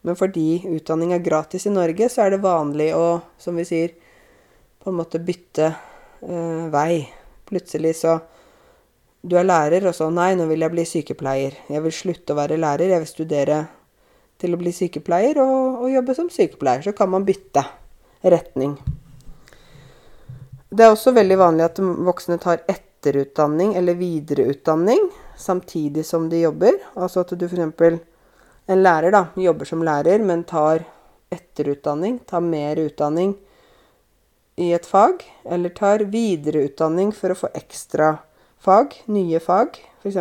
Men 0.07 0.16
fordi 0.16 0.62
utdanning 0.70 1.12
er 1.12 1.24
gratis 1.24 1.66
i 1.68 1.72
Norge, 1.72 2.09
så 2.09 2.24
er 2.24 2.34
det 2.34 2.44
vanlig 2.44 2.90
å, 2.96 3.20
som 3.40 3.59
vi 3.61 3.66
sier, 3.68 3.92
på 4.80 4.88
en 4.90 4.96
måte 4.96 5.20
bytte 5.20 5.66
uh, 5.68 6.68
vei. 6.72 7.05
Plutselig 7.51 7.98
så 8.01 8.20
Du 9.20 9.34
er 9.36 9.44
lærer, 9.44 9.84
og 9.84 9.92
så 9.92 10.07
Nei, 10.09 10.30
nå 10.32 10.46
vil 10.48 10.64
jeg 10.64 10.72
bli 10.72 10.86
sykepleier. 10.88 11.59
Jeg 11.68 11.84
vil 11.84 11.92
slutte 11.92 12.32
å 12.32 12.38
være 12.38 12.57
lærer. 12.57 12.94
Jeg 12.94 13.03
vil 13.03 13.11
studere 13.11 13.59
til 14.40 14.57
å 14.57 14.61
bli 14.62 14.72
sykepleier 14.72 15.42
og, 15.42 15.82
og 15.84 15.92
jobbe 15.92 16.14
som 16.16 16.30
sykepleier. 16.32 16.86
Så 16.86 16.94
kan 16.96 17.11
man 17.12 17.26
bytte 17.28 17.66
retning. 18.24 18.78
Det 20.70 20.86
er 20.86 20.94
også 20.94 21.12
veldig 21.12 21.36
vanlig 21.36 21.66
at 21.66 21.82
voksne 21.82 22.38
tar 22.40 22.62
etterutdanning 22.70 23.74
eller 23.76 23.98
videreutdanning 23.98 25.11
samtidig 25.36 26.07
som 26.07 26.28
de 26.30 26.44
jobber. 26.44 26.78
Altså 26.94 27.24
at 27.24 27.34
du 27.36 27.44
f.eks. 27.44 28.01
en 28.70 28.82
lærer 28.84 29.14
da, 29.14 29.26
jobber 29.34 29.66
som 29.66 29.82
lærer, 29.82 30.22
men 30.22 30.44
tar 30.46 30.84
etterutdanning, 31.34 32.20
tar 32.26 32.42
mer 32.44 32.78
utdanning 32.78 33.34
i 34.60 34.70
et 34.76 34.86
fag, 34.86 35.24
eller 35.44 35.72
tar 35.74 36.04
videreutdanning 36.12 37.10
for 37.16 37.32
å 37.32 37.38
få 37.38 37.50
ekstra 37.56 38.12
fag, 38.62 38.94
nye 39.10 39.40
fag. 39.42 39.78
F.eks. 40.02 40.18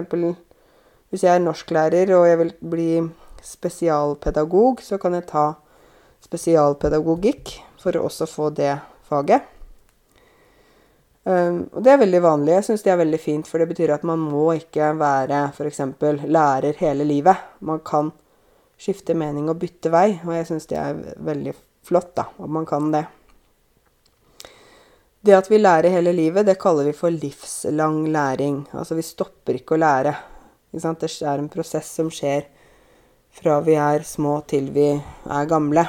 hvis 1.09 1.25
jeg 1.25 1.33
er 1.35 1.43
norsklærer 1.43 2.13
og 2.17 2.27
jeg 2.29 2.39
vil 2.41 2.53
bli 2.73 2.91
spesialpedagog, 3.45 4.81
så 4.83 4.97
kan 5.01 5.17
jeg 5.17 5.27
ta 5.29 5.45
spesialpedagogikk 6.25 7.55
for 7.79 7.95
å 7.95 8.05
også 8.09 8.27
få 8.29 8.49
det 8.55 8.73
faget. 9.09 9.45
Um, 11.29 11.67
og 11.75 11.83
det 11.85 11.91
er 11.93 12.01
veldig 12.01 12.21
vanlig. 12.23 12.55
Jeg 12.55 12.65
syns 12.69 12.85
det 12.85 12.93
er 12.93 13.01
veldig 13.03 13.19
fint, 13.21 13.47
for 13.47 13.61
det 13.61 13.69
betyr 13.69 13.93
at 13.93 14.07
man 14.07 14.21
må 14.23 14.47
ikke 14.57 14.93
være 14.97 15.43
f.eks. 15.51 15.83
lærer 16.25 16.79
hele 16.81 17.05
livet. 17.05 17.45
Man 17.59 17.83
kan 17.85 18.11
skifte 18.79 19.15
mening 19.17 19.49
og 19.51 19.59
bytte 19.61 19.91
vei, 19.91 20.19
og 20.23 20.33
jeg 20.37 20.47
syns 20.49 20.69
det 20.71 20.79
er 20.79 20.99
veldig 21.25 21.53
flott, 21.85 22.13
da, 22.17 22.29
at 22.39 22.51
man 22.51 22.67
kan 22.69 22.91
det. 22.93 23.05
Det 25.19 25.35
at 25.35 25.49
vi 25.51 25.59
lærer 25.59 25.91
hele 25.91 26.13
livet, 26.15 26.47
det 26.47 26.59
kaller 26.61 26.87
vi 26.87 26.95
for 26.95 27.11
livslang 27.11 28.05
læring. 28.07 28.61
Altså 28.71 28.95
vi 28.95 29.03
stopper 29.03 29.59
ikke 29.59 29.75
å 29.75 29.81
lære. 29.83 30.13
Ikke 30.71 30.93
det 31.01 31.09
er 31.27 31.41
en 31.41 31.51
prosess 31.51 31.89
som 31.97 32.11
skjer 32.13 32.45
fra 33.35 33.59
vi 33.65 33.75
er 33.75 34.05
små 34.07 34.39
til 34.47 34.69
vi 34.73 34.93
er 34.95 35.49
gamle. 35.49 35.83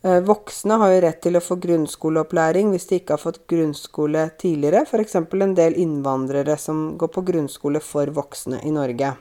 Eh, 0.00 0.22
voksne 0.24 0.78
har 0.80 0.94
jo 0.94 1.00
rett 1.04 1.20
til 1.20 1.36
å 1.36 1.44
få 1.44 1.58
grunnskoleopplæring 1.60 2.70
hvis 2.72 2.88
de 2.88 3.00
ikke 3.02 3.18
har 3.18 3.20
fått 3.20 3.42
grunnskole 3.50 4.30
tidligere, 4.40 4.86
f.eks. 4.88 5.18
en 5.20 5.56
del 5.58 5.76
innvandrere 5.76 6.56
som 6.56 6.96
går 6.96 7.12
på 7.12 7.26
grunnskole 7.28 7.82
for 7.84 8.08
voksne 8.16 8.62
i 8.64 8.72
Norge. 8.72 9.12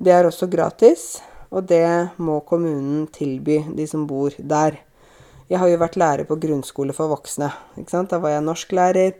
Det 0.00 0.12
er 0.16 0.24
også 0.24 0.46
gratis, 0.48 1.18
og 1.52 1.66
det 1.68 2.16
må 2.16 2.38
kommunen 2.48 3.04
tilby 3.12 3.58
de 3.76 3.84
som 3.84 4.06
bor 4.08 4.32
der. 4.38 4.78
Jeg 5.50 5.60
har 5.60 5.68
jo 5.68 5.80
vært 5.82 5.98
lærer 6.00 6.24
på 6.24 6.38
grunnskole 6.40 6.94
for 6.96 7.10
voksne. 7.12 7.50
Da 7.76 8.20
var 8.22 8.32
jeg 8.32 8.44
norsklærer, 8.46 9.18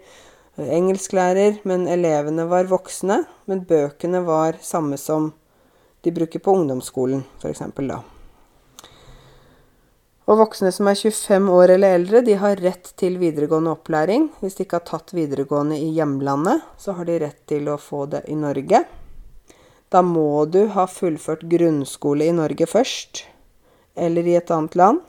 engelsklærer, 0.57 1.59
men 1.69 1.85
elevene 1.91 2.47
var 2.49 2.71
voksne. 2.71 3.19
Men 3.45 3.67
bøkene 3.69 4.23
var 4.25 4.57
samme 4.65 4.97
som 4.97 5.35
de 6.01 6.13
bruker 6.17 6.41
på 6.41 6.55
ungdomsskolen, 6.57 7.27
f.eks. 7.43 7.61
da. 7.77 7.99
Og 10.31 10.39
voksne 10.39 10.71
som 10.73 10.89
er 10.89 10.97
25 10.97 11.51
år 11.51 11.75
eller 11.75 11.99
eldre, 11.99 12.23
de 12.25 12.39
har 12.41 12.63
rett 12.63 12.93
til 12.97 13.19
videregående 13.21 13.75
opplæring. 13.75 14.31
Hvis 14.41 14.57
de 14.57 14.65
ikke 14.65 14.79
har 14.79 14.89
tatt 14.89 15.13
videregående 15.13 15.77
i 15.77 15.91
hjemlandet, 15.99 16.65
så 16.79 16.95
har 16.97 17.11
de 17.11 17.19
rett 17.27 17.43
til 17.51 17.69
å 17.69 17.77
få 17.77 18.07
det 18.15 18.25
i 18.31 18.39
Norge. 18.39 18.85
Da 19.91 20.03
må 20.07 20.45
du 20.47 20.69
ha 20.71 20.87
fullført 20.87 21.43
grunnskole 21.51 22.29
i 22.31 22.35
Norge 22.35 22.67
først, 22.71 23.25
eller 23.99 24.27
i 24.27 24.37
et 24.39 24.51
annet 24.55 24.77
land, 24.79 25.01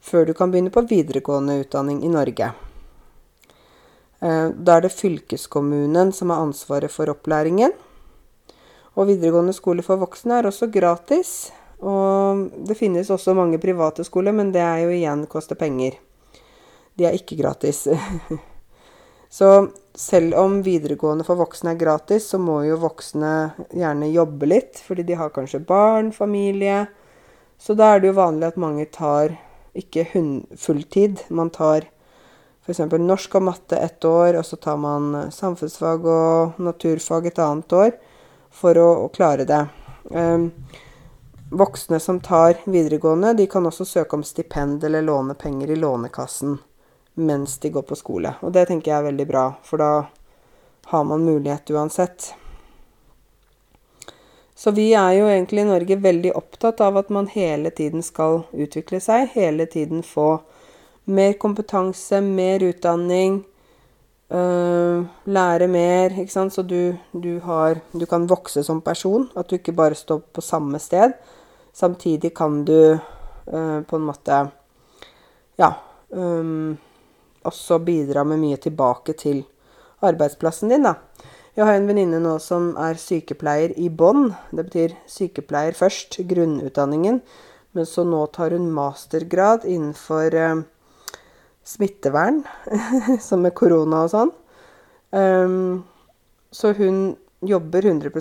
før 0.00 0.28
du 0.28 0.34
kan 0.38 0.52
begynne 0.52 0.70
på 0.70 0.84
videregående 0.86 1.58
utdanning 1.64 2.04
i 2.06 2.10
Norge. 2.12 2.52
Eh, 4.20 4.48
da 4.54 4.76
er 4.76 4.84
det 4.86 4.92
fylkeskommunen 4.94 6.12
som 6.14 6.30
har 6.30 6.44
ansvaret 6.44 6.94
for 6.94 7.10
opplæringen. 7.10 7.74
Og 8.94 9.08
videregående 9.10 9.54
skole 9.56 9.82
for 9.82 9.98
voksne 9.98 10.38
er 10.38 10.50
også 10.50 10.70
gratis, 10.70 11.50
og 11.82 12.46
det 12.68 12.76
finnes 12.78 13.10
også 13.10 13.34
mange 13.34 13.58
private 13.58 14.04
skoler, 14.06 14.36
men 14.36 14.52
det 14.54 14.62
er 14.62 14.84
jo 14.84 14.94
igjen 14.94 15.26
koster 15.30 15.58
penger. 15.58 15.98
De 16.94 17.08
er 17.08 17.18
ikke 17.18 17.40
gratis. 17.40 17.88
så 19.30 19.68
selv 19.94 20.34
om 20.34 20.56
videregående 20.66 21.24
for 21.26 21.38
voksne 21.38 21.74
er 21.74 21.78
gratis, 21.78 22.26
så 22.32 22.38
må 22.42 22.64
jo 22.66 22.80
voksne 22.82 23.34
gjerne 23.70 24.10
jobbe 24.10 24.48
litt, 24.50 24.80
fordi 24.82 25.04
de 25.06 25.18
har 25.20 25.30
kanskje 25.34 25.62
barn, 25.68 26.10
familie. 26.12 26.88
Så 27.60 27.76
da 27.78 27.92
er 27.94 28.02
det 28.02 28.10
jo 28.10 28.18
vanlig 28.18 28.48
at 28.48 28.58
mange 28.58 28.88
tar 28.90 29.36
ikke 29.78 30.06
fulltid. 30.58 31.22
Man 31.30 31.52
tar 31.54 31.86
f.eks. 32.66 32.82
norsk 32.90 33.36
og 33.38 33.44
matte 33.46 33.78
ett 33.78 34.04
år, 34.04 34.40
og 34.40 34.46
så 34.46 34.58
tar 34.58 34.80
man 34.82 35.28
samfunnsfag 35.30 36.08
og 36.10 36.58
naturfag 36.58 37.28
et 37.30 37.38
annet 37.44 37.76
år 37.76 37.92
for 38.50 38.78
å, 38.82 38.88
klare 39.14 39.46
det. 39.46 39.60
Um, 40.10 40.48
voksne 41.54 42.00
som 42.02 42.18
tar 42.18 42.58
videregående, 42.64 43.36
de 43.38 43.46
kan 43.46 43.66
også 43.66 43.86
søke 43.86 44.18
om 44.18 44.26
stipend 44.26 44.82
eller 44.84 45.06
låne 45.06 45.38
penger 45.38 45.70
i 45.70 45.78
Lånekassen 45.78 46.58
mens 47.20 47.58
de 47.62 47.70
går 47.70 47.86
på 47.86 47.98
skole. 47.98 48.34
Og 48.40 48.52
det 48.56 48.66
tenker 48.70 48.92
jeg 48.92 48.98
er 48.98 49.08
veldig 49.10 49.26
bra, 49.28 49.46
for 49.66 49.82
da 49.82 49.90
har 50.90 51.04
man 51.04 51.24
mulighet 51.24 51.70
uansett. 51.70 52.32
Så 54.60 54.70
vi 54.76 54.90
er 54.92 55.14
jo 55.16 55.28
egentlig 55.30 55.62
i 55.62 55.68
Norge 55.70 55.96
veldig 55.96 56.34
opptatt 56.36 56.82
av 56.84 56.98
at 57.00 57.08
man 57.08 57.30
hele 57.32 57.70
tiden 57.72 58.02
skal 58.04 58.42
utvikle 58.52 58.98
seg. 59.00 59.30
Hele 59.32 59.64
tiden 59.70 60.02
få 60.04 60.42
mer 61.08 61.32
kompetanse, 61.40 62.20
mer 62.20 62.60
utdanning. 62.66 63.44
øh, 64.30 65.04
lære 65.24 65.66
mer, 65.66 66.12
ikke 66.20 66.32
sant. 66.32 66.52
Så 66.52 66.62
du, 66.62 66.94
du, 67.12 67.40
har 67.40 67.80
Du 67.92 68.06
kan 68.06 68.28
vokse 68.28 68.62
som 68.62 68.80
person. 68.80 69.30
At 69.36 69.48
du 69.48 69.56
ikke 69.56 69.72
bare 69.72 69.94
står 69.94 70.20
på 70.32 70.40
samme 70.40 70.78
sted. 70.78 71.12
Samtidig 71.72 72.34
kan 72.34 72.64
du 72.64 72.98
øh, 73.52 73.84
på 73.86 73.96
en 73.96 74.02
måte 74.02 74.50
Ja. 75.58 75.72
Um, 76.10 76.78
også 77.46 77.80
bidra 77.84 78.24
med 78.26 78.40
mye 78.42 78.58
tilbake 78.60 79.14
til 79.18 79.44
arbeidsplassen 80.04 80.72
din, 80.72 80.86
da. 80.88 80.96
Jeg 81.56 81.66
har 81.66 81.76
en 81.76 81.88
venninne 81.90 82.20
nå 82.22 82.36
som 82.40 82.70
er 82.78 82.98
sykepleier 83.00 83.72
i 83.76 83.88
bånn. 83.90 84.30
Det 84.54 84.64
betyr 84.68 84.94
sykepleier 85.10 85.76
først, 85.76 86.20
grunnutdanningen. 86.30 87.20
Men 87.76 87.86
så 87.86 88.04
nå 88.06 88.22
tar 88.34 88.54
hun 88.54 88.70
mastergrad 88.74 89.66
innenfor 89.68 90.34
eh, 90.34 90.62
smittevern, 91.66 92.42
som 93.26 93.44
med 93.44 93.54
korona 93.58 94.04
og 94.06 94.12
sånn. 94.14 94.32
Um, 95.10 95.82
så 96.54 96.72
hun 96.78 97.16
jobber 97.46 97.86
100 97.86 98.12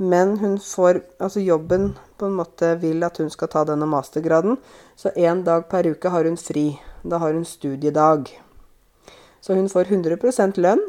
men 0.00 0.38
hun 0.38 0.58
får 0.58 1.02
Altså 1.18 1.40
jobben 1.40 1.98
på 2.16 2.26
en 2.26 2.32
måte 2.32 2.74
vil 2.80 3.04
at 3.04 3.18
hun 3.20 3.28
skal 3.30 3.48
ta 3.52 3.64
denne 3.68 3.84
mastergraden. 3.86 4.56
Så 4.96 5.12
én 5.12 5.42
dag 5.44 5.66
per 5.68 5.86
uke 5.86 6.08
har 6.08 6.24
hun 6.24 6.36
fri. 6.40 6.80
Da 7.02 7.18
har 7.20 7.32
hun 7.36 7.44
studiedag. 7.44 8.30
Så 9.40 9.54
hun 9.54 9.68
får 9.68 9.84
100% 9.84 10.56
lønn, 10.56 10.80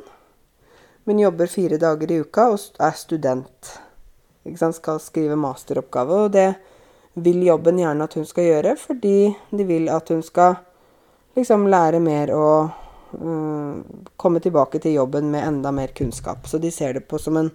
men 1.04 1.20
jobber 1.20 1.48
fire 1.48 1.78
dager 1.78 2.12
i 2.12 2.20
uka 2.24 2.50
og 2.52 2.60
er 2.80 2.96
student. 2.96 3.72
Skal 4.46 5.00
skrive 5.00 5.36
masteroppgave. 5.36 6.20
Og 6.26 6.32
det 6.32 6.54
vil 7.14 7.44
jobben 7.44 7.80
gjerne 7.80 8.08
at 8.08 8.14
hun 8.16 8.26
skal 8.26 8.48
gjøre, 8.48 8.76
fordi 8.80 9.34
de 9.52 9.66
vil 9.68 9.90
at 9.90 10.10
hun 10.10 10.24
skal 10.24 10.56
liksom 11.36 11.68
lære 11.68 12.00
mer 12.00 12.32
og 12.36 12.70
øh, 13.20 13.84
komme 14.16 14.40
tilbake 14.40 14.80
til 14.80 14.94
jobben 14.94 15.32
med 15.32 15.48
enda 15.48 15.72
mer 15.72 15.92
kunnskap. 15.98 16.48
Så 16.48 16.58
de 16.58 16.72
ser 16.72 16.94
det 16.94 17.08
på 17.08 17.18
som 17.18 17.38
en 17.38 17.52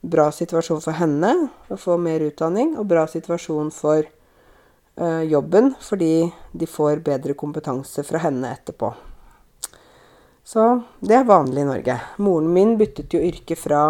bra 0.00 0.30
situasjon 0.32 0.80
for 0.80 0.96
henne 0.96 1.32
å 1.68 1.76
få 1.78 1.98
mer 2.00 2.22
utdanning, 2.24 2.76
og 2.80 2.88
bra 2.88 3.04
situasjon 3.10 3.70
for 3.74 4.04
uh, 4.04 5.22
jobben 5.26 5.74
fordi 5.84 6.30
de 6.52 6.68
får 6.68 7.02
bedre 7.04 7.36
kompetanse 7.38 8.04
fra 8.06 8.22
henne 8.24 8.52
etterpå. 8.56 8.94
Så 10.44 10.64
det 11.04 11.18
er 11.20 11.28
vanlig 11.28 11.62
i 11.62 11.68
Norge. 11.68 11.98
Moren 12.18 12.48
min 12.54 12.76
byttet 12.80 13.12
jo 13.14 13.20
yrke 13.22 13.56
fra 13.58 13.84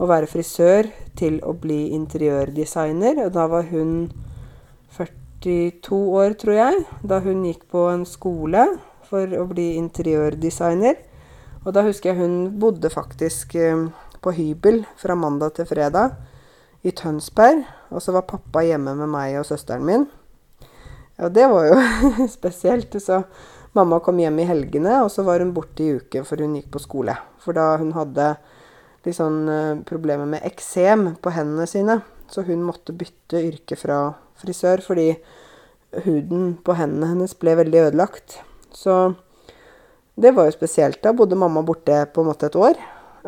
å 0.00 0.08
være 0.08 0.28
frisør 0.30 0.88
til 1.18 1.40
å 1.44 1.54
bli 1.56 1.90
interiørdesigner, 1.96 3.24
og 3.24 3.32
da 3.34 3.46
var 3.50 3.66
hun 3.72 4.10
42 4.96 5.96
år, 6.20 6.36
tror 6.40 6.56
jeg, 6.56 6.84
da 7.02 7.20
hun 7.24 7.42
gikk 7.48 7.66
på 7.72 7.88
en 7.90 8.06
skole 8.08 8.66
for 9.08 9.34
å 9.40 9.46
bli 9.50 9.72
interiørdesigner. 9.80 11.00
Og 11.64 11.74
da 11.76 11.82
husker 11.84 12.12
jeg 12.12 12.22
hun 12.22 12.36
bodde 12.60 12.88
faktisk 12.92 13.56
uh, 13.60 13.88
på 14.20 14.32
hybel 14.36 14.82
fra 15.00 15.16
mandag 15.18 15.56
til 15.56 15.68
fredag 15.68 16.16
i 16.86 16.92
Tønsberg. 16.96 17.64
Og 17.90 18.02
så 18.02 18.14
var 18.14 18.28
pappa 18.28 18.62
hjemme 18.64 18.94
med 18.98 19.10
meg 19.10 19.38
og 19.40 19.48
søsteren 19.48 19.86
min. 19.86 20.06
Og 21.20 21.32
det 21.34 21.48
var 21.50 21.68
jo 21.68 21.80
spesielt. 22.38 22.94
Så 23.02 23.22
mamma 23.76 24.00
kom 24.04 24.20
hjem 24.20 24.40
i 24.42 24.48
helgene, 24.48 25.00
og 25.04 25.10
så 25.12 25.24
var 25.26 25.44
hun 25.44 25.54
borte 25.56 25.84
i 25.84 25.96
uke 25.98 26.24
for 26.26 26.40
hun 26.40 26.56
gikk 26.58 26.70
på 26.74 26.82
skole. 26.82 27.16
For 27.42 27.56
da 27.56 27.74
hun 27.80 27.92
hadde 27.96 28.34
litt 29.06 29.16
sånn 29.16 29.42
uh, 29.48 29.80
problemer 29.88 30.28
med 30.28 30.44
eksem 30.46 31.14
på 31.22 31.32
hendene 31.34 31.68
sine. 31.70 32.00
Så 32.30 32.44
hun 32.46 32.62
måtte 32.62 32.94
bytte 32.94 33.40
yrke 33.42 33.76
fra 33.78 34.02
frisør 34.40 34.82
fordi 34.84 35.10
huden 36.04 36.54
på 36.62 36.76
hendene 36.78 37.08
hennes 37.10 37.34
ble 37.38 37.56
veldig 37.58 37.88
ødelagt. 37.88 38.38
Så 38.76 39.16
det 40.20 40.32
var 40.36 40.46
jo 40.46 40.54
spesielt. 40.54 41.00
Da 41.02 41.12
bodde 41.16 41.38
mamma 41.38 41.64
borte 41.66 42.04
på 42.14 42.22
en 42.22 42.30
måte 42.30 42.50
et 42.50 42.58
år. 42.58 42.78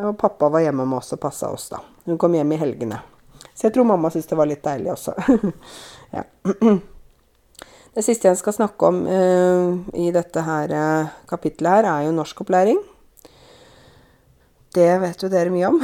Og 0.00 0.14
pappa 0.18 0.48
var 0.48 0.64
hjemme 0.64 0.86
med 0.88 1.02
oss 1.02 1.12
og 1.12 1.20
passa 1.20 1.50
oss, 1.52 1.68
da. 1.72 1.82
Hun 2.08 2.18
kom 2.20 2.34
hjem 2.34 2.54
i 2.54 2.60
helgene. 2.60 3.02
Så 3.52 3.66
jeg 3.68 3.74
tror 3.76 3.86
mamma 3.90 4.10
syntes 4.10 4.30
det 4.30 4.38
var 4.38 4.48
litt 4.48 4.64
deilig 4.64 4.94
også. 4.94 5.14
ja. 6.16 6.24
Det 7.92 8.00
siste 8.00 8.24
jeg 8.24 8.38
skal 8.40 8.54
snakke 8.56 8.88
om 8.88 9.02
uh, 9.04 9.74
i 10.00 10.06
dette 10.14 10.40
her 10.46 10.70
uh, 10.72 11.10
kapittelet 11.28 11.74
her, 11.74 11.88
er 11.90 12.06
jo 12.06 12.14
norskopplæring. 12.16 12.78
Det 14.72 14.88
vet 15.02 15.20
jo 15.20 15.28
dere 15.28 15.52
mye 15.52 15.68
om. 15.68 15.76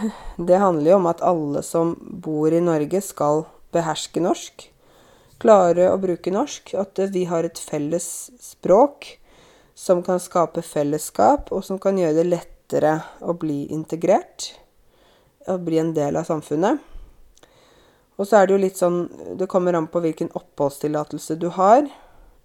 det 0.48 0.60
handler 0.62 0.92
jo 0.92 0.98
om 1.00 1.08
at 1.10 1.24
alle 1.26 1.64
som 1.66 1.96
bor 1.98 2.54
i 2.54 2.62
Norge, 2.62 3.02
skal 3.02 3.42
beherske 3.74 4.22
norsk. 4.22 4.68
Klare 5.42 5.90
å 5.90 5.98
bruke 5.98 6.30
norsk. 6.30 6.70
At 6.78 7.02
vi 7.10 7.26
har 7.26 7.48
et 7.48 7.58
felles 7.58 8.06
språk 8.38 9.16
som 9.74 10.06
kan 10.06 10.22
skape 10.22 10.62
fellesskap, 10.62 11.50
og 11.50 11.66
som 11.66 11.82
kan 11.82 11.98
gjøre 11.98 12.20
det 12.20 12.28
lett 12.30 12.55
lettere 12.66 13.02
å 13.22 13.34
bli 13.34 13.66
integrert. 13.70 14.54
Å 15.46 15.58
bli 15.58 15.78
en 15.78 15.94
del 15.94 16.16
av 16.16 16.26
samfunnet. 16.26 16.80
Og 18.18 18.26
så 18.26 18.40
er 18.40 18.46
det 18.46 18.54
jo 18.54 18.62
litt 18.62 18.78
sånn 18.78 19.08
Det 19.38 19.46
kommer 19.46 19.74
an 19.74 19.86
på 19.86 20.00
hvilken 20.00 20.30
oppholdstillatelse 20.34 21.36
du 21.38 21.48
har, 21.50 21.84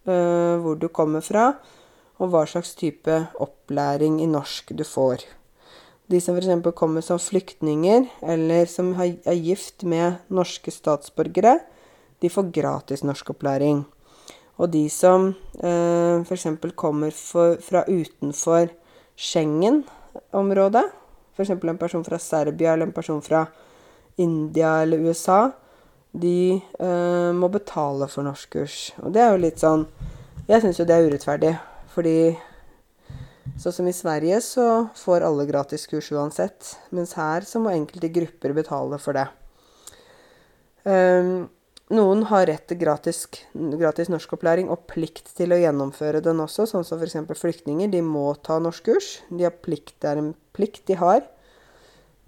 øh, 0.06 0.58
hvor 0.62 0.76
du 0.76 0.88
kommer 0.90 1.22
fra, 1.22 1.58
og 2.20 2.30
hva 2.30 2.46
slags 2.46 2.76
type 2.76 3.28
opplæring 3.40 4.22
i 4.22 4.28
norsk 4.28 4.76
du 4.76 4.84
får. 4.84 5.24
De 6.08 6.20
som 6.20 6.36
f.eks. 6.36 6.76
kommer 6.76 7.02
som 7.02 7.18
flyktninger, 7.18 8.06
eller 8.22 8.66
som 8.66 8.94
er 9.00 9.34
gift 9.34 9.84
med 9.84 10.20
norske 10.30 10.70
statsborgere, 10.70 11.62
de 12.22 12.30
får 12.30 12.52
gratis 12.52 13.02
norskopplæring. 13.04 13.86
Og 14.58 14.70
de 14.70 14.90
som 14.90 15.34
eh, 15.64 16.22
f.eks. 16.22 16.48
kommer 16.76 17.12
for, 17.12 17.58
fra 17.62 17.86
utenfor 17.88 18.70
Schengen, 19.16 19.86
området, 20.36 20.86
f.eks. 21.36 21.50
en 21.50 21.78
person 21.80 22.04
fra 22.04 22.20
Serbia 22.20 22.74
eller 22.74 22.90
en 22.90 22.96
person 22.96 23.22
fra 23.22 23.46
India 24.16 24.82
eller 24.82 24.98
USA, 24.98 25.52
de 26.12 26.62
eh, 26.80 27.32
må 27.34 27.48
betale 27.52 28.08
for 28.12 28.28
norskkurs. 28.28 28.92
Og 29.04 29.14
det 29.16 29.24
er 29.24 29.32
jo 29.32 29.44
litt 29.46 29.62
sånn 29.62 29.86
Jeg 30.50 30.64
syns 30.64 30.82
jo 30.82 30.86
det 30.88 30.96
er 30.98 31.06
urettferdig, 31.08 31.52
fordi 31.94 32.34
sånn 33.62 33.76
som 33.76 33.88
i 33.88 33.96
Sverige 33.96 34.42
så 34.44 34.66
får 34.98 35.24
alle 35.24 35.46
gratis 35.48 35.86
kurs 35.88 36.10
uansett, 36.12 36.74
mens 36.92 37.14
her 37.16 37.46
så 37.48 37.62
må 37.62 37.72
enkelte 37.72 38.12
grupper 38.12 38.56
betale 38.58 39.00
for 39.00 39.16
det. 39.16 39.28
Um, 40.84 41.46
noen 41.92 42.24
har 42.30 42.48
rett 42.48 42.64
til 42.70 42.80
gratis, 42.80 43.26
gratis, 43.54 44.10
norskopplæring 44.12 44.70
og 44.72 44.86
plikt 44.90 45.34
til 45.38 45.54
å 45.54 45.60
gjennomføre 45.60 46.22
den 46.24 46.42
også, 46.44 46.66
sånn 46.70 46.86
som 46.88 47.02
f.eks. 47.02 47.18
flyktninger. 47.38 47.92
De 47.92 48.02
må 48.06 48.32
ta 48.44 48.60
norskkurs. 48.64 49.22
De 49.30 49.46
har 49.48 49.56
plikt, 49.64 49.98
det 50.04 50.12
er 50.12 50.22
en 50.22 50.34
plikt 50.56 50.86
de 50.90 50.98
har. 51.02 51.26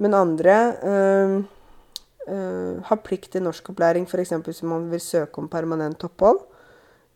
Men 0.04 0.18
andre 0.18 0.56
øh, 0.84 1.36
øh, 2.28 2.82
har 2.90 3.04
plikt 3.06 3.32
til 3.36 3.46
norskopplæring 3.46 4.08
f.eks. 4.10 4.36
hvis 4.44 4.64
man 4.68 4.90
vil 4.92 5.04
søke 5.04 5.40
om 5.40 5.50
permanent 5.52 6.04
opphold, 6.04 6.44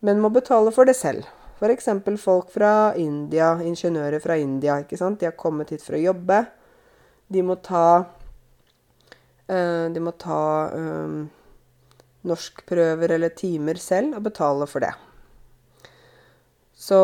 men 0.00 0.22
må 0.22 0.30
betale 0.32 0.72
for 0.72 0.88
det 0.88 0.96
selv. 0.96 1.26
F.eks. 1.58 1.90
folk 2.22 2.52
fra 2.54 2.94
India, 2.96 3.56
ingeniører 3.60 4.22
fra 4.24 4.38
India. 4.38 4.78
ikke 4.80 4.96
sant? 4.96 5.20
De 5.20 5.26
har 5.26 5.36
kommet 5.36 5.74
hit 5.74 5.82
for 5.82 5.98
å 5.98 6.04
jobbe. 6.10 6.44
De 7.28 7.42
må 7.42 7.58
ta 7.60 8.04
øh, 9.50 9.88
De 9.92 10.00
må 10.00 10.14
ta 10.16 10.38
norskprøver 12.28 13.16
eller 13.16 13.34
timer 13.34 13.80
selv 13.82 14.18
og 14.18 14.26
betale 14.28 14.68
for 14.70 14.84
det. 14.84 14.94
Så 16.78 16.98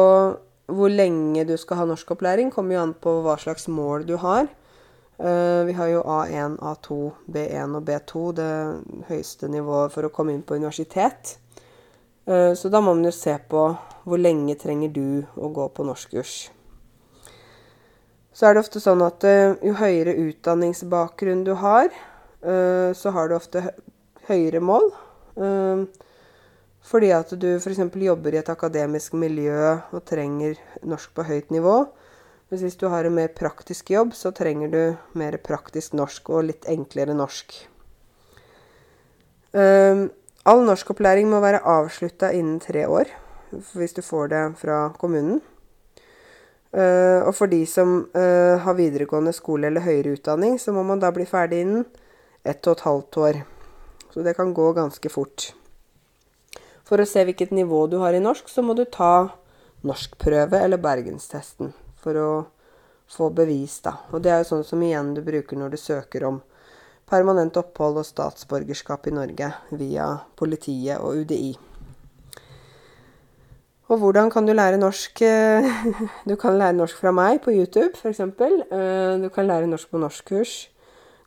hvor 0.66 0.89
lenge 0.89 1.45
du 1.45 1.57
skal 1.61 1.83
ha 1.83 1.89
norskopplæring, 1.89 2.53
kommer 2.53 2.77
jo 2.77 2.85
an 2.85 2.95
på 2.97 3.18
hva 3.25 3.37
slags 3.41 3.66
mål 3.68 4.07
du 4.09 4.16
har. 4.22 4.49
Uh, 5.18 5.66
vi 5.68 5.72
har 5.72 5.87
jo 5.93 6.01
A1, 6.03 6.57
A2, 6.59 6.97
B1 7.31 7.77
og 7.79 7.85
B2, 7.87 8.22
det 8.35 8.55
høyeste 9.11 9.51
nivået 9.53 9.93
for 9.95 10.07
å 10.07 10.11
komme 10.14 10.35
inn 10.35 10.43
på 10.43 10.57
universitet. 10.59 11.37
Uh, 12.27 12.51
så 12.57 12.70
da 12.72 12.81
må 12.83 12.97
man 12.97 13.07
jo 13.07 13.12
se 13.14 13.37
på 13.51 13.68
hvor 14.05 14.20
lenge 14.20 14.57
trenger 14.59 14.91
du 14.91 15.22
å 15.37 15.53
gå 15.55 15.68
på 15.77 15.87
norskkurs. 15.87 16.35
Så 18.35 18.49
er 18.49 18.57
det 18.57 18.64
ofte 18.64 18.83
sånn 18.83 19.05
at 19.07 19.22
uh, 19.22 19.55
jo 19.62 19.77
høyere 19.79 20.16
utdanningsbakgrunn 20.27 21.47
du 21.47 21.55
har, 21.62 21.93
så 22.45 23.09
har 23.16 23.31
du 23.31 23.39
ofte 23.39 23.62
høyere 24.29 24.61
mål. 24.61 24.91
Ehm, 25.37 25.87
fordi 26.85 27.11
at 27.16 27.30
du 27.41 27.49
f.eks. 27.57 27.80
jobber 27.97 28.35
i 28.35 28.41
et 28.43 28.51
akademisk 28.53 29.14
miljø 29.16 29.76
og 29.91 30.03
trenger 30.05 30.59
norsk 30.85 31.14
på 31.16 31.24
høyt 31.26 31.55
nivå. 31.55 31.85
Mens 32.51 32.62
hvis 32.62 32.76
du 32.76 32.87
har 32.93 33.07
en 33.07 33.16
mer 33.16 33.32
praktisk 33.32 33.91
jobb, 33.91 34.12
så 34.14 34.30
trenger 34.37 34.68
du 34.70 34.82
mer 35.18 35.39
praktisk 35.41 35.95
norsk 35.97 36.28
og 36.30 36.45
litt 36.51 36.68
enklere 36.68 37.16
norsk. 37.16 37.57
Um, 39.55 40.11
all 40.45 40.64
norskopplæring 40.66 41.30
må 41.30 41.41
være 41.41 41.62
avslutta 41.62 42.32
innen 42.35 42.61
tre 42.61 42.85
år, 42.91 43.11
hvis 43.72 43.97
du 43.97 44.03
får 44.03 44.30
det 44.35 44.45
fra 44.61 44.78
kommunen. 45.01 45.41
Uh, 46.74 47.22
og 47.22 47.32
for 47.39 47.47
de 47.47 47.62
som 47.70 48.01
uh, 48.12 48.61
har 48.61 48.76
videregående 48.76 49.32
skole 49.32 49.70
eller 49.70 49.87
høyere 49.87 50.18
utdanning, 50.18 50.59
så 50.59 50.74
må 50.74 50.82
man 50.82 51.01
da 51.01 51.14
bli 51.14 51.24
ferdig 51.26 51.62
innen 51.62 51.85
ett 52.45 52.66
og 52.66 52.76
et 52.76 52.87
halvt 52.87 53.20
år. 53.24 53.43
Så 54.15 54.23
det 54.23 54.37
kan 54.39 54.55
gå 54.55 54.73
ganske 54.73 55.11
fort. 55.11 55.49
For 56.87 57.03
å 57.03 57.07
se 57.09 57.25
hvilket 57.27 57.51
nivå 57.51 57.81
du 57.91 57.97
har 57.99 58.15
i 58.15 58.23
norsk, 58.23 58.47
så 58.47 58.62
må 58.62 58.77
du 58.79 58.85
ta 58.87 59.33
norskprøve 59.83 60.61
eller 60.62 60.79
bergenstesten 60.79 61.73
for 61.99 62.21
å 62.21 62.29
få 63.11 63.33
bevis, 63.35 63.81
da. 63.83 63.97
Og 64.15 64.23
det 64.23 64.31
er 64.31 64.43
jo 64.45 64.53
sånn 64.53 64.67
som 64.69 64.83
igjen 64.87 65.17
du 65.17 65.23
bruker 65.27 65.59
når 65.59 65.75
du 65.75 65.81
søker 65.83 66.29
om 66.29 66.39
permanent 67.11 67.59
opphold 67.59 67.99
og 68.05 68.07
statsborgerskap 68.07 69.11
i 69.11 69.15
Norge 69.19 69.51
via 69.75 70.07
politiet 70.39 71.03
og 71.03 71.25
UDI. 71.25 71.57
Og 73.91 73.99
hvordan 74.01 74.31
kan 74.31 74.47
du 74.47 74.55
lære 74.55 74.79
norsk? 74.79 75.25
Du 76.31 76.37
kan 76.41 76.55
lære 76.55 76.79
norsk 76.79 77.03
fra 77.03 77.11
meg 77.12 77.43
på 77.43 77.53
YouTube, 77.53 77.99
f.eks. 77.99 78.23
Eh, 78.23 79.19
du 79.21 79.29
kan 79.35 79.51
lære 79.51 79.69
norsk 79.69 79.91
på 79.91 80.01
norskkurs. 80.01 80.55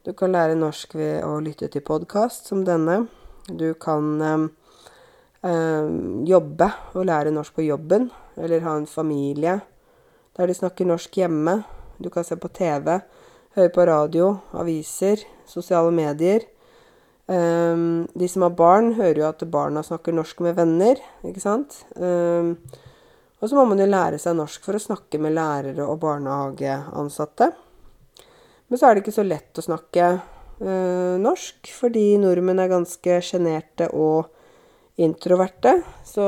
Du 0.07 0.13
kan 0.15 0.31
lære 0.31 0.55
norsk 0.55 0.93
ved 0.95 1.25
å 1.27 1.33
lytte 1.43 1.67
til 1.67 1.81
podkast 1.83 2.45
som 2.47 2.61
denne. 2.63 3.09
Du 3.51 3.73
kan 3.75 4.05
øh, 4.23 5.89
jobbe 6.23 6.69
og 6.93 7.09
lære 7.09 7.33
norsk 7.35 7.57
på 7.57 7.65
jobben, 7.65 8.05
eller 8.39 8.63
ha 8.63 8.77
en 8.79 8.87
familie 8.87 9.57
der 10.39 10.47
de 10.47 10.55
snakker 10.55 10.87
norsk 10.87 11.19
hjemme. 11.19 11.57
Du 11.99 12.07
kan 12.13 12.23
se 12.23 12.39
på 12.39 12.47
TV, 12.55 13.01
høre 13.59 13.73
på 13.75 13.87
radio, 13.91 14.31
aviser, 14.55 15.27
sosiale 15.43 15.91
medier. 15.91 16.47
Um, 17.27 18.07
de 18.15 18.31
som 18.31 18.47
har 18.47 18.55
barn, 18.55 18.93
hører 18.95 19.25
jo 19.25 19.27
at 19.27 19.43
barna 19.51 19.83
snakker 19.83 20.15
norsk 20.15 20.39
med 20.47 20.55
venner, 20.55 21.03
ikke 21.27 21.43
sant? 21.43 21.81
Um, 21.99 22.55
og 23.41 23.49
så 23.49 23.59
må 23.59 23.67
man 23.67 23.83
jo 23.83 23.91
lære 23.91 24.23
seg 24.23 24.39
norsk 24.39 24.63
for 24.63 24.79
å 24.79 24.85
snakke 24.87 25.19
med 25.19 25.35
lærere 25.35 25.83
og 25.83 25.99
barnehageansatte. 26.05 27.51
Men 28.67 28.79
så 28.79 28.87
er 28.87 28.95
det 28.95 29.05
ikke 29.05 29.15
så 29.15 29.25
lett 29.25 29.59
å 29.59 29.63
snakke 29.63 30.07
eh, 30.11 31.15
norsk, 31.23 31.69
fordi 31.71 32.17
nordmenn 32.19 32.59
er 32.59 32.71
ganske 32.71 33.19
sjenerte 33.23 33.87
og 33.95 34.27
introverte. 34.99 35.77
Så 36.07 36.25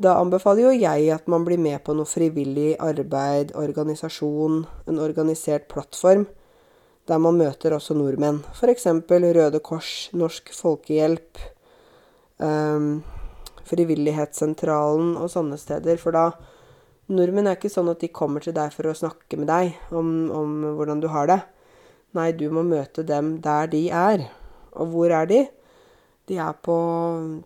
da 0.00 0.16
anbefaler 0.20 0.68
jo 0.68 0.74
jeg 0.76 1.10
at 1.12 1.26
man 1.28 1.44
blir 1.44 1.60
med 1.60 1.82
på 1.84 1.96
noe 1.96 2.08
frivillig 2.08 2.74
arbeid, 2.80 3.54
organisasjon, 3.58 4.62
en 4.88 5.00
organisert 5.02 5.66
plattform, 5.72 6.28
der 7.10 7.18
man 7.18 7.40
møter 7.40 7.74
også 7.74 7.96
nordmenn. 7.98 8.44
F.eks. 8.54 8.86
Røde 9.10 9.60
Kors, 9.64 9.94
Norsk 10.14 10.54
Folkehjelp, 10.54 11.42
eh, 12.46 12.86
Frivillighetssentralen 13.70 15.16
og 15.18 15.28
sånne 15.34 15.58
steder. 15.60 15.98
For 15.98 16.14
da 16.14 16.30
Nordmenn 17.10 17.50
er 17.50 17.58
ikke 17.58 17.72
sånn 17.72 17.90
at 17.90 18.02
de 18.04 18.10
kommer 18.14 18.42
til 18.44 18.54
deg 18.54 18.70
for 18.74 18.86
å 18.86 18.94
snakke 18.94 19.38
med 19.40 19.50
deg 19.50 19.74
om, 19.90 20.30
om 20.30 20.52
hvordan 20.78 21.00
du 21.02 21.08
har 21.10 21.30
det. 21.30 21.40
Nei, 22.14 22.30
du 22.34 22.46
må 22.54 22.62
møte 22.66 23.02
dem 23.06 23.36
der 23.42 23.70
de 23.70 23.84
er. 23.90 24.28
Og 24.78 24.92
hvor 24.92 25.14
er 25.14 25.26
de? 25.30 25.40
De 26.30 26.38
er 26.38 26.54
på 26.62 26.76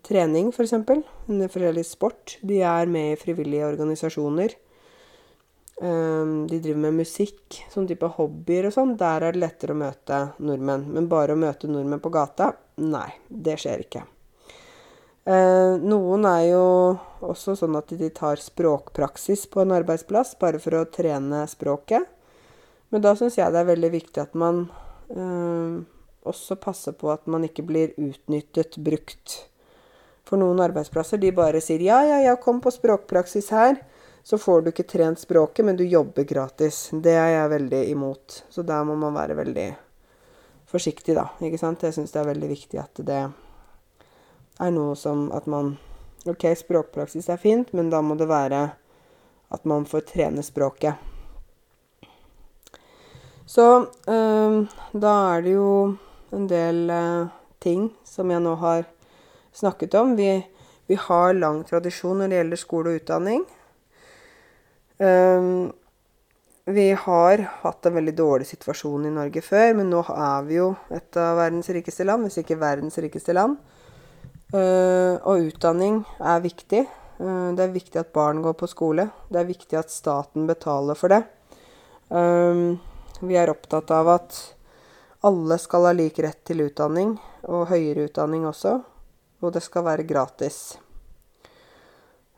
trening, 0.04 0.50
f.eks. 0.52 0.74
For 0.76 1.48
forskjellig 1.56 1.86
sport. 1.88 2.36
De 2.44 2.60
er 2.60 2.90
med 2.92 3.14
i 3.14 3.20
frivillige 3.20 3.70
organisasjoner. 3.72 4.56
Um, 5.80 6.44
de 6.46 6.60
driver 6.62 6.84
med 6.84 7.00
musikk, 7.00 7.62
sånn 7.72 7.88
type 7.90 8.08
hobbyer 8.18 8.68
og 8.68 8.76
sånn. 8.76 8.96
Der 9.00 9.24
er 9.24 9.34
det 9.34 9.42
lettere 9.42 9.74
å 9.74 9.80
møte 9.80 10.20
nordmenn. 10.44 10.90
Men 10.92 11.08
bare 11.12 11.36
å 11.36 11.40
møte 11.40 11.70
nordmenn 11.72 12.04
på 12.04 12.12
gata, 12.14 12.52
nei, 12.84 13.08
det 13.28 13.56
skjer 13.64 13.88
ikke. 13.88 14.04
Uh, 15.24 15.80
noen 15.80 16.26
er 16.28 16.42
jo 16.50 16.64
også 17.24 17.54
sånn 17.56 17.78
at 17.78 17.94
de 17.96 18.10
tar 18.12 18.36
språkpraksis 18.40 19.46
på 19.48 19.62
en 19.62 19.72
arbeidsplass 19.72 20.34
bare 20.40 20.60
for 20.60 20.76
å 20.76 20.84
trene 20.92 21.46
språket. 21.48 22.10
Men 22.92 23.02
da 23.02 23.14
syns 23.18 23.38
jeg 23.38 23.50
det 23.50 23.62
er 23.62 23.70
veldig 23.72 23.90
viktig 23.90 24.20
at 24.22 24.36
man 24.38 24.66
eh, 25.10 25.80
også 26.30 26.54
passer 26.62 26.94
på 26.94 27.08
at 27.10 27.24
man 27.26 27.42
ikke 27.42 27.64
blir 27.66 27.90
utnyttet, 27.98 28.76
brukt. 28.78 29.34
For 30.22 30.38
noen 30.38 30.62
arbeidsplasser 30.62 31.18
de 31.18 31.32
bare 31.34 31.58
sier 31.64 31.82
ja, 31.82 31.98
ja, 32.06 32.20
ja, 32.22 32.36
kom 32.38 32.60
på 32.62 32.70
språkpraksis 32.70 33.50
her. 33.50 33.80
Så 34.22 34.38
får 34.38 34.62
du 34.62 34.70
ikke 34.70 34.86
trent 34.88 35.20
språket, 35.20 35.66
men 35.66 35.76
du 35.76 35.82
jobber 35.84 36.22
gratis. 36.24 36.86
Det 36.92 37.12
er 37.18 37.32
jeg 37.34 37.50
veldig 37.56 37.82
imot. 37.90 38.38
Så 38.48 38.62
der 38.62 38.86
må 38.86 38.94
man 38.96 39.16
være 39.18 39.36
veldig 39.36 39.66
forsiktig, 40.70 41.18
da. 41.18 41.26
Ikke 41.44 41.60
sant? 41.60 41.82
Jeg 41.82 41.98
syns 41.98 42.14
det 42.14 42.22
er 42.22 42.30
veldig 42.30 42.52
viktig 42.54 42.80
at 42.80 43.02
det 43.04 43.20
er 44.60 44.70
noe 44.74 44.94
som 44.98 45.28
at 45.34 45.48
man 45.50 45.74
OK, 46.28 46.46
språkpraksis 46.56 47.28
er 47.28 47.40
fint, 47.40 47.72
men 47.76 47.90
da 47.92 48.00
må 48.00 48.16
det 48.16 48.30
være 48.30 48.62
at 49.54 49.66
man 49.68 49.84
får 49.86 50.06
trene 50.08 50.42
språket. 50.42 50.94
Så 53.46 53.66
øh, 54.08 54.56
da 54.92 55.12
er 55.34 55.44
det 55.44 55.52
jo 55.52 55.96
en 56.32 56.48
del 56.48 56.90
øh, 56.90 57.26
ting 57.60 57.90
som 58.04 58.30
jeg 58.30 58.40
nå 58.40 58.54
har 58.56 58.86
snakket 59.52 59.94
om. 60.00 60.16
Vi, 60.16 60.30
vi, 60.86 60.94
har 60.94 61.36
lang 61.36 61.62
tradisjon 61.68 62.18
når 62.18 62.32
det 62.32 62.40
gjelder 62.40 62.62
skole 62.62 62.90
og 62.90 63.02
utdanning. 63.02 63.44
Um, 64.98 65.72
vi 66.64 66.92
har 66.96 67.42
hatt 67.60 67.86
en 67.86 67.96
veldig 67.98 68.14
dårlig 68.16 68.46
situasjon 68.48 69.04
i 69.04 69.12
Norge 69.12 69.42
før, 69.44 69.74
men 69.76 69.90
nå 69.92 70.00
er 70.08 70.44
vi 70.46 70.56
jo 70.56 70.70
et 70.94 71.18
av 71.20 71.36
verdens 71.36 71.68
rikeste 71.76 72.06
land, 72.08 72.24
hvis 72.24 72.40
ikke 72.40 72.60
verdens 72.60 72.96
rikeste 73.02 73.34
land. 73.36 73.58
Uh, 74.52 75.16
og 75.24 75.48
utdanning 75.48 76.02
er 76.20 76.42
viktig. 76.44 76.84
Uh, 77.18 77.54
det 77.56 77.64
er 77.64 77.72
viktig 77.74 78.00
at 78.02 78.12
barn 78.14 78.42
går 78.44 78.56
på 78.60 78.68
skole. 78.70 79.08
Det 79.32 79.40
er 79.40 79.48
viktig 79.48 79.78
at 79.78 79.92
staten 79.92 80.48
betaler 80.50 80.98
for 80.98 81.14
det. 81.14 81.22
Um, 82.12 82.76
vi 83.24 83.38
er 83.40 83.50
opptatt 83.50 83.90
av 83.94 84.10
at 84.18 84.40
alle 85.24 85.56
skal 85.58 85.88
ha 85.88 85.94
lik 85.96 86.20
rett 86.20 86.42
til 86.44 86.66
utdanning, 86.66 87.16
og 87.48 87.70
høyere 87.70 88.10
utdanning 88.10 88.44
også. 88.50 88.76
Og 89.40 89.54
det 89.54 89.64
skal 89.64 89.86
være 89.86 90.04
gratis. 90.08 90.76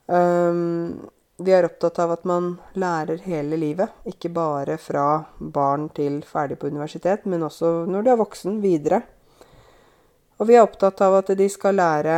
Vi 0.07 1.52
er 1.52 1.66
opptatt 1.66 1.98
av 2.00 2.14
at 2.14 2.22
man 2.24 2.52
lærer 2.78 3.20
hele 3.26 3.59
livet, 3.61 3.90
ikke 4.09 4.30
bare 4.32 4.78
fra 4.80 5.26
barn 5.38 5.88
til 5.96 6.22
ferdig 6.24 6.57
på 6.62 6.70
universitet, 6.70 7.26
men 7.26 7.44
også 7.44 7.72
når 7.90 8.06
du 8.06 8.10
er 8.12 8.20
voksen, 8.22 8.60
videre. 8.62 9.02
Og 10.36 10.50
vi 10.50 10.56
er 10.56 10.66
opptatt 10.66 11.00
av 11.00 11.14
at 11.22 11.30
de 11.38 11.46
skal 11.48 11.78
lære 11.78 12.16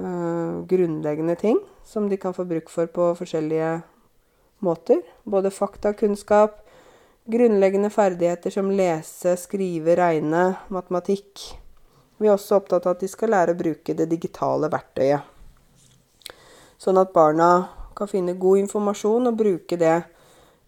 uh, 0.00 0.60
grunnleggende 0.68 1.36
ting 1.40 1.58
som 1.84 2.06
de 2.08 2.16
kan 2.20 2.32
få 2.32 2.46
bruk 2.48 2.70
for 2.72 2.88
på 2.88 3.10
forskjellige 3.18 3.80
måter. 4.64 5.02
Både 5.28 5.52
faktakunnskap, 5.52 6.62
grunnleggende 7.28 7.90
ferdigheter 7.92 8.54
som 8.54 8.70
lese, 8.72 9.36
skrive, 9.36 9.96
regne, 10.00 10.54
matematikk. 10.72 11.44
Vi 12.20 12.28
er 12.28 12.36
også 12.36 12.60
opptatt 12.60 12.88
av 12.88 12.96
at 12.96 13.04
de 13.04 13.10
skal 13.12 13.34
lære 13.34 13.52
å 13.52 13.60
bruke 13.60 13.96
det 13.96 14.08
digitale 14.08 14.72
verktøyet. 14.72 15.28
Sånn 16.80 17.00
at 17.00 17.12
barna 17.12 17.50
kan 17.96 18.08
finne 18.08 18.38
god 18.40 18.62
informasjon 18.62 19.28
og 19.28 19.36
bruke 19.36 19.76
det 19.76 19.98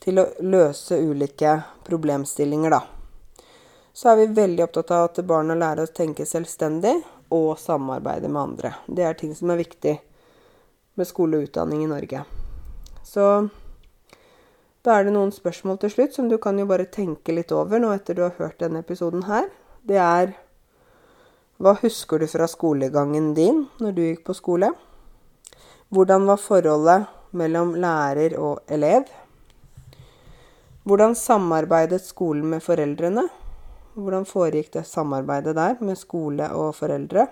til 0.02 0.20
å 0.20 0.28
løse 0.44 0.98
ulike 1.00 1.56
problemstillinger, 1.86 2.74
da. 2.74 2.82
Så 3.92 4.08
er 4.08 4.22
vi 4.22 4.34
veldig 4.40 4.64
opptatt 4.64 4.90
av 4.96 5.10
at 5.10 5.20
barna 5.28 5.56
lærer 5.58 5.84
å 5.84 5.92
tenke 5.92 6.24
selvstendig 6.28 6.94
og 7.32 7.58
samarbeide 7.60 8.28
med 8.28 8.42
andre. 8.42 8.74
Det 8.88 9.04
er 9.04 9.18
ting 9.18 9.34
som 9.36 9.52
er 9.52 9.60
viktig 9.60 9.98
med 10.96 11.08
skole 11.08 11.38
og 11.38 11.48
utdanning 11.48 11.84
i 11.84 11.90
Norge. 11.90 12.22
Så 13.04 13.26
da 14.82 14.96
er 14.96 15.06
det 15.06 15.12
noen 15.14 15.32
spørsmål 15.34 15.76
til 15.82 15.92
slutt 15.92 16.16
som 16.16 16.30
du 16.30 16.38
kan 16.42 16.56
jo 16.58 16.66
bare 16.66 16.88
tenke 16.90 17.34
litt 17.36 17.52
over 17.54 17.82
nå 17.82 17.92
etter 17.94 18.16
du 18.16 18.24
har 18.24 18.32
hørt 18.38 18.58
denne 18.62 18.80
episoden 18.82 19.26
her. 19.28 19.50
Det 19.84 20.00
er 20.00 20.32
Hva 21.62 21.76
husker 21.78 22.18
du 22.18 22.26
fra 22.26 22.48
skolegangen 22.50 23.34
din 23.36 23.66
når 23.78 23.92
du 23.94 24.00
gikk 24.02 24.24
på 24.26 24.34
skole? 24.34 24.72
Hvordan 25.92 26.24
var 26.26 26.40
forholdet 26.40 27.04
mellom 27.36 27.76
lærer 27.78 28.34
og 28.40 28.64
elev? 28.72 29.04
Hvordan 30.82 31.14
samarbeidet 31.14 32.00
skolen 32.02 32.48
med 32.50 32.64
foreldrene? 32.64 33.28
Hvordan 33.92 34.24
foregikk 34.24 34.72
det 34.72 34.86
samarbeidet 34.88 35.52
der 35.58 35.80
med 35.84 35.98
skole 36.00 36.46
og 36.56 36.72
foreldre? 36.78 37.26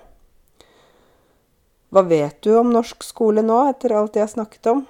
Hva 1.90 2.02
vet 2.06 2.36
du 2.44 2.52
om 2.58 2.68
norsk 2.70 3.02
skole 3.02 3.42
nå, 3.42 3.62
etter 3.70 3.96
alt 3.96 4.18
jeg 4.18 4.26
har 4.26 4.34
snakket 4.34 4.68
om? 4.70 4.84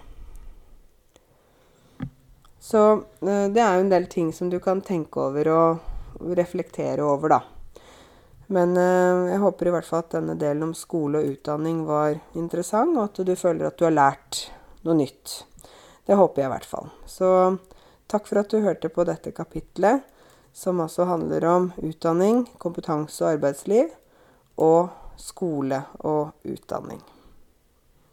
Så 2.61 2.83
eh, 3.25 3.47
det 3.55 3.63
er 3.63 3.79
jo 3.79 3.87
en 3.87 3.95
del 3.95 4.11
ting 4.11 4.35
som 4.37 4.51
du 4.53 4.59
kan 4.61 4.83
tenke 4.85 5.23
over 5.23 5.49
og 5.55 6.27
reflektere 6.37 7.07
over, 7.07 7.39
da. 7.39 7.41
Men 8.53 8.75
eh, 8.77 9.31
jeg 9.31 9.41
håper 9.47 9.71
i 9.71 9.75
hvert 9.77 9.89
fall 9.89 10.05
at 10.05 10.15
denne 10.19 10.37
delen 10.39 10.69
om 10.69 10.77
skole 10.77 11.23
og 11.23 11.37
utdanning 11.37 11.85
var 11.89 12.19
interessant, 12.35 12.99
og 12.99 13.09
at 13.09 13.23
du 13.25 13.33
føler 13.39 13.71
at 13.71 13.79
du 13.79 13.87
har 13.87 13.95
lært 13.95 14.49
noe 14.85 14.99
nytt. 14.99 15.41
Det 16.05 16.19
håper 16.19 16.43
jeg 16.43 16.51
i 16.51 16.55
hvert 16.57 16.69
fall. 16.69 16.91
Så 17.07 17.29
takk 18.11 18.27
for 18.27 18.43
at 18.43 18.51
du 18.51 18.59
hørte 18.65 18.91
på 18.91 19.07
dette 19.07 19.33
kapitlet, 19.33 20.03
som 20.53 20.81
altså 20.81 21.07
handler 21.09 21.47
om 21.49 21.71
utdanning, 21.83 22.45
kompetanse 22.59 23.25
og 23.25 23.33
arbeidsliv, 23.37 23.93
og 24.57 24.89
skole 25.21 25.83
og 25.99 26.33
utdanning. 26.45 27.01